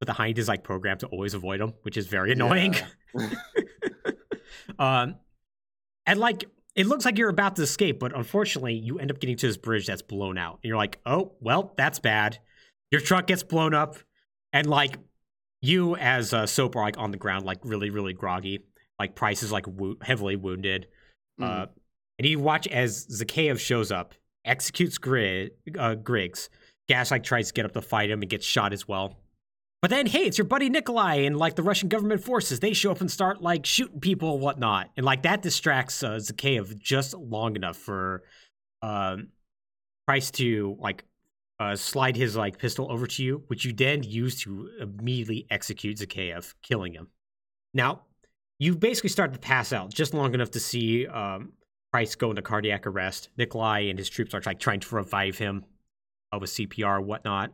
but 0.00 0.06
the 0.06 0.12
Hind 0.12 0.38
is 0.38 0.48
like 0.48 0.64
programmed 0.64 1.00
to 1.00 1.06
always 1.06 1.34
avoid 1.34 1.60
them, 1.60 1.72
which 1.82 1.96
is 1.96 2.08
very 2.08 2.32
annoying. 2.32 2.74
um, 4.78 5.14
and 6.04 6.18
like 6.18 6.44
it 6.74 6.86
looks 6.86 7.04
like 7.04 7.18
you're 7.18 7.30
about 7.30 7.56
to 7.56 7.62
escape, 7.62 8.00
but 8.00 8.16
unfortunately, 8.16 8.74
you 8.74 8.98
end 8.98 9.10
up 9.10 9.20
getting 9.20 9.36
to 9.36 9.46
this 9.46 9.56
bridge 9.56 9.86
that's 9.86 10.02
blown 10.02 10.36
out, 10.36 10.58
and 10.62 10.68
you're 10.68 10.76
like, 10.76 10.98
"Oh, 11.06 11.32
well, 11.40 11.72
that's 11.76 12.00
bad." 12.00 12.38
Your 12.90 13.00
truck 13.00 13.26
gets 13.26 13.42
blown 13.42 13.74
up, 13.74 13.96
and 14.52 14.68
like 14.68 14.98
you 15.64 15.96
as 15.96 16.32
a 16.32 16.46
soap 16.46 16.76
are 16.76 16.82
like 16.82 16.98
on 16.98 17.10
the 17.10 17.16
ground, 17.16 17.46
like 17.46 17.58
really, 17.64 17.90
really 17.90 18.12
groggy. 18.12 18.60
Like 18.98 19.14
Price 19.14 19.42
is 19.42 19.50
like 19.50 19.66
wo- 19.66 19.96
heavily 20.02 20.36
wounded, 20.36 20.86
uh, 21.40 21.66
and 22.18 22.28
you 22.28 22.38
watch 22.38 22.68
as 22.68 23.06
Zakhaev 23.06 23.58
shows 23.58 23.90
up, 23.90 24.14
executes 24.44 24.98
Grid, 24.98 25.52
uh, 25.78 25.94
Griggs. 25.96 26.48
Gaz 26.88 27.10
like 27.10 27.24
tries 27.24 27.48
to 27.48 27.54
get 27.54 27.64
up 27.64 27.72
to 27.72 27.80
fight 27.80 28.10
him 28.10 28.20
and 28.20 28.30
gets 28.30 28.44
shot 28.44 28.72
as 28.72 28.86
well. 28.86 29.18
But 29.80 29.90
then, 29.90 30.06
hey, 30.06 30.26
it's 30.26 30.38
your 30.38 30.46
buddy 30.46 30.68
Nikolai 30.68 31.16
and 31.16 31.36
like 31.36 31.56
the 31.56 31.62
Russian 31.62 31.88
government 31.88 32.22
forces. 32.22 32.60
They 32.60 32.72
show 32.72 32.90
up 32.90 33.00
and 33.00 33.10
start 33.10 33.42
like 33.42 33.66
shooting 33.66 34.00
people 34.00 34.34
and 34.34 34.42
whatnot, 34.42 34.90
and 34.96 35.04
like 35.04 35.22
that 35.22 35.42
distracts 35.42 36.02
uh, 36.02 36.16
Zakhaev 36.16 36.78
just 36.78 37.14
long 37.14 37.56
enough 37.56 37.76
for 37.76 38.22
um, 38.82 39.28
Price 40.06 40.30
to 40.32 40.76
like 40.78 41.04
uh, 41.60 41.76
slide 41.76 42.16
his 42.16 42.36
like 42.36 42.58
pistol 42.58 42.90
over 42.90 43.06
to 43.06 43.22
you, 43.22 43.44
which 43.46 43.64
you 43.64 43.72
then 43.72 44.02
use 44.02 44.40
to 44.42 44.70
immediately 44.80 45.46
execute 45.50 45.98
Zakhaev, 45.98 46.54
killing 46.62 46.94
him. 46.94 47.08
Now, 47.72 48.02
you 48.58 48.76
basically 48.76 49.10
start 49.10 49.32
to 49.32 49.38
pass 49.38 49.72
out 49.72 49.92
just 49.92 50.14
long 50.14 50.34
enough 50.34 50.50
to 50.52 50.60
see 50.60 51.06
um, 51.06 51.52
Price 51.92 52.14
go 52.14 52.30
into 52.30 52.42
cardiac 52.42 52.86
arrest. 52.86 53.28
Nikolai 53.36 53.80
and 53.80 53.98
his 53.98 54.08
troops 54.08 54.34
are 54.34 54.42
like 54.44 54.58
trying 54.58 54.80
to 54.80 54.94
revive 54.94 55.38
him 55.38 55.64
uh, 56.32 56.38
with 56.40 56.50
CPR 56.50 56.98
and 56.98 57.06
whatnot 57.06 57.52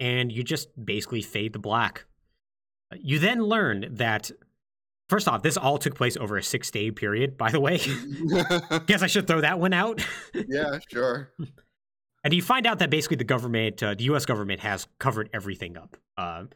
and 0.00 0.30
you 0.30 0.42
just 0.42 0.68
basically 0.82 1.22
fade 1.22 1.52
to 1.54 1.58
black. 1.58 2.04
You 2.94 3.18
then 3.18 3.42
learn 3.42 3.86
that, 3.96 4.30
first 5.08 5.28
off, 5.28 5.42
this 5.42 5.56
all 5.56 5.78
took 5.78 5.94
place 5.94 6.16
over 6.16 6.36
a 6.36 6.42
six 6.42 6.70
day 6.70 6.90
period, 6.90 7.36
by 7.36 7.50
the 7.50 7.60
way. 7.60 7.78
Guess 8.86 9.02
I 9.02 9.06
should 9.06 9.26
throw 9.26 9.40
that 9.40 9.58
one 9.58 9.72
out. 9.72 10.04
yeah, 10.34 10.78
sure. 10.90 11.32
and 12.26 12.34
you 12.34 12.42
find 12.42 12.66
out 12.66 12.80
that 12.80 12.90
basically 12.90 13.18
the 13.18 13.22
government, 13.22 13.80
uh, 13.84 13.94
the 13.94 14.02
US 14.10 14.26
government, 14.26 14.58
has 14.58 14.88
covered 14.98 15.30
everything 15.32 15.76
up. 15.76 15.96
Uh, 16.18 16.46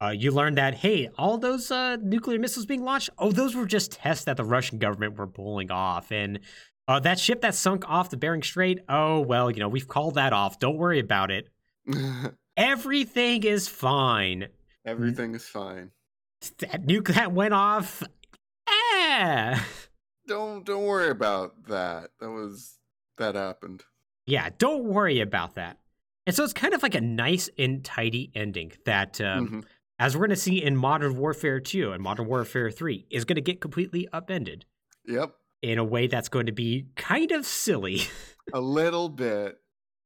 uh, 0.00 0.10
you 0.10 0.30
learn 0.30 0.54
that, 0.54 0.74
hey, 0.74 1.10
all 1.18 1.38
those 1.38 1.72
uh, 1.72 1.96
nuclear 1.96 2.38
missiles 2.38 2.66
being 2.66 2.84
launched, 2.84 3.10
oh, 3.18 3.32
those 3.32 3.56
were 3.56 3.66
just 3.66 3.90
tests 3.90 4.26
that 4.26 4.36
the 4.36 4.44
Russian 4.44 4.78
government 4.78 5.18
were 5.18 5.26
pulling 5.26 5.72
off. 5.72 6.12
And 6.12 6.38
uh, 6.86 7.00
that 7.00 7.18
ship 7.18 7.40
that 7.40 7.56
sunk 7.56 7.82
off 7.90 8.10
the 8.10 8.16
Bering 8.16 8.44
Strait, 8.44 8.78
oh, 8.88 9.18
well, 9.18 9.50
you 9.50 9.58
know, 9.58 9.66
we've 9.68 9.88
called 9.88 10.14
that 10.14 10.32
off. 10.32 10.60
Don't 10.60 10.76
worry 10.76 11.00
about 11.00 11.32
it. 11.32 11.48
Everything 12.56 13.42
is 13.42 13.66
fine. 13.66 14.46
Everything 14.86 15.34
is 15.34 15.48
fine. 15.48 15.90
That 16.58 16.86
nuke 16.86 17.12
that 17.12 17.32
went 17.32 17.54
off. 17.54 18.04
Ah. 18.68 19.66
Don't 20.28 20.64
don't 20.64 20.84
worry 20.84 21.10
about 21.10 21.64
that. 21.66 22.10
That 22.20 22.30
was 22.30 22.78
that 23.16 23.34
happened. 23.34 23.82
Yeah, 24.28 24.50
don't 24.58 24.84
worry 24.84 25.20
about 25.20 25.54
that. 25.54 25.78
And 26.26 26.36
so 26.36 26.44
it's 26.44 26.52
kind 26.52 26.74
of 26.74 26.82
like 26.82 26.94
a 26.94 27.00
nice 27.00 27.48
and 27.58 27.82
tidy 27.82 28.30
ending 28.34 28.72
that, 28.84 29.18
um, 29.22 29.48
Mhm. 29.48 29.64
as 29.98 30.14
we're 30.14 30.26
going 30.26 30.30
to 30.30 30.36
see 30.36 30.62
in 30.62 30.76
Modern 30.76 31.16
Warfare 31.16 31.60
2 31.60 31.92
and 31.92 32.02
Modern 32.02 32.26
Warfare 32.26 32.70
3, 32.70 33.06
is 33.10 33.24
going 33.24 33.36
to 33.36 33.40
get 33.42 33.60
completely 33.62 34.06
upended 34.12 34.66
Yep. 35.06 35.34
in 35.62 35.78
a 35.78 35.84
way 35.84 36.06
that's 36.08 36.28
going 36.28 36.44
to 36.46 36.52
be 36.52 36.88
kind 36.96 37.32
of 37.32 37.46
silly. 37.46 38.00
A 38.52 38.60
little 38.60 39.08
bit. 39.08 39.58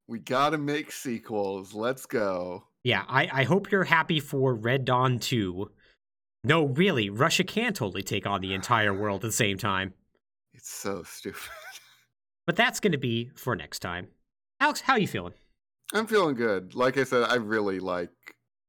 We 0.08 0.18
gotta 0.20 0.58
make 0.58 0.92
sequels. 0.92 1.74
Let's 1.74 2.06
go. 2.06 2.68
yeah, 2.84 3.04
I, 3.08 3.28
I 3.32 3.42
hope 3.44 3.70
you're 3.70 3.84
happy 3.84 4.18
for 4.20 4.54
Red 4.54 4.84
Dawn 4.84 5.18
2. 5.20 5.70
No, 6.44 6.64
really, 6.66 7.08
Russia 7.10 7.44
can 7.44 7.72
totally 7.72 8.02
take 8.02 8.26
on 8.26 8.40
the 8.40 8.52
entire 8.54 8.92
world 8.92 9.24
at 9.24 9.28
the 9.28 9.32
same 9.32 9.58
time. 9.58 9.94
It's 10.54 10.70
so 10.70 11.02
stupid. 11.04 11.40
But 12.47 12.57
that's 12.57 12.80
going 12.80 12.93
to 12.93 12.99
be 12.99 13.30
for 13.34 13.55
next 13.55 13.78
time. 13.80 14.09
Alex, 14.61 14.80
how 14.80 14.95
are 14.95 14.99
you 14.99 15.07
feeling? 15.09 15.34
I'm 15.95 16.07
feeling 16.07 16.34
good. 16.34 16.74
Like 16.74 16.99
I 16.99 17.05
said, 17.05 17.24
I 17.24 17.34
really 17.36 17.78
like 17.80 18.11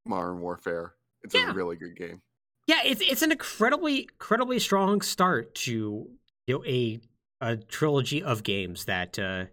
Modern 0.06 0.42
Warfare. 0.42 0.94
It's 1.24 1.34
Yeah. 1.34 1.52
a 1.52 1.54
really 1.54 1.76
good 1.76 1.96
game. 1.96 2.22
Yeah, 2.68 2.82
it's 2.86 3.02
it's 3.02 3.22
an 3.22 3.32
incredibly 3.32 4.04
incredibly 4.04 4.58
strong 4.60 5.02
start 5.02 5.54
to 5.56 6.10
you 6.48 6.56
know 6.56 6.64
a 6.66 7.00
a 7.42 7.58
trilogy 7.58 8.24
of 8.24 8.44
games 8.44 8.86
that 8.86 9.20
uh, 9.20 9.46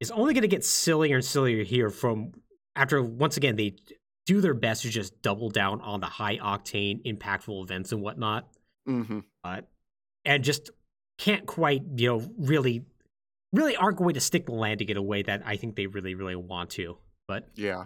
is 0.00 0.10
only 0.12 0.34
going 0.34 0.42
to 0.42 0.48
get 0.48 0.64
sillier 0.64 1.16
and 1.16 1.24
sillier 1.24 1.64
here 1.64 1.90
from 1.90 2.32
after 2.76 3.02
once 3.02 3.36
again 3.36 3.56
they 3.56 3.74
do 4.26 4.40
their 4.40 4.54
best 4.54 4.82
to 4.82 4.88
just 4.88 5.20
double 5.20 5.50
down 5.50 5.80
on 5.80 6.00
the 6.00 6.06
high 6.06 6.38
octane, 6.38 7.02
impactful 7.04 7.62
events 7.64 7.90
and 7.92 8.02
whatnot, 8.02 8.48
hmm 8.86 9.20
uh, 9.42 9.60
and 10.24 10.44
just 10.44 10.70
can't 11.18 11.46
quite 11.46 11.82
you 11.96 12.08
know 12.08 12.30
really 12.38 12.84
really 13.54 13.76
aren't 13.76 13.96
going 13.98 14.14
to 14.14 14.20
stick 14.20 14.46
the 14.46 14.52
landing 14.52 14.88
in 14.88 14.96
a 14.96 15.02
way 15.02 15.22
that 15.22 15.42
I 15.44 15.56
think 15.56 15.76
they 15.76 15.86
really 15.86 16.14
really 16.14 16.36
want 16.36 16.70
to. 16.70 16.98
But 17.28 17.48
Yeah. 17.54 17.84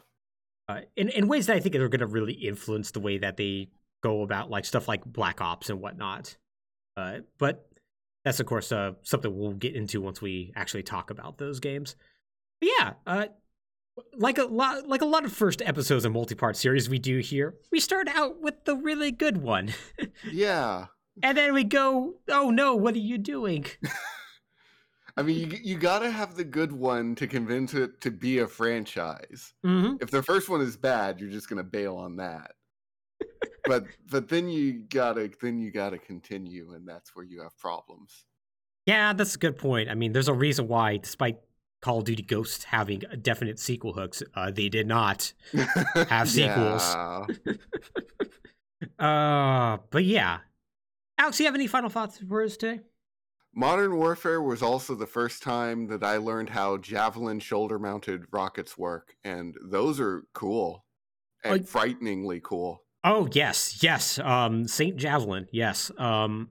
uh, 0.69 0.81
in 0.97 1.09
in 1.11 1.29
ways 1.29 1.47
that 1.47 1.57
I 1.57 1.61
think 1.61 1.75
are 1.77 1.89
going 1.89 2.01
to 2.01 2.07
really 2.07 2.33
influence 2.35 2.91
the 2.91 3.01
way 3.01 3.19
that 3.19 3.37
they 3.37 3.69
go 4.03 4.23
about 4.23 4.51
like 4.51 4.65
stuff 4.65 4.89
like 4.89 5.05
Black 5.05 5.41
Ops 5.41 5.71
and 5.71 5.81
whatnot. 5.81 6.37
Uh, 6.97 7.19
but 7.39 7.69
that's 8.25 8.41
of 8.41 8.47
course 8.47 8.73
uh, 8.73 8.93
something 9.03 9.37
we'll 9.37 9.53
get 9.55 9.75
into 9.77 10.01
once 10.01 10.21
we 10.21 10.53
actually 10.57 10.83
talk 10.83 11.11
about 11.11 11.39
those 11.39 11.61
games. 11.61 11.95
But 12.61 12.71
yeah, 12.79 12.93
uh, 13.07 13.27
like 14.17 14.39
a 14.39 14.45
lot 14.45 14.87
like 14.89 15.01
a 15.03 15.07
lot 15.07 15.25
of 15.25 15.33
first 15.33 15.63
episodes 15.63 16.05
of 16.05 16.13
multi-part 16.13 16.57
series 16.57 16.89
we 16.89 16.99
do 16.99 17.19
here, 17.19 17.55
we 17.73 17.81
start 17.81 18.09
out 18.09 18.41
with 18.41 18.65
the 18.65 18.77
really 18.77 19.11
good 19.13 19.39
one, 19.39 19.73
Yeah. 20.33 20.87
and 21.23 21.37
then 21.39 21.53
we 21.55 21.65
go, 21.65 22.15
"Oh 22.29 22.51
no, 22.51 22.75
what 22.75 22.95
are 22.95 22.99
you 22.99 23.19
doing?" 23.19 23.67
I 25.19 25.23
mean, 25.23 25.51
you, 25.51 25.59
you 25.63 25.77
gotta 25.77 26.11
have 26.11 26.37
the 26.37 26.45
good 26.45 26.73
one 26.73 27.15
to 27.17 27.27
convince 27.27 27.75
it 27.75 28.01
to 28.03 28.11
be 28.11 28.39
a 28.39 28.47
franchise. 28.47 29.53
hmm 29.65 29.97
If 30.01 30.11
the 30.11 30.23
first 30.23 30.49
one 30.49 30.61
is 30.61 30.77
bad, 30.77 31.21
you're 31.21 31.31
just 31.31 31.49
gonna 31.49 31.65
bail 31.65 31.97
on 31.97 32.17
that. 32.17 32.53
but 33.65 33.85
but 34.11 34.29
then 34.29 34.49
you 34.49 34.85
gotta 34.89 35.31
then 35.43 35.59
you 35.59 35.73
gotta 35.73 35.99
continue, 35.99 36.73
and 36.73 36.87
that's 36.87 37.17
where 37.17 37.25
you 37.25 37.43
have 37.43 37.57
problems. 37.59 38.25
Yeah, 38.87 39.13
that's 39.13 39.35
a 39.35 39.39
good 39.39 39.59
point. 39.59 39.91
I 39.91 39.95
mean, 39.95 40.13
there's 40.13 40.29
a 40.29 40.35
reason 40.35 40.69
why, 40.69 40.99
despite 40.99 41.39
Call 41.83 41.99
of 41.99 42.05
Duty 42.05 42.23
Ghosts 42.23 42.65
having 42.65 43.03
definite 43.21 43.59
sequel 43.59 43.93
hooks, 43.93 44.23
uh, 44.35 44.51
they 44.51 44.69
did 44.69 44.87
not. 44.87 45.33
Have 46.09 46.29
sequels. 46.29 46.83
Uh, 48.99 49.79
but 49.91 50.05
yeah. 50.05 50.39
Alex, 51.19 51.37
do 51.37 51.43
you 51.43 51.49
have 51.49 51.55
any 51.55 51.67
final 51.67 51.91
thoughts 51.91 52.19
for 52.19 52.43
us 52.43 52.57
today? 52.57 52.81
Modern 53.59 53.97
Warfare 53.97 54.41
was 54.41 54.63
also 54.63 54.95
the 54.95 55.05
first 55.05 55.43
time 55.43 55.89
that 55.89 56.05
I 56.05 56.19
learned 56.19 56.49
how 56.49 56.77
javelin 56.77 57.41
shoulder 57.41 57.77
mounted 57.77 58.23
rockets 58.31 58.79
work, 58.79 59.17
and 59.25 59.57
those 59.61 59.99
are 59.99 60.23
cool 60.33 60.85
and 61.43 61.63
Oh, 61.63 61.65
frighteningly 61.65 62.41
cool. 62.41 62.85
Oh 63.03 63.29
yes, 63.33 63.83
yes. 63.83 64.21
Um, 64.21 64.69
Saint 64.69 64.97
Javelin, 64.97 65.49
yes. 65.51 65.91
Um, 65.99 66.51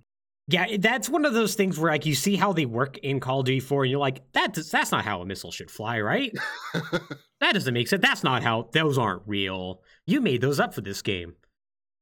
yeah, 0.50 0.76
that's 0.78 1.08
one 1.08 1.24
of 1.24 1.34
those 1.34 1.56
things 1.56 1.80
where 1.80 1.94
like 1.94 2.06
you 2.06 2.14
see 2.14 2.36
how 2.36 2.52
they 2.52 2.66
work 2.66 2.98
in 2.98 3.22
Call 3.22 3.40
of 3.40 3.46
Duty 3.46 3.62
4, 3.62 3.84
and 3.84 3.92
you're 3.92 4.02
like, 4.02 4.30
that 4.34 4.54
does, 4.54 4.70
that's 4.70 4.92
not 4.92 5.06
how 5.06 5.22
a 5.22 5.26
missile 5.26 5.54
should 5.54 5.72
fly, 5.72 6.02
right? 6.02 6.34
that 6.74 7.54
doesn't 7.54 7.74
make 7.74 7.88
sense. 7.88 8.02
That's 8.02 8.24
not 8.26 8.44
how 8.44 8.68
those 8.74 8.98
aren't 8.98 9.24
real. 9.26 9.82
You 10.06 10.20
made 10.20 10.42
those 10.42 10.60
up 10.60 10.74
for 10.74 10.82
this 10.82 11.02
game. 11.02 11.36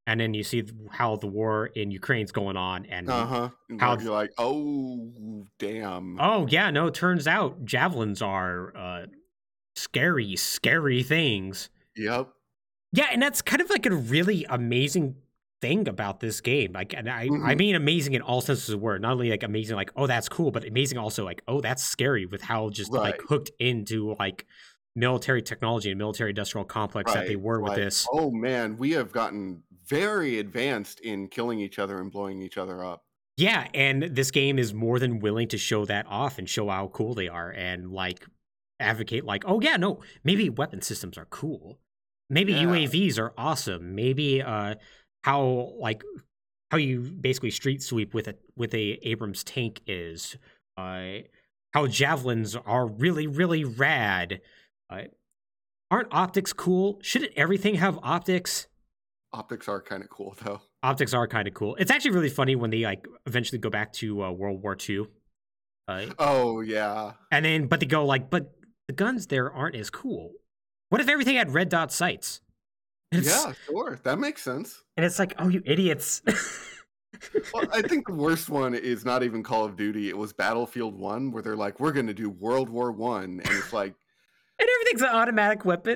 And 0.08 0.20
then 0.20 0.34
you 0.36 0.44
see 0.44 0.64
how 0.92 1.16
the 1.16 1.26
war 1.28 1.66
in 1.68 1.90
Ukraine's 1.90 2.32
going 2.32 2.58
on, 2.58 2.86
and 2.86 3.10
uh 3.10 3.26
huh. 3.26 3.50
How- 3.80 3.98
You're 3.98 4.12
like, 4.14 4.32
oh 4.38 5.46
damn. 5.58 6.18
oh 6.20 6.46
yeah, 6.48 6.70
no, 6.70 6.88
it 6.88 6.94
turns 6.94 7.28
out 7.28 7.66
javelins 7.66 8.22
are 8.22 8.76
uh, 8.78 9.06
scary, 9.76 10.36
scary 10.36 11.02
things. 11.04 11.70
Yep. 11.96 12.30
Yeah, 12.94 13.08
and 13.12 13.22
that's 13.22 13.42
kind 13.42 13.62
of 13.62 13.70
like 13.70 13.86
a 13.86 13.92
really 13.96 14.46
amazing 14.48 15.16
thing 15.62 15.88
about 15.88 16.20
this 16.20 16.40
game. 16.40 16.74
Like, 16.74 16.94
and 16.94 17.10
I, 17.10 17.24
I 17.24 17.28
Mhm. 17.28 17.58
mean 17.58 17.76
amazing 17.76 18.14
in 18.14 18.22
all 18.22 18.42
senses 18.42 18.70
of 18.70 18.74
the 18.80 18.86
word. 18.86 19.02
Not 19.02 19.14
only 19.14 19.32
like 19.32 19.42
amazing, 19.44 19.76
like 19.76 19.92
oh 19.96 20.06
that's 20.06 20.30
cool, 20.30 20.52
but 20.52 20.68
amazing 20.68 21.00
also 21.00 21.26
like 21.26 21.42
oh 21.48 21.62
that's 21.62 21.84
scary 21.84 22.28
with 22.28 22.42
how 22.44 22.70
just 22.70 22.92
like 22.92 23.20
hooked 23.28 23.50
into 23.60 24.16
like 24.20 24.46
military 24.96 25.42
technology 25.42 25.90
and 25.90 25.98
military 25.98 26.30
industrial 26.30 26.64
complex 26.64 27.12
that 27.14 27.28
they 27.28 27.36
were 27.36 27.60
with 27.60 27.70
like, 27.70 27.78
this. 27.78 28.08
Oh 28.12 28.30
man, 28.30 28.78
we 28.78 28.92
have 28.92 29.12
gotten 29.12 29.64
very 29.88 30.40
advanced 30.40 31.00
in 31.00 31.28
killing 31.28 31.60
each 31.60 31.80
other 31.80 32.00
and 32.00 32.12
blowing 32.12 32.42
each 32.42 32.58
other 32.58 32.84
up. 32.84 33.04
Yeah, 33.38 33.68
and 33.74 34.04
this 34.04 34.32
game 34.32 34.58
is 34.58 34.74
more 34.74 34.98
than 34.98 35.20
willing 35.20 35.50
to 35.50 35.58
show 35.58 35.86
that 35.86 36.06
off 36.08 36.38
and 36.38 36.50
show 36.50 36.70
how 36.70 36.88
cool 36.88 37.14
they 37.14 37.28
are. 37.28 37.52
And 37.52 37.92
like 37.92 38.26
advocate 38.80 39.26
like, 39.26 39.44
oh 39.46 39.60
yeah, 39.62 39.78
no, 39.78 40.02
maybe 40.24 40.50
weapon 40.50 40.82
systems 40.82 41.18
are 41.18 41.26
cool. 41.26 41.80
Maybe 42.30 42.54
Yeah. 42.54 42.64
UAVs 42.64 43.20
are 43.20 43.34
awesome. 43.38 43.94
Maybe 43.96 44.42
uh 44.42 44.76
how 45.24 45.74
like 45.80 46.04
how 46.72 46.78
you 46.78 47.02
basically 47.02 47.52
street 47.52 47.84
sweep 47.84 48.14
with 48.14 48.28
a 48.28 48.36
with 48.56 48.74
a 48.74 49.00
Abrams 49.08 49.44
tank 49.44 49.82
is. 49.86 50.38
Uh 50.78 51.20
how 51.74 51.88
javelins 51.88 52.56
are 52.56 52.88
really 52.88 53.28
really 53.28 53.64
rad. 53.66 54.42
Uh, 54.90 55.04
aren't 55.92 56.14
optics 56.14 56.54
cool? 56.54 57.00
Shouldn't 57.02 57.34
everything 57.36 57.76
have 57.76 58.00
optics? 58.02 58.68
Optics 59.36 59.68
are 59.68 59.82
kind 59.82 60.02
of 60.04 60.10
cool 60.10 60.36
though. 60.44 60.62
Optics 60.84 61.14
are 61.14 61.28
kind 61.28 61.48
of 61.48 61.54
cool. 61.54 61.76
It's 61.76 61.92
actually 61.92 62.12
really 62.12 62.30
funny 62.30 62.56
when 62.56 62.70
they 62.70 62.84
like 62.84 63.06
eventually 63.26 63.60
go 63.60 63.70
back 63.70 63.92
to 63.94 64.24
uh, 64.24 64.32
World 64.32 64.62
War 64.64 64.78
II. 64.90 65.06
Uh, 65.88 66.06
Oh 66.18 66.62
yeah. 66.62 67.12
and 67.32 67.44
then 67.46 67.68
but 67.68 67.80
they 67.80 67.86
go 67.86 68.06
like, 68.06 68.30
but 68.30 68.52
the 68.88 68.94
guns 68.94 69.28
there 69.28 69.52
aren't 69.52 69.76
as 69.76 69.90
cool. 69.90 70.32
What 70.90 71.02
if 71.02 71.10
everything 71.10 71.36
had 71.36 71.54
red 71.54 71.70
dot 71.70 71.92
sights? 71.92 72.42
It's, 73.12 73.28
Yeah, 73.28 73.54
sure. 73.68 74.00
That 74.04 74.20
makes 74.20 74.42
sense. 74.42 74.84
and 74.98 75.06
it's 75.06 75.20
like, 75.20 75.34
oh, 75.40 75.48
you 75.50 75.62
idiots! 75.66 76.22
Well, 77.54 77.66
I 77.72 77.82
think 77.82 78.08
the 78.08 78.14
worst 78.14 78.50
one 78.50 78.76
is 78.76 79.06
not 79.06 79.24
even 79.24 79.42
Call 79.42 79.64
of 79.64 79.78
Duty. 79.78 80.10
It 80.10 80.18
was 80.18 80.34
Battlefield 80.34 80.96
One, 81.00 81.32
where 81.32 81.42
they're 81.42 81.56
like, 81.56 81.80
"We're 81.80 81.94
going 81.94 82.08
to 82.08 82.14
do 82.14 82.30
World 82.30 82.70
War 82.70 82.92
One," 82.92 83.40
and 83.44 83.48
it's 83.48 83.72
like, 83.72 83.96
and 84.60 84.70
everything's 84.76 85.02
an 85.02 85.16
automatic 85.16 85.64
weapon. 85.64 85.96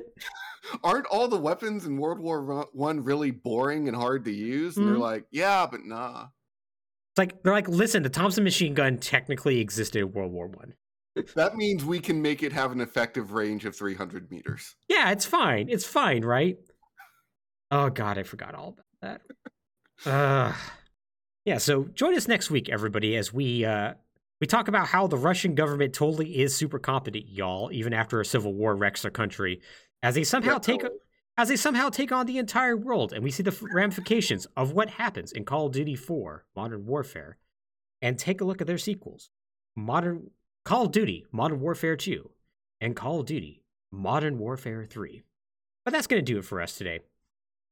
Aren't 0.83 1.05
all 1.07 1.27
the 1.27 1.39
weapons 1.39 1.85
in 1.85 1.97
World 1.97 2.19
War 2.19 2.67
One 2.73 3.03
really 3.03 3.31
boring 3.31 3.87
and 3.87 3.95
hard 3.95 4.25
to 4.25 4.31
use? 4.31 4.77
And 4.77 4.87
they're 4.87 4.95
Mhm. 4.95 4.99
like, 4.99 5.25
"Yeah, 5.31 5.67
but 5.69 5.83
nah." 5.85 6.27
It's 7.11 7.17
like 7.17 7.41
they're 7.43 7.53
like, 7.53 7.67
listen, 7.67 8.03
the 8.03 8.09
Thompson 8.09 8.43
machine 8.43 8.73
gun 8.73 8.97
technically 8.97 9.59
existed 9.59 9.99
in 9.99 10.11
World 10.13 10.31
War 10.31 10.47
One. 10.47 10.73
That 11.35 11.55
means 11.57 11.83
we 11.83 11.99
can 11.99 12.21
make 12.21 12.43
it 12.43 12.53
have 12.53 12.71
an 12.71 12.79
effective 12.79 13.31
range 13.33 13.65
of 13.65 13.75
300 13.75 14.31
meters. 14.31 14.75
Yeah, 14.87 15.11
it's 15.11 15.25
fine. 15.25 15.67
It's 15.69 15.85
fine, 15.85 16.23
right? 16.23 16.57
Oh 17.71 17.89
god, 17.89 18.17
I 18.17 18.23
forgot 18.23 18.55
all 18.55 18.69
about 19.01 19.21
that. 20.05 20.09
Uh, 20.09 20.53
yeah, 21.45 21.57
so 21.57 21.85
join 21.85 22.15
us 22.15 22.27
next 22.27 22.49
week, 22.49 22.69
everybody, 22.69 23.15
as 23.17 23.33
we 23.33 23.65
uh 23.65 23.95
we 24.39 24.47
talk 24.47 24.69
about 24.69 24.87
how 24.87 25.07
the 25.07 25.17
Russian 25.17 25.53
government 25.55 25.93
totally 25.93 26.39
is 26.39 26.55
super 26.55 26.79
competent, 26.79 27.27
y'all, 27.27 27.69
even 27.73 27.91
after 27.93 28.21
a 28.21 28.25
civil 28.25 28.53
war 28.53 28.73
wrecks 28.75 29.01
their 29.01 29.11
country, 29.11 29.59
as 30.01 30.15
they 30.15 30.23
somehow 30.23 30.53
Yeah, 30.53 30.59
take 30.59 30.81
totally. 30.81 30.99
as 31.37 31.49
they 31.49 31.55
somehow 31.55 31.89
take 31.89 32.11
on 32.11 32.25
the 32.25 32.37
entire 32.37 32.75
world, 32.77 33.13
and 33.13 33.23
we 33.23 33.31
see 33.31 33.43
the 33.43 33.57
ramifications 33.73 34.45
of 34.57 34.73
what 34.73 34.89
happens 34.91 35.31
in 35.31 35.45
Call 35.45 35.67
of 35.67 35.73
Duty 35.73 35.95
4: 35.95 36.45
Modern 36.55 36.85
Warfare, 36.85 37.37
and 38.01 38.17
take 38.17 38.41
a 38.41 38.45
look 38.45 38.61
at 38.61 38.67
their 38.67 38.77
sequels: 38.77 39.29
Modern 39.75 40.31
Call 40.65 40.85
of 40.85 40.91
Duty: 40.91 41.25
Modern 41.31 41.59
Warfare 41.59 41.95
2, 41.95 42.29
and 42.81 42.95
Call 42.95 43.19
of 43.21 43.25
Duty: 43.25 43.63
Modern 43.91 44.37
Warfare 44.39 44.85
3. 44.89 45.23
But 45.85 45.91
that's 45.91 46.07
going 46.07 46.23
to 46.23 46.33
do 46.33 46.37
it 46.39 46.45
for 46.45 46.61
us 46.61 46.77
today. 46.77 46.99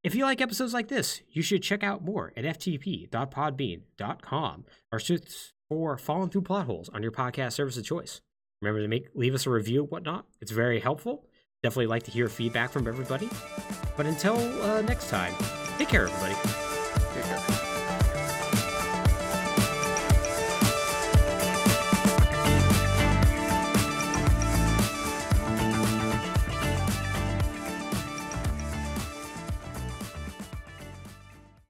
If 0.02 0.14
you 0.14 0.24
like 0.24 0.40
episodes 0.40 0.72
like 0.72 0.88
this, 0.88 1.20
you 1.28 1.42
should 1.42 1.62
check 1.62 1.82
out 1.82 2.04
more 2.04 2.32
at 2.36 2.44
ftp.podbean.com 2.44 4.64
or 4.92 4.98
search 4.98 5.52
for 5.68 5.98
Falling 5.98 6.30
Through 6.30 6.42
Plot 6.42 6.66
Holes 6.66 6.88
on 6.90 7.02
your 7.02 7.12
podcast 7.12 7.52
service 7.52 7.76
of 7.76 7.84
choice. 7.84 8.20
Remember 8.62 8.80
to 8.80 8.88
make 8.88 9.08
leave 9.14 9.34
us 9.34 9.46
a 9.46 9.50
review 9.50 9.82
and 9.82 9.90
whatnot. 9.90 10.26
It's 10.40 10.52
very 10.52 10.80
helpful. 10.80 11.26
Definitely 11.62 11.88
like 11.88 12.04
to 12.04 12.10
hear 12.10 12.28
feedback 12.28 12.70
from 12.70 12.86
everybody. 12.86 13.28
But 13.96 14.06
until 14.06 14.36
uh, 14.62 14.82
next 14.82 15.10
time, 15.10 15.34
take 15.76 15.88
care, 15.88 16.06
everybody. 16.06 16.67